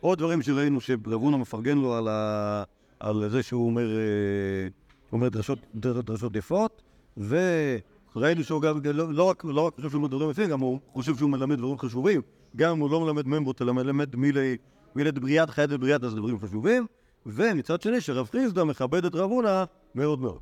עוד 0.00 0.18
דברים 0.18 0.42
שראינו 0.42 0.80
שרב 0.80 1.12
הונא 1.12 1.36
מפרגן 1.36 1.78
לו 1.78 1.94
על, 1.94 2.08
ה... 2.08 2.64
על 3.00 3.28
זה 3.28 3.42
שהוא 3.42 3.66
אומר, 3.66 3.96
אה, 3.96 4.68
אומר 5.12 5.28
דרשות, 5.28 5.58
דר- 5.74 6.00
דרשות 6.00 6.36
יפות, 6.36 6.82
וראינו 7.16 8.44
שהוא 8.44 8.62
גם 8.62 8.80
לא, 8.84 9.12
לא, 9.14 9.24
רק, 9.24 9.44
לא 9.44 9.60
רק 9.66 9.74
חושב 9.76 9.90
שהוא 9.90 10.08
דברים 10.08 10.30
יפים, 10.30 10.50
גם 10.50 10.60
הוא 10.60 10.78
חושב 10.92 11.16
שהוא 11.16 11.30
מלמד 11.30 11.58
דברים 11.58 11.78
חשובים. 11.78 12.20
גם 12.56 12.70
אם 12.70 12.78
הוא 12.78 12.90
לא 12.90 13.00
מלמד 13.00 13.26
ממרות, 13.26 13.62
אלא 13.62 13.72
מלמד 13.74 14.16
מילי, 14.16 14.56
מילי 14.94 15.12
בריאת 15.12 15.50
חיית 15.50 15.70
ובריאת, 15.72 16.04
אז 16.04 16.14
דברים 16.14 16.38
חשובים. 16.38 16.86
ומצד 17.26 17.82
שני, 17.82 18.00
שרב 18.00 18.28
חיסדא 18.32 18.64
מכבד 18.64 19.04
את 19.04 19.14
רב 19.14 19.30
הונא 19.30 19.64
מאוד 19.94 20.20
מאוד. 20.20 20.38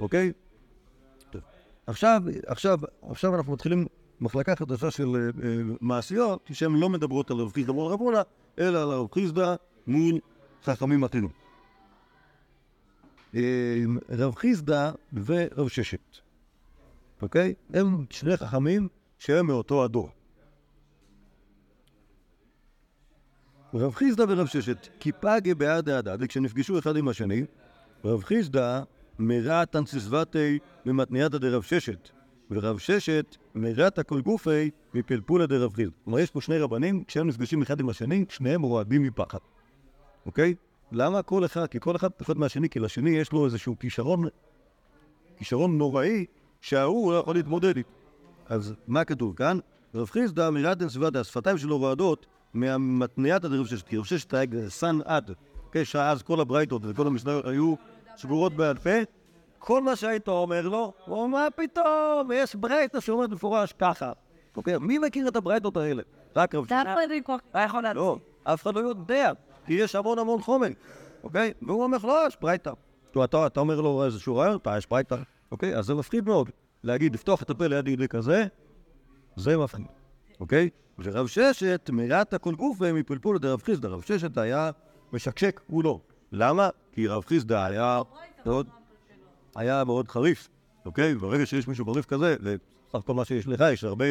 אוקיי? 0.00 0.32
טוב. 1.30 1.42
עכשיו, 1.86 2.22
עכשיו, 2.46 2.78
עכשיו 3.02 3.34
אנחנו 3.34 3.52
מתחילים 3.52 3.86
מחלקה 4.20 4.56
חדשה 4.56 4.90
של 4.90 5.08
אה, 5.16 5.48
אה, 5.48 5.62
מעשיות, 5.80 6.50
שהן 6.52 6.72
לא 6.72 6.88
מדברות 6.88 7.30
על 7.30 7.36
רב 7.36 7.52
חיסדא 7.52 7.72
מול 7.72 7.92
רב 7.92 8.00
הונא, 8.00 8.22
אלא 8.58 8.82
על 8.82 8.88
רב 8.88 9.12
חיסדא 9.12 9.54
מול 9.86 10.18
חכמים 10.64 11.04
אחרים. 11.04 11.28
אה, 13.34 13.82
רב 14.10 14.34
חיסדא 14.34 14.90
ורב 15.12 15.68
ששת, 15.68 16.18
אוקיי? 17.22 17.54
הם 17.74 18.04
שני 18.10 18.36
חכמים 18.36 18.88
שהם 19.18 19.46
מאותו 19.46 19.84
הדור. 19.84 20.10
רב 23.74 23.94
חיסדא 23.94 24.24
ורב 24.28 24.46
ששת, 24.46 24.88
כיפגה 25.00 25.54
בעד 25.54 25.88
העדה, 25.88 26.14
וכשנפגשו 26.20 26.78
אחד 26.78 26.96
עם 26.96 27.08
השני, 27.08 27.44
רב 28.04 28.22
חיסדא 28.24 28.82
מרעת 29.18 29.76
אנסיסבתי 29.76 30.58
ממתניתא 30.86 31.38
דרב 31.38 31.62
ששת, 31.62 32.08
ורב 32.50 32.78
ששת 32.78 33.36
מרעת 33.54 34.00
כל 34.00 34.20
גופי 34.20 34.70
מפלפולא 34.94 35.46
דרב 35.46 35.74
חיסדא. 35.74 35.94
כלומר, 36.04 36.18
יש 36.18 36.30
פה 36.30 36.40
שני 36.40 36.58
רבנים, 36.58 37.04
כשהם 37.04 37.26
נפגשים 37.28 37.62
אחד 37.62 37.80
עם 37.80 37.88
השני, 37.88 38.24
שניהם 38.28 38.62
רועדים 38.62 39.02
מפחד, 39.02 39.38
אוקיי? 40.26 40.54
למה 40.92 41.22
כל 41.22 41.44
אחד? 41.44 41.66
כי 41.66 41.80
כל 41.80 41.96
אחד 41.96 42.10
פחד 42.16 42.38
מהשני, 42.38 42.68
כי 42.68 42.80
לשני 42.80 43.10
יש 43.10 43.32
לו 43.32 43.44
איזשהו 43.44 43.78
כישרון, 43.78 44.24
כישרון 45.36 45.78
נוראי, 45.78 46.24
שההוא 46.60 47.12
לא 47.12 47.18
יכול 47.18 47.34
להתמודד 47.34 47.76
איתו. 47.76 47.90
אז 48.46 48.74
מה 48.86 49.04
כתוב 49.04 49.34
כאן? 49.36 49.58
רב 49.94 50.10
חיסדא 50.10 50.50
מרעת 50.50 50.82
אנסיסבתי, 50.82 51.18
השפתיים 51.18 51.58
שלו 51.58 51.78
רועדות 51.78 52.26
מהמתניתא 52.60 53.48
דרב 53.48 53.66
ששת, 53.66 53.88
כי 53.88 53.96
רב 53.96 54.04
ששת 54.04 54.34
היה 54.34 54.46
סן 54.68 54.98
עד, 55.04 55.30
אוקיי, 55.66 55.84
שאז 55.84 56.22
כל 56.22 56.40
הברייתות 56.40 56.82
וכל 56.84 57.06
המשניות 57.06 57.46
היו 57.46 57.74
סגורות 58.16 58.52
בעל 58.52 58.76
פה, 58.76 58.90
כל 59.58 59.82
מה 59.82 59.96
שהיית 59.96 60.28
אומר 60.28 60.68
לו, 60.68 60.92
הוא 61.06 61.22
אומר, 61.22 61.38
מה 61.38 61.48
פתאום, 61.56 62.30
יש 62.34 62.54
ברייתא 62.54 63.00
שאומרת 63.00 63.30
במפורש 63.30 63.72
ככה. 63.78 64.12
אוקיי, 64.56 64.78
מי 64.78 64.98
מכיר 64.98 65.28
את 65.28 65.36
הברייתות 65.36 65.76
האלה? 65.76 66.02
רק 66.36 66.54
רב 66.54 66.66
יכול 67.64 67.80
לדעת. 67.80 67.96
לא, 67.96 68.18
אף 68.44 68.62
אחד 68.62 68.74
לא 68.74 68.80
יודע, 68.80 69.32
כי 69.66 69.74
יש 69.74 69.94
המון 69.94 70.18
המון 70.18 70.40
חומר, 70.40 70.68
אוקיי? 71.24 71.52
והוא 71.62 71.82
אומר, 71.82 71.98
לא, 72.02 72.26
יש 72.26 72.36
ברייתא. 72.40 72.70
אתה, 73.24 73.60
אומר 73.60 73.80
לו 73.80 74.04
איזשהו 74.04 74.36
רעיון, 74.36 74.56
אתה, 74.56 74.74
יש 74.78 74.86
ברייתא, 74.86 75.16
אוקיי? 75.52 75.76
אז 75.76 75.84
זה 75.84 75.94
מפחיד 75.94 76.26
מאוד. 76.26 76.50
להגיד, 76.84 77.14
לפתוח 77.14 77.42
את 77.42 77.50
הפה 77.50 77.66
ליד 77.66 77.88
יהודי 77.88 78.08
כזה, 78.08 78.46
זה 79.36 79.56
מפחיד, 79.56 79.86
אוקיי? 80.40 80.68
ורב 80.98 81.26
ששת, 81.26 81.90
מרעת 81.92 82.34
כל 82.34 82.54
גוף 82.54 82.80
מפלפול 82.80 83.38
דרב 83.38 83.62
חיסדא. 83.62 83.88
רב 83.88 84.02
ששת 84.02 84.38
היה 84.38 84.70
משקשק, 85.12 85.60
הוא 85.66 85.84
לא. 85.84 86.00
למה? 86.32 86.68
כי 86.92 87.06
רב 87.06 87.24
חיסדא 87.24 87.64
היה 87.64 88.02
מאוד, 88.46 88.66
היה 89.56 89.84
מאוד 89.84 90.08
חריף, 90.08 90.48
אוקיי? 90.86 91.14
ברגע 91.14 91.46
שיש 91.46 91.68
מישהו 91.68 91.92
חריף 91.92 92.06
כזה, 92.06 92.36
וסך 92.42 92.94
הכל 92.94 93.14
מה 93.14 93.24
שיש 93.24 93.46
לך, 93.46 93.64
יש 93.72 93.84
הרבה... 93.84 94.04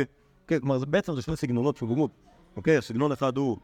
כן, 0.47 0.59
כלומר, 0.59 0.85
בעצם 0.85 1.15
זה 1.15 1.21
שני 1.21 1.35
סגנונות 1.35 1.77
של 1.77 1.85
אוקיי? 2.55 2.77
הסגנון 2.77 3.11
אחד 3.11 3.37
הוא 3.37 3.57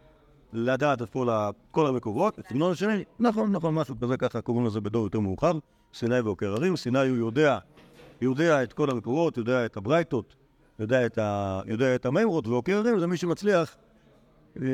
לדעת 0.54 1.02
את 1.02 1.10
כל. 1.10 1.30
כל 1.72 1.88
המקורות, 1.88 2.40
הסגנון 2.40 2.72
השני, 2.72 3.04
נכון, 3.20 3.52
נכון, 3.52 3.76
משהו 3.76 3.96
כזה, 4.02 4.18
ככה 4.18 4.42
קוראים 4.42 4.66
לזה 4.66 4.82
בדור 4.82 5.04
יותר 5.04 5.20
מאוחר, 5.20 5.52
סיני 5.94 6.20
ועוקר 6.20 6.54
הרים, 6.54 6.76
סיני 6.76 7.08
הוא 7.08 7.18
יודע, 7.18 7.60
יודע 8.22 8.64
את 8.64 8.74
כל 8.74 8.90
המקורות, 8.90 9.38
יודע 9.38 9.66
את 9.66 9.78
הברייתות, 9.78 10.36
יודע 10.84 11.06
את, 11.06 11.18
ה... 11.18 11.62
יודע 11.66 11.96
את 11.96 12.06
המימרות, 12.06 12.48
ועוקר 12.48 12.78
הרים 12.78 13.00
זה 13.00 13.08
מי 13.08 13.18
שמצליח 13.18 13.76
אה, 14.62 14.66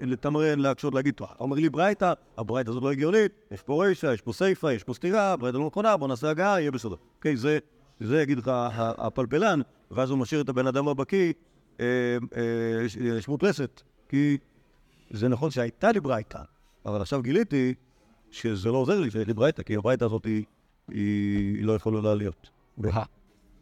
לתמרן, 0.00 0.58
להקשות, 0.58 0.94
להגיד, 0.94 1.14
"טוב, 1.14 1.28
אומר 1.40 1.56
לי 1.56 1.68
ברייתא, 1.68 2.12
הברייתא 2.38 2.70
הזאת 2.70 2.82
לא 2.82 2.90
הגיונית, 2.92 3.32
יש 3.50 3.62
פה 3.62 3.84
רישא, 3.84 4.06
יש 4.06 4.20
פה 4.20 4.32
סיפא, 4.32 4.66
יש 4.66 4.84
פה 4.84 4.94
סתירה, 4.94 5.36
ברייתא 5.36 5.56
לא 5.56 5.66
נכונה, 5.66 5.96
בוא 5.96 6.08
נעשה 6.08 6.30
הגעה, 6.30 6.60
יהיה 6.60 6.70
בסדר. 6.70 6.96
אוקיי, 7.16 7.36
זה, 7.36 7.58
זה 8.00 8.22
יגיד 8.22 8.38
לך 8.38 8.50
הפלפלן, 8.78 9.60
ואז 9.90 10.10
הוא 10.10 10.18
משאיר 10.18 10.40
את 10.40 10.48
הבן 10.48 10.66
אדם 10.66 10.88
הבקיא 10.88 11.32
אה, 11.80 11.84
אה, 12.36 12.88
ש- 12.88 12.98
שמות 13.20 13.42
לסת, 13.42 13.82
כי 14.08 14.38
זה 15.10 15.28
נכון 15.28 15.50
שהייתה 15.50 15.92
לי 15.92 16.00
ברייתא, 16.00 16.38
אבל 16.86 17.00
עכשיו 17.00 17.22
גיליתי 17.22 17.74
שזה 18.30 18.68
לא 18.68 18.76
עוזר 18.76 19.00
לי 19.00 19.10
שיש 19.10 19.26
לי 19.26 19.34
ברייתא, 19.34 19.62
כי 19.62 19.76
הברייתא 19.76 20.04
הזאת 20.04 20.24
היא, 20.24 20.44
היא 20.88 21.64
לא 21.64 21.72
יכולה 21.72 22.14
להיות. 22.14 22.50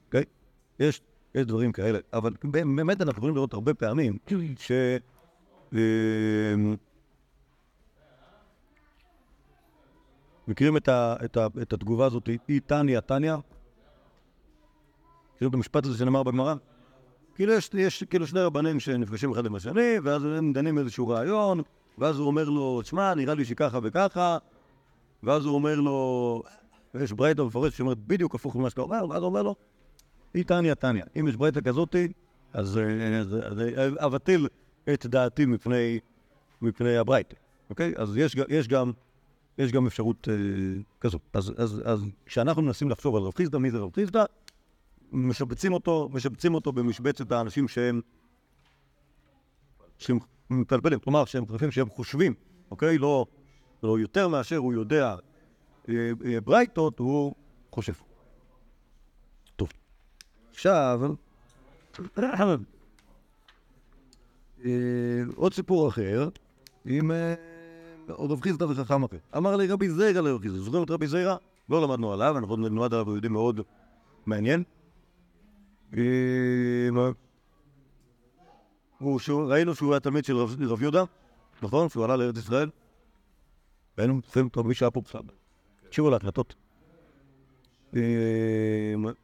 אוקיי? 0.07 0.25
יש, 0.81 1.01
יש 1.37 1.47
דברים 1.47 1.73
כאלה, 1.73 1.99
אבל 2.13 2.33
באמת 2.77 3.01
אנחנו 3.01 3.19
יכולים 3.19 3.35
לראות 3.35 3.55
הרבה 3.55 3.75
פעמים 3.75 4.19
ש... 4.59 4.73
אמ, 5.73 6.77
מכירים 10.49 10.77
את, 10.77 10.89
ה, 10.89 11.17
את, 11.25 11.37
ה, 11.37 11.47
את 11.63 11.73
התגובה 11.73 12.07
הזאת, 12.07 12.29
אי 12.49 12.61
תניא 12.61 13.01
תניא? 13.01 13.35
מכירים 15.35 15.51
את 15.51 15.55
המשפט 15.55 15.87
הזה 15.87 15.99
שנאמר 15.99 16.23
בגמרא? 16.23 16.55
כאילו 17.35 17.53
יש, 17.53 17.71
יש 17.75 18.05
כאילו 18.05 18.27
שני 18.27 18.41
רבנים 18.41 18.81
שנפגשים 18.81 19.33
אחד 19.33 19.47
עם 19.47 19.55
השני, 19.55 19.99
ואז 20.03 20.25
הם 20.25 20.53
דנים 20.53 20.79
איזשהו 20.79 21.09
רעיון, 21.09 21.63
ואז 21.99 22.19
הוא 22.19 22.27
אומר 22.27 22.49
לו, 22.49 22.83
תשמע, 22.83 23.15
נראה 23.15 23.35
לי 23.35 23.45
שככה 23.45 23.79
וככה, 23.83 24.39
ואז 25.23 25.45
הוא 25.45 25.55
אומר 25.55 25.81
לו, 25.81 26.43
יש 26.95 27.13
ברייתא 27.13 27.43
מפורשת 27.43 27.77
שאומרת 27.77 27.99
בדיוק 27.99 28.35
הפוך 28.35 28.57
ממה 28.57 28.71
שאתה 28.71 28.81
אומר, 28.81 29.07
ואז 29.11 29.23
הוא 29.23 29.29
אומר 29.29 29.43
לו, 29.43 29.55
היא 30.35 30.45
תניא 30.45 30.75
תניא. 30.75 31.05
אם 31.21 31.29
יש 31.29 31.37
ברייתא 31.37 31.61
כזאתי, 31.61 32.13
אז 32.53 32.79
אה, 32.79 33.23
אה, 33.79 34.07
אבטל 34.07 34.47
את 34.93 35.07
דעתי 35.07 35.47
מפני, 35.47 35.99
מפני 36.63 36.97
הברייתא, 36.97 37.37
אוקיי? 37.71 37.93
אז 37.97 38.17
יש, 38.17 38.37
יש 38.49 38.69
גם... 38.69 38.93
יש 39.59 39.73
גם 39.73 39.87
אפשרות 39.87 40.29
אה, 40.29 40.35
כזו. 41.01 41.19
אז, 41.33 41.53
אז, 41.57 41.83
אז 41.85 42.05
כשאנחנו 42.27 42.63
מנסים 42.63 42.91
לחשוב 42.91 43.17
על 43.17 43.23
רב 43.23 43.35
חיסדא, 43.35 43.59
מי 43.59 43.71
זה 43.71 43.79
רב 43.79 43.95
חיסדא? 43.95 44.25
משבצים 45.13 45.73
אותו, 45.73 46.09
משבצים 46.13 46.55
אותו 46.55 46.73
במשבצת 46.73 47.33
האנשים 47.33 47.69
שהם, 47.69 48.01
שהם 49.99 50.19
מפלפלים, 50.51 50.99
כלומר 50.99 51.25
שהם 51.25 51.47
חושבים 51.47 51.71
שהם 51.71 51.89
חושבים, 51.91 52.35
אוקיי? 52.71 52.99
לא, 52.99 53.27
לא 53.83 53.99
יותר 53.99 54.29
מאשר 54.29 54.57
הוא 54.57 54.73
יודע 54.73 55.17
אה, 55.89 56.11
ברייתות, 56.45 56.99
הוא 56.99 57.35
חושב. 57.73 57.93
עכשיו, 60.57 61.01
אה, 64.65 64.71
עוד 65.35 65.55
סיפור 65.55 65.89
אחר, 65.89 66.29
עם 66.85 67.11
אה, 67.11 67.35
רב 68.09 68.41
חיסדא 68.41 68.65
וחכם 68.65 69.05
אחר. 69.05 69.17
אמר 69.37 69.57
לי 69.57 69.67
רבי 69.67 69.91
זיירא 69.91 70.21
לרב 70.21 70.41
חיסדא, 70.41 70.59
זוכרים 70.59 70.83
את 70.83 70.91
רבי 70.91 71.07
זיירא? 71.07 71.37
לא 71.69 71.83
למדנו 71.83 72.13
עליו, 72.13 72.39
אנחנו 72.39 72.57
נלמד 72.57 72.95
עליו, 72.95 73.07
הוא 73.07 73.15
יהודי 73.15 73.29
מאוד 73.29 73.61
מעניין. 74.27 74.63
אה, 75.97 76.89
ראינו 79.49 79.75
שהוא 79.75 79.93
היה 79.93 80.01
תלמיד 80.01 80.25
של 80.25 80.37
רב, 80.37 80.83
יהודה, 80.83 81.05
נכון? 81.63 81.89
שהוא 81.89 82.05
עלה 82.05 82.17
לארץ 82.17 82.37
ישראל. 82.37 82.71
ראינו, 83.99 84.21
לפעמים 84.29 84.49
פה. 84.49 84.63
תקשיבו 85.87 86.11
להקלטות. 86.11 86.66
אה, 87.97 88.01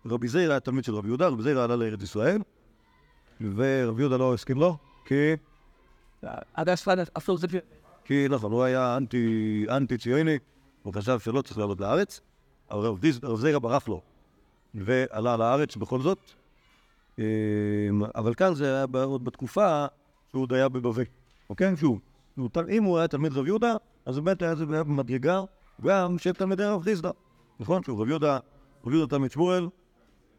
רבי 0.06 0.28
זיירא 0.28 0.52
היה 0.52 0.60
תלמיד 0.60 0.84
של 0.84 0.94
רב 0.94 1.06
יהודה, 1.06 1.28
רבי 1.28 1.42
זיירא 1.42 1.64
עלה 1.64 1.76
לארץ 1.76 2.02
ישראל, 2.02 2.42
ורב 3.40 4.00
יהודה 4.00 4.16
לא 4.16 4.34
הסכים 4.34 4.58
לו, 4.58 4.76
כי... 5.04 5.32
עד 6.54 6.68
הספרד 6.68 6.98
אסור 7.14 7.38
זה... 7.38 7.46
כי 8.04 8.26
נכון, 8.30 8.52
הוא 8.52 8.62
היה 8.62 8.96
אנטי, 8.96 9.64
אנטי 9.70 9.98
ציוני, 9.98 10.38
הוא 10.82 10.94
חשב 10.94 11.18
שלא 11.18 11.42
צריך 11.42 11.58
לעלות 11.58 11.80
לארץ, 11.80 12.20
אבל 12.70 12.86
רב 13.22 13.40
זיירא 13.40 13.58
ברח 13.58 13.88
לו, 13.88 14.00
ועלה 14.74 15.36
לארץ 15.36 15.76
בכל 15.76 16.00
זאת. 16.00 16.18
אמ, 17.18 17.24
אבל 18.14 18.34
כאן 18.34 18.54
זה 18.54 18.64
היה 18.74 19.04
עוד 19.04 19.24
בתקופה 19.24 19.86
שהוא 20.30 20.42
עוד 20.42 20.52
היה 20.52 20.68
בבבל, 20.68 21.04
אוקיי? 21.50 21.76
שוב, 21.76 22.00
אם 22.70 22.84
הוא 22.84 22.98
היה 22.98 23.08
תלמיד 23.08 23.32
רב 23.32 23.46
יהודה, 23.46 23.74
אז 24.06 24.18
באמת 24.18 24.42
היה 24.42 24.54
זה 24.54 24.66
במדרגה 24.66 25.42
גם 25.82 26.18
של 26.18 26.32
תלמידי 26.32 26.64
רב 26.64 26.82
חיסדא, 26.82 27.10
נכון? 27.60 27.82
שוב, 27.82 28.00
רב 28.00 28.08
יהודה, 28.08 28.38
רב 28.86 28.92
יהודה 28.92 29.10
תלמיד 29.16 29.30
שמואל, 29.30 29.68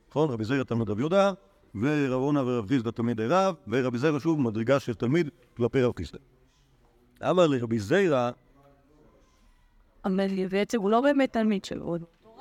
נכון? 0.09 0.29
רבי 0.29 0.43
זיירא 0.43 0.63
תלמיד 0.63 0.89
רב 0.89 0.99
יהודה, 0.99 1.33
ורב 1.75 2.21
אונה 2.21 2.43
ורב 2.43 2.67
חיסדא 2.67 2.91
תלמידי 2.91 3.25
רב, 3.27 3.55
ורבי 3.67 3.97
זיירא 3.97 4.19
שוב 4.19 4.41
מדרגה 4.41 4.79
של 4.79 4.93
תלמיד 4.93 5.29
כלפי 5.57 5.81
רב 5.81 5.93
חיסדא. 5.97 6.17
אמר 7.29 7.47
לרבי 7.47 7.79
זיירא, 7.79 8.31
אבל 10.05 10.47
בעצם 10.51 10.81
הוא 10.81 10.89
לא 10.89 11.01
באמת 11.01 11.33
תלמיד 11.33 11.65
שלו. 11.65 11.97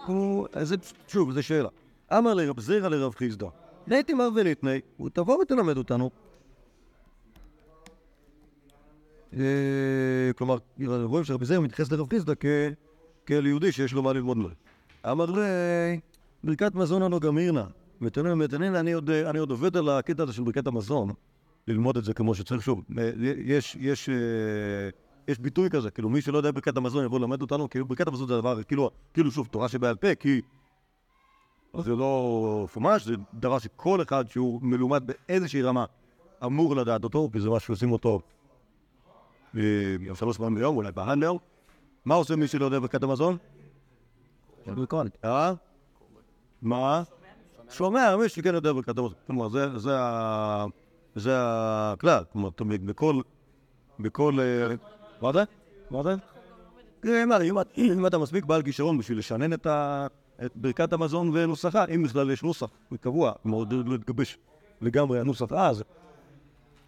הוא, 0.06 0.46
שוב, 1.08 1.32
זו 1.32 1.42
שאלה. 1.42 1.68
אמר 2.12 2.34
לרב 2.34 2.60
זיירא 2.60 2.88
לרב 2.88 3.14
חיסדא, 3.14 3.46
נהייתי 3.86 4.14
מר 4.14 4.28
וניתני, 4.34 4.80
הוא 4.96 5.08
תבוא 5.12 5.38
ותלמד 5.42 5.76
אותנו. 5.76 6.10
אה, 9.36 10.30
כלומר, 10.36 10.56
רואים 11.04 11.24
שרבי 11.24 11.44
זיירא 11.44 11.62
מתייחס 11.62 11.92
לרב 11.92 12.10
חיסדא 12.10 12.32
כ- 12.40 12.46
כאל 13.26 13.46
יהודי 13.46 13.72
שיש 13.72 13.92
לו 13.92 14.02
מה 14.02 14.12
ללמוד 14.12 14.36
ממנו. 14.36 14.48
אמר 15.10 15.26
לי, 15.26 16.00
ברכת 16.44 16.74
מזון 16.74 17.02
הלא 17.02 17.18
גמירנה. 17.18 17.64
ותנין 18.02 18.40
ותנין, 18.40 18.74
אני 18.74 18.94
אני 19.30 19.38
עוד 19.38 19.50
עובד 19.50 19.76
על 19.76 19.88
הקטע 19.88 20.22
הזה 20.22 20.32
של 20.32 20.42
ברכת 20.42 20.66
המזון, 20.66 21.10
ללמוד 21.68 21.96
את 21.96 22.04
זה 22.04 22.14
כמו 22.14 22.34
שצריך. 22.34 22.62
שוב, 22.62 22.82
אה, 22.98 23.10
יש, 23.44 23.76
יש, 23.80 24.08
אה, 24.08 24.14
יש 25.28 25.38
ביטוי 25.38 25.70
כזה, 25.70 25.90
כאילו 25.90 26.08
מי 26.08 26.20
שלא 26.20 26.36
יודע 26.36 26.50
ברכת 26.50 26.76
המזון 26.76 27.04
יבוא 27.04 27.18
ללמד 27.18 27.42
אותנו, 27.42 27.70
כאילו 27.70 27.86
ברכת 27.86 28.08
המזון 28.08 28.28
זה 28.28 28.36
דבר, 28.36 28.62
כאילו, 28.62 28.90
כאילו 29.14 29.30
שוב, 29.30 29.46
תורה 29.46 29.68
שבעל 29.68 29.96
פה, 29.96 30.14
כי 30.14 30.40
זה 31.78 31.96
לא 31.96 32.66
פומש, 32.72 33.04
זה 33.04 33.14
דבר 33.34 33.58
שכל 33.58 34.02
אחד 34.02 34.24
שהוא 34.28 34.60
מלומד 34.62 35.02
באיזושהי 35.06 35.62
רמה 35.62 35.84
אמור 36.44 36.76
לדעת 36.76 37.04
אותו, 37.04 37.30
כי 37.32 37.40
זה 37.40 37.50
מה 37.50 37.60
שעושים 37.60 37.92
אותו 37.92 38.20
אה, 39.56 39.62
שלוש 40.14 40.36
פעמים 40.36 40.54
ביום, 40.54 40.76
אולי 40.76 40.92
בהנדר. 40.92 41.32
מה 42.04 42.14
עושה 42.14 42.36
מי 42.36 42.46
שלא 42.48 42.64
יודע 42.64 42.78
ברכת 42.78 43.02
המזון? 43.02 43.36
אה? 45.24 45.52
מה? 46.62 47.02
שומע, 47.70 48.16
מי 48.16 48.28
שכן 48.28 48.54
יודע 48.54 48.72
ברכת 48.72 48.88
המזון. 48.98 49.12
כלומר, 49.26 49.48
זה- 49.48 49.78
הכלל. 51.92 52.24
כלומר, 52.32 52.48
בכל... 52.86 53.20
בכל... 54.00 54.38
אה, 54.40 54.74
מה 55.22 55.32
זה? 55.32 55.42
מה 55.90 56.02
זה? 56.02 56.14
מה, 57.26 57.42
אם 57.42 57.60
את- 57.60 57.78
אם 57.78 58.06
אתה 58.06 58.18
מספיק 58.18 58.44
בעל 58.44 58.62
כישרון 58.62 58.98
בשביל 58.98 59.18
לשנן 59.18 59.52
את 59.52 59.66
ברכת 60.56 60.92
המזון 60.92 61.30
ונוסחה, 61.34 61.84
אם 61.94 62.02
בכלל 62.02 62.30
יש 62.30 62.42
נוסח 62.42 62.70
קבוע, 63.00 63.32
כלומר, 63.42 63.56
עוד 63.58 63.72
לא 63.72 63.96
לגמרי 64.80 65.20
הנוסח 65.20 65.52
אז, 65.52 65.82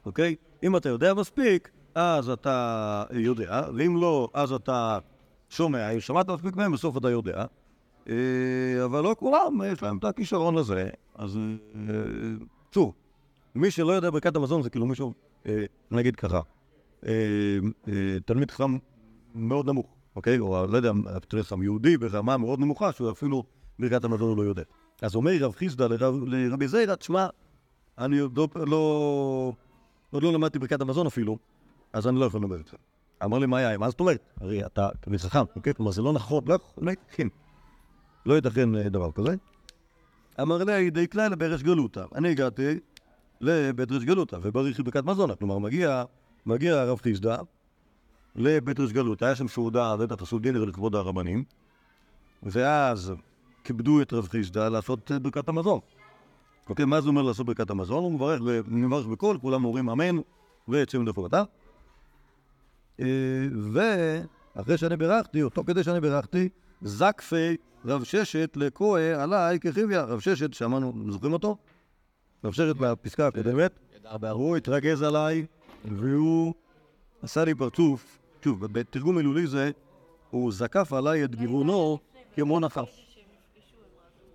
אוקיי? 0.06 0.36
אם 0.62 0.76
אתה 0.76 0.88
יודע 0.88 1.14
מספיק, 1.14 1.70
אז 1.94 2.28
אתה 2.28 3.04
יודע, 3.10 3.62
ואם 3.74 3.96
לא, 3.96 4.28
אז 4.34 4.52
אתה 4.52 4.98
שומע, 5.50 5.90
אם 5.90 6.00
שמעת 6.00 6.28
מספיק 6.28 6.56
מהם, 6.56 6.72
בסוף 6.72 6.96
אתה 6.96 7.10
יודע. 7.10 7.44
אה, 8.08 8.84
אבל 8.84 9.00
לא 9.00 9.16
כולם, 9.18 9.60
יש 9.72 9.82
להם 9.82 9.98
את 9.98 10.04
הכישרון 10.04 10.56
הזה, 10.56 10.90
אז 11.14 11.38
אה, 11.74 11.94
שוב, 12.74 12.94
מי 13.54 13.70
שלא 13.70 13.92
יודע 13.92 14.10
ברכת 14.10 14.36
המזון 14.36 14.62
זה 14.62 14.70
כאילו 14.70 14.86
מישהו, 14.86 15.12
אה, 15.46 15.64
נגיד 15.90 16.16
ככה, 16.16 16.40
תלמיד 18.24 18.50
חכם 18.50 18.76
מאוד 19.34 19.66
נמוך, 19.66 19.86
אוקיי? 20.16 20.38
או 20.38 20.66
לא 20.66 20.76
יודע, 20.76 20.92
תלמיד 21.28 21.44
חכם 21.44 21.62
יהודי 21.62 21.96
ברמה 21.96 22.36
מאוד 22.36 22.60
נמוכה, 22.60 22.92
שהוא 22.92 23.10
אפילו 23.10 23.44
ברכת 23.78 24.04
המזון 24.04 24.28
הוא 24.28 24.36
לא 24.36 24.42
יודע. 24.42 24.62
אז 25.02 25.14
אומר 25.14 25.32
רב 25.40 25.52
חיסדא 25.54 25.86
לרב- 25.86 26.24
לרבי 26.26 26.68
זיירא, 26.68 26.94
תשמע, 26.94 27.26
אני 27.98 28.20
לא, 28.20 28.48
לא, 28.54 29.52
עוד 30.10 30.22
לא 30.22 30.32
למדתי 30.32 30.58
ברכת 30.58 30.80
המזון 30.80 31.06
אפילו, 31.06 31.38
אז 31.94 32.06
אני 32.06 32.20
לא 32.20 32.24
יכול 32.24 32.44
את 32.44 32.66
זה. 32.66 32.76
אמר 33.24 33.38
לי, 33.38 33.46
מה 33.46 33.58
היה? 33.58 33.78
מה 33.78 33.90
זאת 33.90 34.00
אומרת? 34.00 34.20
הרי 34.40 34.66
אתה 34.66 34.88
תלמיד 35.00 35.20
חכם, 35.20 35.44
אוקיי? 35.56 35.74
כלומר, 35.74 35.92
זה 35.92 36.02
לא 36.02 36.12
נכון, 36.12 36.44
לא 36.46 36.54
יכול, 36.54 36.88
ייתכן. 36.88 37.28
לא 38.26 38.34
ייתכן 38.34 38.76
אה, 38.76 38.88
דבר 38.88 39.12
כזה. 39.12 39.34
אמר 40.40 40.64
לי, 40.64 40.90
די 40.90 41.08
כלל 41.08 41.34
ברש 41.34 41.62
גלותא. 41.62 42.04
אני 42.14 42.30
הגעתי 42.30 42.78
לבית 43.40 43.92
רש 43.92 44.04
גלותא, 44.04 44.36
ובריחי 44.42 44.82
ברכת 44.82 45.04
מזונה. 45.04 45.34
כלומר, 45.34 45.58
מגיע, 45.58 46.04
מגיע 46.46 46.80
הרב 46.80 46.98
חיסדא 47.00 47.36
לבית 48.36 48.80
רש 48.80 48.92
גלותא, 48.92 49.24
היה 49.24 49.36
שם 49.36 49.48
סעודה, 49.48 49.96
בטח 49.96 50.22
עשו 50.22 50.38
דינר 50.38 50.64
לכבוד 50.64 50.94
הרבנים, 50.94 51.44
ואז 52.42 53.12
כיבדו 53.64 54.02
את 54.02 54.12
רב 54.12 54.28
חיסדא 54.28 54.68
לעשות 54.68 55.12
אה, 55.12 55.18
ברכת 55.18 55.48
המזון. 55.48 55.80
אוקיי, 56.68 56.84
מה 56.84 57.00
זה 57.00 57.08
אומר 57.08 57.22
לעשות 57.22 57.46
ברכת 57.46 57.70
המזון? 57.70 58.04
הוא 58.04 58.12
מברך, 58.12 58.40
מברך 58.66 59.06
בקול, 59.06 59.38
כולם 59.38 59.64
אומרים 59.64 59.90
אמן, 59.90 60.16
ויוצאים. 60.68 61.04
אה, 61.34 61.44
ואחרי 63.72 64.78
שאני 64.78 64.96
בירכתי, 64.96 65.42
או 65.42 65.48
תוך 65.50 65.66
כדי 65.66 65.84
שאני 65.84 66.00
בירכתי, 66.00 66.48
זקפי 66.82 67.56
רב 67.84 68.04
ששת 68.04 68.52
לכוה 68.56 69.22
עליי 69.22 69.60
כחיביה. 69.60 70.02
רב 70.02 70.20
ששת, 70.20 70.54
שאמרנו, 70.54 70.92
זוכרים 71.10 71.32
אותו? 71.32 71.56
רב 72.44 72.52
ששת 72.52 72.76
מהפסקה 72.80 73.26
הקודמת, 73.26 73.78
הוא 74.30 74.56
התרגז 74.56 75.02
עליי 75.02 75.46
והוא 75.84 76.54
עשה 77.22 77.44
לי 77.44 77.54
פרצוף, 77.54 78.18
שוב, 78.44 78.66
בתרגום 78.66 79.16
מילולי 79.16 79.46
זה, 79.46 79.70
הוא 80.30 80.52
זקף 80.52 80.92
עליי 80.92 81.24
את 81.24 81.34
גיוונו 81.34 81.98
כמו 82.34 82.60
נחש. 82.60 83.16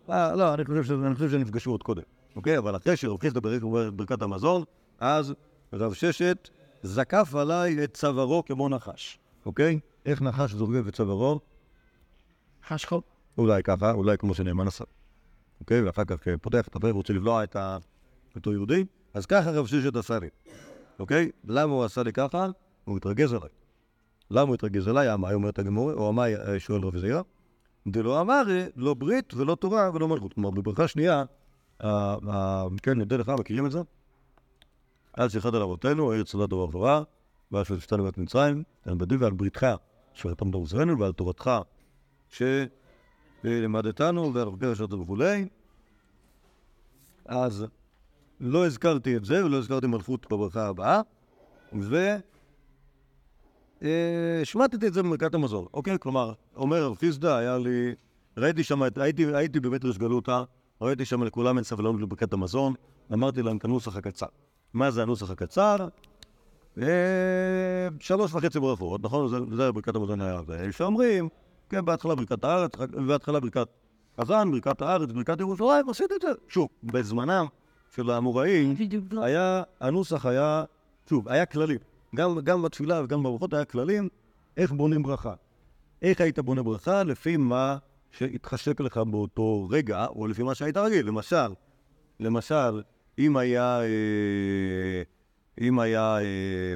אה, 0.09 0.35
לא, 0.35 0.53
אני 0.53 0.65
חושב, 0.65 0.83
שזה- 0.83 1.07
אני 1.07 1.13
חושב 1.15 1.29
שהם 1.29 1.41
נפגשו 1.41 1.71
עוד 1.71 1.83
קודם, 1.83 2.01
אוקיי? 2.35 2.57
אבל 2.57 2.75
אחרי 2.75 2.97
שרב 2.97 3.19
חיסדא 3.21 3.39
ברך 3.39 3.63
ברכת 3.93 4.21
המזון, 4.21 4.63
אז 4.99 5.33
רב 5.73 5.93
ששת 5.93 6.49
זקף 6.83 7.35
עליי 7.35 7.83
את 7.83 7.93
צווארו 7.93 8.45
כמו 8.45 8.69
נחש, 8.69 9.19
אוקיי? 9.45 9.79
איך 10.05 10.21
נחש 10.21 10.53
זורק 10.53 10.87
את 10.87 10.95
צווארו? 10.95 11.39
חשכו. 12.67 13.01
אולי 13.37 13.63
ככה, 13.63 13.91
אולי 13.91 14.17
כמו 14.17 14.33
שנאמן 14.33 14.67
עשה. 14.67 14.83
אוקיי? 15.59 15.81
ואחר 15.81 16.03
כך 16.05 16.27
אה, 16.27 16.37
פותח 16.37 16.67
את 16.67 16.75
הפה 16.75 16.87
ורוצה 16.87 17.13
לבלוע 17.13 17.43
את 17.43 17.55
אותו 18.35 18.53
יהודי, 18.53 18.85
אז 19.13 19.25
ככה 19.25 19.51
רב 19.51 19.67
ששת 19.67 19.95
עשה 19.95 20.19
לי, 20.19 20.27
אוקיי? 20.99 21.31
למה 21.47 21.73
הוא 21.73 21.83
עשה 21.83 22.03
לי 22.03 22.13
ככה? 22.13 22.47
הוא 22.85 22.97
התרגז 22.97 23.33
עליי. 23.33 23.49
למה 24.31 24.47
הוא 24.47 24.55
התרגז 24.55 24.87
עליי? 24.87 25.17
מה 25.17 25.33
אומרת 25.33 25.59
הגמורה? 25.59 25.93
או 25.93 26.13
מה 26.13 26.27
אה, 26.27 26.59
שואל 26.59 26.81
רב 26.81 26.97
זעירא? 26.97 27.21
דלא 27.87 28.21
אמר 28.21 28.41
לא 28.75 28.93
ברית 28.93 29.33
ולא 29.33 29.55
תורה 29.55 29.89
ולא 29.93 30.07
מלכות. 30.07 30.33
כלומר, 30.33 30.49
בברכה 30.49 30.87
שנייה, 30.87 31.23
כן, 32.83 32.99
נדע 32.99 33.17
לך, 33.17 33.29
מכירים 33.39 33.65
את 33.65 33.71
זה? 33.71 33.79
אז 35.13 35.31
שאחד 35.31 35.55
על 35.55 35.61
אבותינו, 35.61 36.13
ארץ 36.13 36.31
צדד 36.31 36.45
דבר 36.49 36.71
תורה, 36.71 37.03
ועל 37.51 37.63
שלושתנו 37.63 38.03
בית 38.03 38.17
מצרים, 38.17 38.63
על 38.85 38.95
בדי 38.95 39.15
ועל 39.15 39.31
בריתך, 39.31 39.67
שפרתם 40.13 40.51
ברזרנו, 40.51 40.99
ועל 40.99 41.11
תורתך, 41.11 41.51
שלימדתנו, 43.43 44.33
ועל 44.33 44.47
רבי 44.47 44.71
אשר 44.71 44.85
וכולי. 45.01 45.47
אז 47.25 47.65
לא 48.39 48.65
הזכרתי 48.65 49.17
את 49.17 49.25
זה, 49.25 49.45
ולא 49.45 49.57
הזכרתי 49.57 49.87
מלכות 49.87 50.33
בברכה 50.33 50.67
הבאה, 50.67 51.01
ו... 51.81 52.15
אה, 53.83 54.41
את 54.85 54.93
זה 54.93 55.03
במרכת 55.03 55.33
המזון, 55.33 55.65
אוקיי? 55.73 55.99
כלומר, 55.99 56.33
אומר 56.55 56.83
רב 56.83 56.95
חיסדא, 56.97 57.35
היה 57.35 57.57
לי... 57.57 57.95
ראיתי 58.37 58.63
שם, 58.63 58.85
את- 58.87 58.97
הייתי, 58.97 59.25
הייתי 59.35 59.59
בבית 59.59 59.85
ריש 59.85 59.97
גלותא, 59.97 60.43
ראיתי 60.81 61.05
שם 61.05 61.23
לכולם 61.23 61.57
אין 61.57 61.63
סבלנות 61.63 62.01
לברכת 62.01 62.33
המזון, 62.33 62.73
אמרתי 63.13 63.41
להם 63.41 63.57
את 63.57 63.65
הנוסח 63.65 63.95
הקצר. 63.95 64.25
מה 64.73 64.91
זה 64.91 65.01
הנוסח 65.01 65.29
הקצר? 65.29 65.87
אה, 66.81 67.87
שלוש 67.99 68.33
וחצי 68.33 68.59
ברכות, 68.59 69.03
נכון? 69.03 69.27
זה, 69.55 69.71
ברכת 69.71 69.95
המזון 69.95 70.21
היה. 70.21 70.41
שאומרים, 70.71 71.29
כן, 71.69 71.85
בהתחלה 71.85 72.15
ברכת 72.15 72.43
הארץ, 72.43 72.71
בהתחלה 73.07 73.39
ברכת 73.39 73.67
חזן, 74.21 74.51
ברכת 74.51 74.81
הארץ, 74.81 75.11
ברכת 75.11 75.39
ירושלים, 75.39 75.89
עשיתי 75.89 76.13
את 76.15 76.21
זה. 76.21 76.31
שוב, 76.47 76.69
בזמנם 76.83 77.45
של 77.95 78.09
האמוראים, 78.09 78.75
לא. 79.11 79.23
היה, 79.23 79.63
הנוסח 79.79 80.25
היה, 80.25 80.63
שוב, 81.09 81.29
היה 81.29 81.45
כללים. 81.45 81.77
גם, 82.15 82.39
גם 82.39 82.61
בתפילה 82.61 83.03
וגם 83.03 83.23
בברכות 83.23 83.53
היה 83.53 83.65
כללים 83.65 84.09
איך 84.57 84.71
בונים 84.71 85.03
ברכה. 85.03 85.33
איך 86.01 86.21
היית 86.21 86.39
בונה 86.39 86.63
ברכה? 86.63 87.03
לפי 87.03 87.37
מה 87.37 87.77
שהתחשק 88.11 88.81
לך 88.81 88.97
באותו 88.97 89.67
רגע, 89.69 90.05
או 90.05 90.27
לפי 90.27 90.43
מה 90.43 90.55
שהיית 90.55 90.77
רגיל. 90.77 91.07
למשל, 91.07 91.53
למשל, 92.19 92.81
אם 93.19 93.37
היה, 93.37 93.81
אה, 93.81 95.01
אם 95.61 95.79
היה 95.79 96.17
אה, 96.17 96.73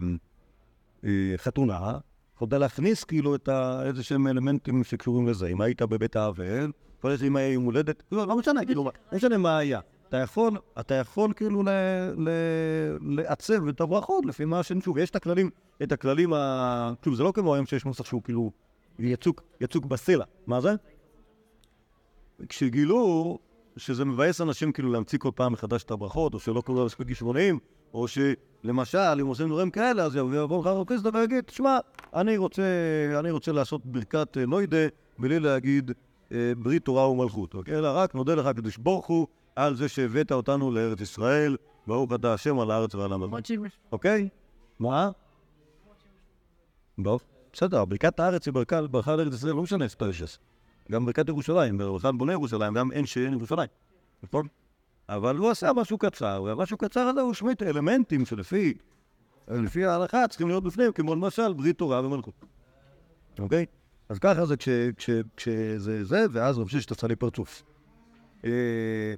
אה, 1.06 1.34
חתונה, 1.38 1.98
יכולת 2.36 2.54
להכניס 2.54 3.04
כאילו 3.04 3.36
את. 3.36 3.50
איזה 3.86 4.04
שהם 4.04 4.28
אלמנטים 4.28 4.84
שקשורים 4.84 5.28
לזה. 5.28 5.48
אם 5.48 5.62
היית 5.62 5.82
בבית 5.82 6.16
האבל, 6.16 6.72
שאם 7.18 7.36
היה 7.36 7.48
יום 7.48 7.64
הולדת, 7.64 8.04
לא, 8.12 8.28
לא 8.28 8.38
משנה, 8.38 8.66
כאילו, 8.66 8.84
לא 8.84 9.18
משנה 9.18 9.38
מה 9.38 9.58
היה. 9.58 9.80
אתה 10.10 10.18
יכול, 10.18 10.58
אתה 10.80 10.96
יכול 10.96 11.34
כאילו 11.36 11.64
ל, 11.64 11.70
ל, 12.18 12.30
לעצב 13.02 13.68
את 13.68 13.82
הברכות 13.82 14.26
לפי 14.26 14.46
מה 14.46 14.64
ש... 14.64 14.72
שוב, 14.84 14.98
יש 14.98 15.10
את 15.10 15.16
הכללים, 15.16 15.50
את 15.84 15.92
הכללים 15.92 16.34
ה... 16.34 16.94
שוב, 17.06 17.16
זה 17.16 17.24
לא 17.24 17.32
כמו 17.32 17.54
היום 17.54 17.66
שיש 17.66 17.86
נוסח 17.86 18.06
שהוא 18.06 18.24
כאילו 18.24 18.52
יצוק, 19.00 19.42
יצוק 19.62 19.86
בסלע. 19.86 20.26
מה 20.48 20.62
זה? 20.62 20.70
כשגילו 22.50 23.40
שזה 23.78 24.06
מבאס 24.06 24.42
אנשים 24.42 24.72
כאילו 24.72 24.92
להמציא 24.92 25.20
כל 25.20 25.30
פעם 25.36 25.54
מחדש 25.54 25.84
את 25.84 25.92
הברכות, 25.92 26.34
או 26.34 26.40
שלא 26.40 26.64
כולם 26.66 26.86
מספיק 26.86 27.08
כישרוניים, 27.08 27.60
או 27.94 28.06
שלמשל, 28.08 28.98
אם 29.22 29.28
עושים 29.28 29.50
דברים 29.50 29.72
כאלה, 29.72 30.04
אז 30.04 30.16
יבוא 30.16 30.62
לך 30.62 30.66
הרב 30.66 30.88
חיסדא 30.88 31.10
ויגיד, 31.14 31.50
שמע, 31.50 31.78
אני 32.14 32.38
רוצה, 32.38 32.64
אני 33.20 33.32
רוצה 33.32 33.52
לעשות 33.52 33.86
ברכת 33.86 34.38
אה, 34.38 34.46
נוידה 34.46 34.88
בלי 35.20 35.40
להגיד 35.40 35.92
אה, 36.32 36.54
ברית 36.58 36.86
תורה 36.86 37.10
ומלכות, 37.10 37.54
אוקיי? 37.54 37.78
אלא 37.78 37.92
רק 37.96 38.16
נודה 38.16 38.36
לך 38.36 38.48
קדוש 38.48 38.78
ברוך 38.78 39.08
הוא 39.08 39.28
על 39.56 39.76
זה 39.76 39.90
שהבאת 39.90 40.32
אותנו 40.32 40.72
לארץ 40.72 41.02
ישראל, 41.02 41.58
ברוך 41.88 42.14
אתה 42.14 42.34
השם 42.34 42.60
על 42.60 42.72
הארץ 42.72 42.96
ועל 42.96 43.14
המלכות, 43.14 43.52
אוקיי? 43.92 44.30
מה? 44.80 45.10
בסדר, 47.54 47.86
ברכת 47.86 48.20
הארץ 48.20 48.46
היא 48.46 48.54
ברכה, 48.54 49.16
לארץ 49.16 49.34
ישראל, 49.34 49.54
לא 49.54 49.62
משנה 49.62 49.86
איפה. 49.86 50.53
גם 50.92 51.06
ברכת 51.06 51.28
ירושלים, 51.28 51.78
ברכה 51.78 52.12
בונה 52.12 52.32
ירושלים, 52.32 52.74
גם 52.74 52.92
אין 52.92 53.06
שאין 53.06 53.34
ירושלים, 53.34 53.68
נכון? 54.24 54.48
אבל 55.10 55.38
הוא 55.38 55.50
עשה 55.50 55.74
משהו 55.74 55.98
קצר, 55.98 56.44
והמשהו 56.46 56.78
קצר 56.78 57.00
הזה 57.00 57.22
הוא 57.22 57.34
שמיט 57.34 57.64
אלמנטים 57.64 58.26
שלפי 58.26 58.74
לפי 59.48 59.86
ההלכה 59.86 60.28
צריכים 60.28 60.48
להיות 60.48 60.64
בפנים, 60.64 60.92
כמו 60.92 61.16
למשל 61.16 61.54
ברית 61.54 61.78
תורה 61.78 62.06
ומלכות. 62.06 62.46
אוקיי? 63.40 63.66
אז 64.10 64.20
ככה 64.20 64.46
זה 64.46 64.58
כש, 64.58 64.70
כש, 64.98 65.10
כשזה 65.38 66.04
זה, 66.04 66.26
ואז 66.32 66.58
רב 66.60 66.68
ששת 66.68 66.92
עשה 66.92 67.08
לי 67.08 67.16
פרצוף. 67.16 67.64
אה, 68.46 69.14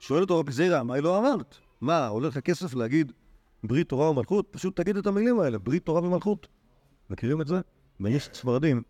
שואל 0.00 0.20
אותו 0.20 0.38
רבי 0.38 0.52
זירא, 0.52 0.82
מה 0.82 0.94
היא 0.94 1.02
לא 1.02 1.18
אמרת? 1.18 1.56
מה, 1.80 2.06
עולה 2.06 2.28
לך 2.28 2.38
כסף 2.38 2.74
להגיד 2.74 3.12
ברית 3.64 3.88
תורה 3.88 4.10
ומלכות? 4.10 4.46
פשוט 4.50 4.76
תגיד 4.76 4.96
את 4.96 5.06
המילים 5.06 5.40
האלה, 5.40 5.58
ברית 5.58 5.84
תורה 5.84 6.02
ומלכות. 6.02 6.48
מכירים 7.10 7.40
את 7.40 7.46
זה? 7.46 7.60
ויש 8.00 8.30
ספרדים, 8.32 8.82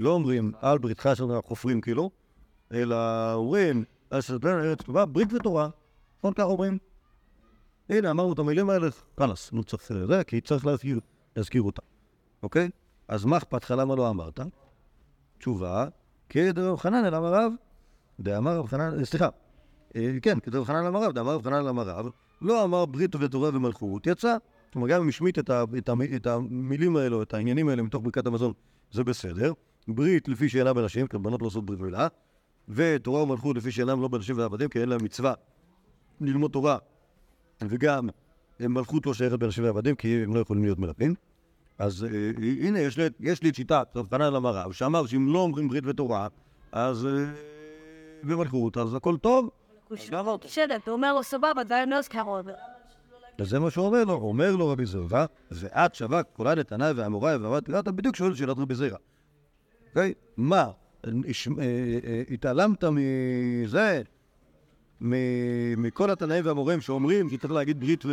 לא 0.00 0.10
אומרים 0.10 0.52
על 0.60 0.78
בריתך 0.78 1.08
של 1.14 1.24
החופרים 1.30 1.80
כאילו, 1.80 2.10
אלא 2.72 2.96
אומרים, 3.34 3.84
שתתן 4.20 4.48
ארץ 4.48 4.82
טובה, 4.82 5.06
ברית 5.06 5.32
ותורה. 5.32 5.68
נכון 6.18 6.32
ככה 6.32 6.44
אומרים? 6.44 6.78
הנה, 7.88 8.10
אמרנו 8.10 8.32
את 8.32 8.38
המילים 8.38 8.70
האלה, 8.70 8.88
חלאס, 9.20 9.52
נו 9.52 9.64
צריך 9.64 9.92
זה, 10.08 10.24
כי 10.24 10.40
צריך 10.40 10.66
להזכיר, 10.66 11.00
להזכיר 11.36 11.62
אותה, 11.62 11.82
אוקיי? 12.42 12.70
אז 13.08 13.24
מה 13.24 13.36
אכפת 13.36 13.64
לך 13.64 13.70
למה 13.70 13.96
לא 13.96 14.10
אמרת? 14.10 14.40
תשובה, 15.38 15.86
כדרב 16.28 16.78
חנן 16.78 17.14
אמר 17.14 17.34
רב, 17.34 17.52
דאמר 18.20 18.58
רב 18.58 18.66
חנן, 18.66 19.04
סליחה, 19.04 19.28
אה, 19.96 20.16
כן, 20.22 20.40
כדרב 20.40 20.64
חנן 20.64 20.86
אמר 20.86 21.04
רב, 21.04 21.12
דאמר 21.12 21.34
רב 21.34 21.44
חנן 21.44 21.66
אמר 21.66 21.82
רב, 21.82 22.06
לא 22.42 22.64
אמר 22.64 22.86
ברית 22.86 23.16
ותורה 23.16 23.50
ומלכות, 23.54 24.06
יצא. 24.06 24.36
כלומר, 24.72 24.88
גם 24.88 25.02
אם 25.02 25.08
השמיט 25.08 25.38
את 25.78 26.26
המילים 26.26 26.96
האלו, 26.96 27.22
את 27.22 27.34
העניינים 27.34 27.68
האלה 27.68 27.82
מתוך 27.82 28.02
ברכת 28.04 28.26
המזון, 28.26 28.52
זה 28.92 29.04
בסדר. 29.04 29.52
ברית 29.88 30.28
לפי 30.28 30.48
שאינה 30.48 30.72
בנשים, 30.72 31.06
כי 31.06 31.18
בנות 31.18 31.42
לא 31.42 31.46
עושות 31.46 31.66
ברית 31.66 31.80
מילה, 31.80 32.08
ותורה 32.68 33.22
ומלכות 33.22 33.56
לפי 33.56 33.70
שאינם 33.70 34.02
לא 34.02 34.08
בנשים 34.08 34.38
ועבדים, 34.38 34.68
כי 34.68 34.80
אין 34.80 34.88
להם 34.88 35.04
מצווה 35.04 35.34
ללמוד 36.20 36.50
תורה, 36.50 36.78
וגם 37.60 38.08
מלכות 38.60 39.06
לא 39.06 39.14
שייכת 39.14 39.38
בנשים 39.38 39.64
ועבדים, 39.64 39.94
כי 39.94 40.22
הם 40.22 40.34
לא 40.34 40.40
יכולים 40.40 40.64
להיות 40.64 40.78
מלכים. 40.78 41.14
אז 41.78 42.04
אה, 42.04 42.30
הנה, 42.66 42.80
יש 42.80 42.98
לי, 42.98 43.04
יש 43.20 43.42
לי 43.42 43.48
את 43.48 43.54
שיטת 43.54 43.88
רב 43.96 44.10
חנן 44.10 44.34
אמר 44.34 44.56
רב, 44.56 44.72
שאמר 44.72 45.06
שאם 45.06 45.32
לא 45.32 45.38
אומרים 45.38 45.68
ברית 45.68 45.84
ותורה, 45.86 46.28
אז... 46.72 47.06
אה, 47.06 47.54
ומלכות, 48.24 48.76
אז 48.76 48.94
הכל 48.94 49.16
טוב. 49.16 49.50
בסדר, 50.44 50.76
אתה 50.76 50.90
אומר 50.90 51.14
לו 51.14 51.22
סבבה, 51.22 51.64
די 51.68 51.84
לא 51.86 51.96
הזכר 51.96 52.22
עוד. 52.22 52.48
אז 53.38 53.48
זה 53.48 53.58
מה 53.58 53.70
שהוא 53.70 53.86
אומר 53.86 54.04
לו, 54.04 54.14
אומר 54.14 54.56
לו 54.56 54.68
רבי 54.68 54.86
זרע, 54.86 55.26
ואת 55.50 55.94
שווה 55.94 56.22
כפולה 56.22 56.54
לתנאי 56.54 56.92
ואמוראי 56.92 57.36
ואמרת, 57.36 57.70
אתה 57.70 57.92
בדיוק 57.92 58.16
שואל 58.16 58.34
שאלת 58.34 58.58
רבי 58.58 58.74
זרע. 58.74 58.96
אוקיי? 59.94 60.14
מה, 60.36 60.70
אה, 61.04 61.10
אה, 61.58 62.22
התעלמת 62.30 62.84
מזה, 62.84 64.02
מכל 65.76 66.10
התנאים 66.10 66.46
והמורים 66.46 66.80
שאומרים 66.80 67.28
כי 67.28 67.38
צריך 67.38 67.52
להגיד 67.52 67.80
ברית 67.80 68.04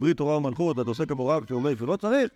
ברית 0.00 0.16
תורה 0.16 0.36
ומלכות, 0.36 0.78
ואתה 0.78 0.90
עושה 0.90 1.06
כמו 1.06 1.26
רב 1.26 1.44
שאומר 1.48 1.76
שלא 1.76 1.96
צריך, 1.96 2.30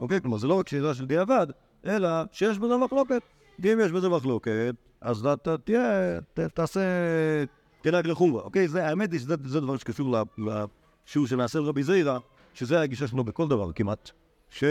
אוקיי? 0.00 0.20
כלומר, 0.20 0.38
זה 0.38 0.46
לא 0.46 0.54
רק 0.54 0.68
שאלה 0.68 0.94
של 0.94 1.06
דיעבד, 1.06 1.46
אלא 1.86 2.08
שיש 2.32 2.58
בזה 2.58 2.76
מחלוקת. 2.76 3.22
אם 3.64 3.78
יש 3.82 3.92
בזה 3.92 4.08
מחלוקת, 4.08 4.74
אז 5.00 5.26
אתה 5.26 5.58
תהיה, 5.58 6.18
תעשה, 6.54 6.80
תנהג 7.82 8.06
לחומרה, 8.06 8.42
אוקיי? 8.42 8.68
זה, 8.68 8.86
האמת 8.86 9.12
היא 9.12 9.20
שזה 9.20 9.34
זה 9.44 9.60
דבר 9.60 9.76
שקשור 9.76 10.16
לשיעור 10.38 11.26
שנעשה 11.26 11.58
לרבי 11.58 11.82
זעירא, 11.82 12.18
שזה 12.54 12.80
הגישה 12.80 13.06
שלו 13.06 13.24
בכל 13.24 13.48
דבר 13.48 13.72
כמעט, 13.72 14.10
שהוא 14.50 14.64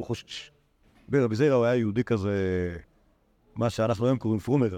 חושש. 0.00 0.53
רבי 1.12 1.36
זעירא 1.36 1.54
הוא 1.54 1.64
היה 1.64 1.74
יהודי 1.74 2.04
כזה, 2.04 2.32
מה 3.56 3.70
שאנחנו 3.70 4.06
היום 4.06 4.18
קוראים 4.18 4.40
פרומר. 4.40 4.76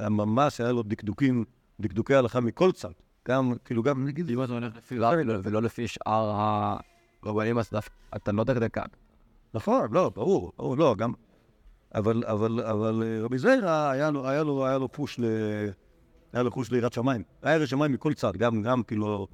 ממש 0.00 0.60
היה 0.60 0.72
לו 0.72 0.82
דקדוקים, 0.82 1.44
דקדוקי 1.80 2.14
הלכה 2.14 2.40
מכל 2.40 2.72
צד. 2.72 2.92
גם, 3.28 3.54
כאילו 3.64 3.82
גם, 3.82 4.06
נגיד, 4.06 4.30
אם 4.30 4.44
אתה 4.44 4.52
הולך 4.52 4.76
לפי 4.76 4.98
רבי 4.98 5.22
ולא 5.44 5.62
לפי 5.62 5.88
שאר 5.88 6.40
הרבנים, 7.22 7.58
אז 7.58 7.70
אתה 8.16 8.32
לא 8.32 8.44
דקדקן. 8.44 8.86
נכון, 9.54 9.88
לא, 9.92 10.10
ברור, 10.14 10.52
ברור, 10.56 10.76
לא, 10.76 10.94
גם... 10.98 11.12
אבל, 11.94 12.24
אבל, 12.26 12.60
אבל 12.60 13.02
אה, 13.06 13.24
רבי 13.24 13.38
זיירה, 13.38 13.90
היה 13.90 14.10
לו, 14.10 14.28
היה 14.28 14.42
לו, 14.42 14.66
היה 14.66 14.78
לו 14.78 14.92
פוש 14.92 15.20
ל... 15.20 15.24
היה 16.32 16.42
לו 16.42 16.50
חוש 16.50 16.70
ליראת 16.70 16.92
שמיים. 16.92 17.22
היה 17.42 17.54
ירא 17.54 17.66
שמיים 17.66 17.92
מכל 17.92 18.14
צד, 18.14 18.36
גם, 18.36 18.62
גם 18.62 18.82
כאילו, 18.82 19.26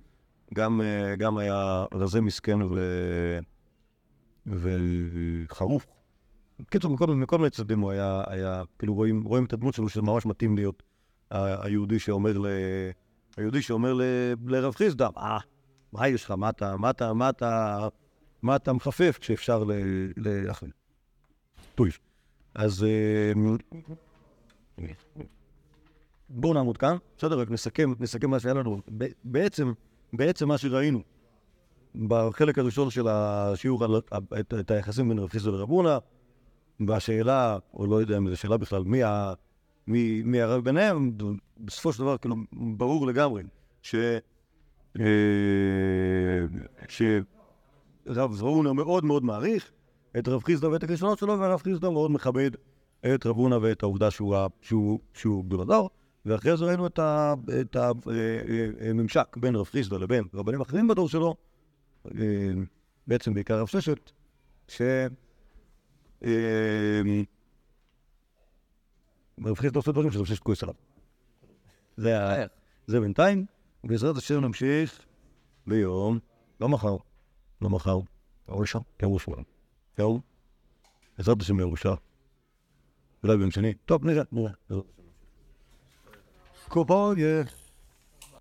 גם, 0.55 0.81
אה, 0.81 1.17
גם 1.17 1.39
היה 1.39 1.85
רזה 1.95 2.21
מסכן 2.21 2.63
ו... 2.63 2.79
וחרוף. 4.47 5.87
בקיצור, 6.61 6.97
מכל, 7.17 7.39
מיני 7.39 7.51
צדדים 7.51 7.81
הוא 7.81 7.91
היה, 7.91 8.23
היה, 8.27 8.63
כאילו 8.79 8.95
רואים, 8.95 9.23
רואים 9.23 9.45
את 9.45 9.53
הדמות 9.53 9.75
שלו 9.75 9.89
שזה 9.89 10.03
ממש 10.03 10.27
מתאים 10.27 10.57
להיות 10.57 10.83
היהודי 11.31 11.99
שאומר 11.99 12.39
ל... 12.39 12.47
היהודי 13.37 13.63
שאומר 13.63 13.95
ל... 13.95 14.03
לרב 14.47 14.75
חיסדא, 14.75 15.09
אה, 15.17 15.39
מה 15.93 16.09
יש 16.09 16.25
לך, 16.25 16.31
מה 16.31 16.49
אתה, 16.51 16.77
מה 16.77 16.91
אתה, 16.91 17.13
מה 17.13 17.29
אתה, 17.29 17.89
מה 18.43 18.57
אתה 18.57 18.73
מחפף 18.73 19.19
כשאפשר 19.21 19.65
ל... 19.65 19.73
ל... 20.17 20.51
אחי. 20.51 20.67
טויף. 21.75 21.99
אז 22.55 22.85
אה, 22.85 23.33
בואו 26.29 26.55
נעמוד 26.55 26.79
כאן, 26.79 26.97
בסדר? 27.19 27.41
רק 27.41 27.51
נסכם, 27.51 27.93
נסכם 28.01 28.31
מה 28.31 28.41
שהיה 28.41 28.55
לנו. 28.55 28.81
בעצם, 29.25 29.73
בעצם 30.13 30.49
מה 30.49 30.59
שראינו 30.59 31.03
בחלק 31.95 32.59
הראשון 32.59 32.91
של 32.91 33.09
השיעור 33.09 33.85
ה- 33.85 34.19
את, 34.41 34.55
את 34.61 34.71
היחסים 34.71 35.09
בין 35.09 35.19
רב 35.19 35.29
חיסדא 35.29 35.51
לרב 35.51 35.71
הונא, 35.71 35.99
והשאלה, 36.87 37.59
או 37.75 37.87
לא 37.87 37.97
יודע 37.97 38.17
אם 38.17 38.29
זו 38.29 38.37
שאלה 38.37 38.57
בכלל, 38.57 38.83
מי, 38.85 39.03
מי, 39.87 40.23
מי 40.25 40.41
הרב 40.41 40.65
ביניהם, 40.65 41.13
בסופו 41.59 41.93
של 41.93 41.99
דבר, 41.99 42.17
כאילו, 42.19 42.37
ברור 42.53 43.07
לגמרי 43.07 43.43
ש... 43.83 43.95
אה, 45.01 45.05
שרב 46.89 48.41
הונא 48.41 48.73
מאוד 48.73 49.05
מאוד 49.05 49.25
מעריך 49.25 49.73
את 50.19 50.29
רב 50.29 50.43
חיסדא 50.43 50.67
ואת 50.67 50.83
הכישלונות 50.83 51.19
שלו, 51.19 51.39
והרב 51.39 51.63
חיסדא 51.63 51.91
מאוד 51.91 52.11
מכבד 52.11 52.51
את 53.15 53.27
רב 53.27 53.37
הונא 53.37 53.59
ואת 53.63 53.83
העובדה 53.83 54.11
שהוא, 54.11 54.37
שהוא, 54.61 54.99
שהוא 55.15 55.45
גדול 55.45 55.61
הדור. 55.61 55.91
ואחרי 56.27 56.57
זה 56.57 56.65
ראינו 56.65 56.87
את 56.87 57.77
הממשק 57.77 59.37
בין 59.37 59.57
רב 59.57 59.67
חיסדא 59.67 59.97
לבין 59.97 60.25
רבנים 60.35 60.61
אחרים 60.61 60.89
בדור 60.89 61.09
שלו, 61.09 61.29
אה, 61.29 61.35
בעצם 63.07 63.35
בעיקר 63.35 63.61
רב 63.61 63.67
ששת, 63.67 64.11
ש... 64.69 64.83
אה, 66.25 67.01
רב 69.45 69.59
חיסדא 69.59 69.79
עושה 69.79 69.93
דברים 69.93 70.11
שרב 70.11 70.25
ששת 70.27 70.43
כועס 70.43 70.63
עליו. 70.63 70.75
זה 72.87 73.01
בינתיים, 73.01 73.47
בעזרת 73.85 74.17
השם 74.17 74.41
נמשיך 74.41 75.05
ביום, 75.67 76.19
לא 76.61 76.69
מחר, 76.69 76.97
לא 77.63 77.71
מחר, 77.71 77.99
יום 78.49 78.61
ראשון, 78.61 78.83
יום 79.03 79.13
בעזרת 81.19 81.41
השם 81.41 81.61
ראשון, 81.61 81.97
אולי 83.23 83.37
ביום 83.37 83.51
שני, 83.51 83.75
טוב 83.75 84.05
נראה, 84.05 84.23
נראה. 84.33 84.53
יש. 87.19 87.62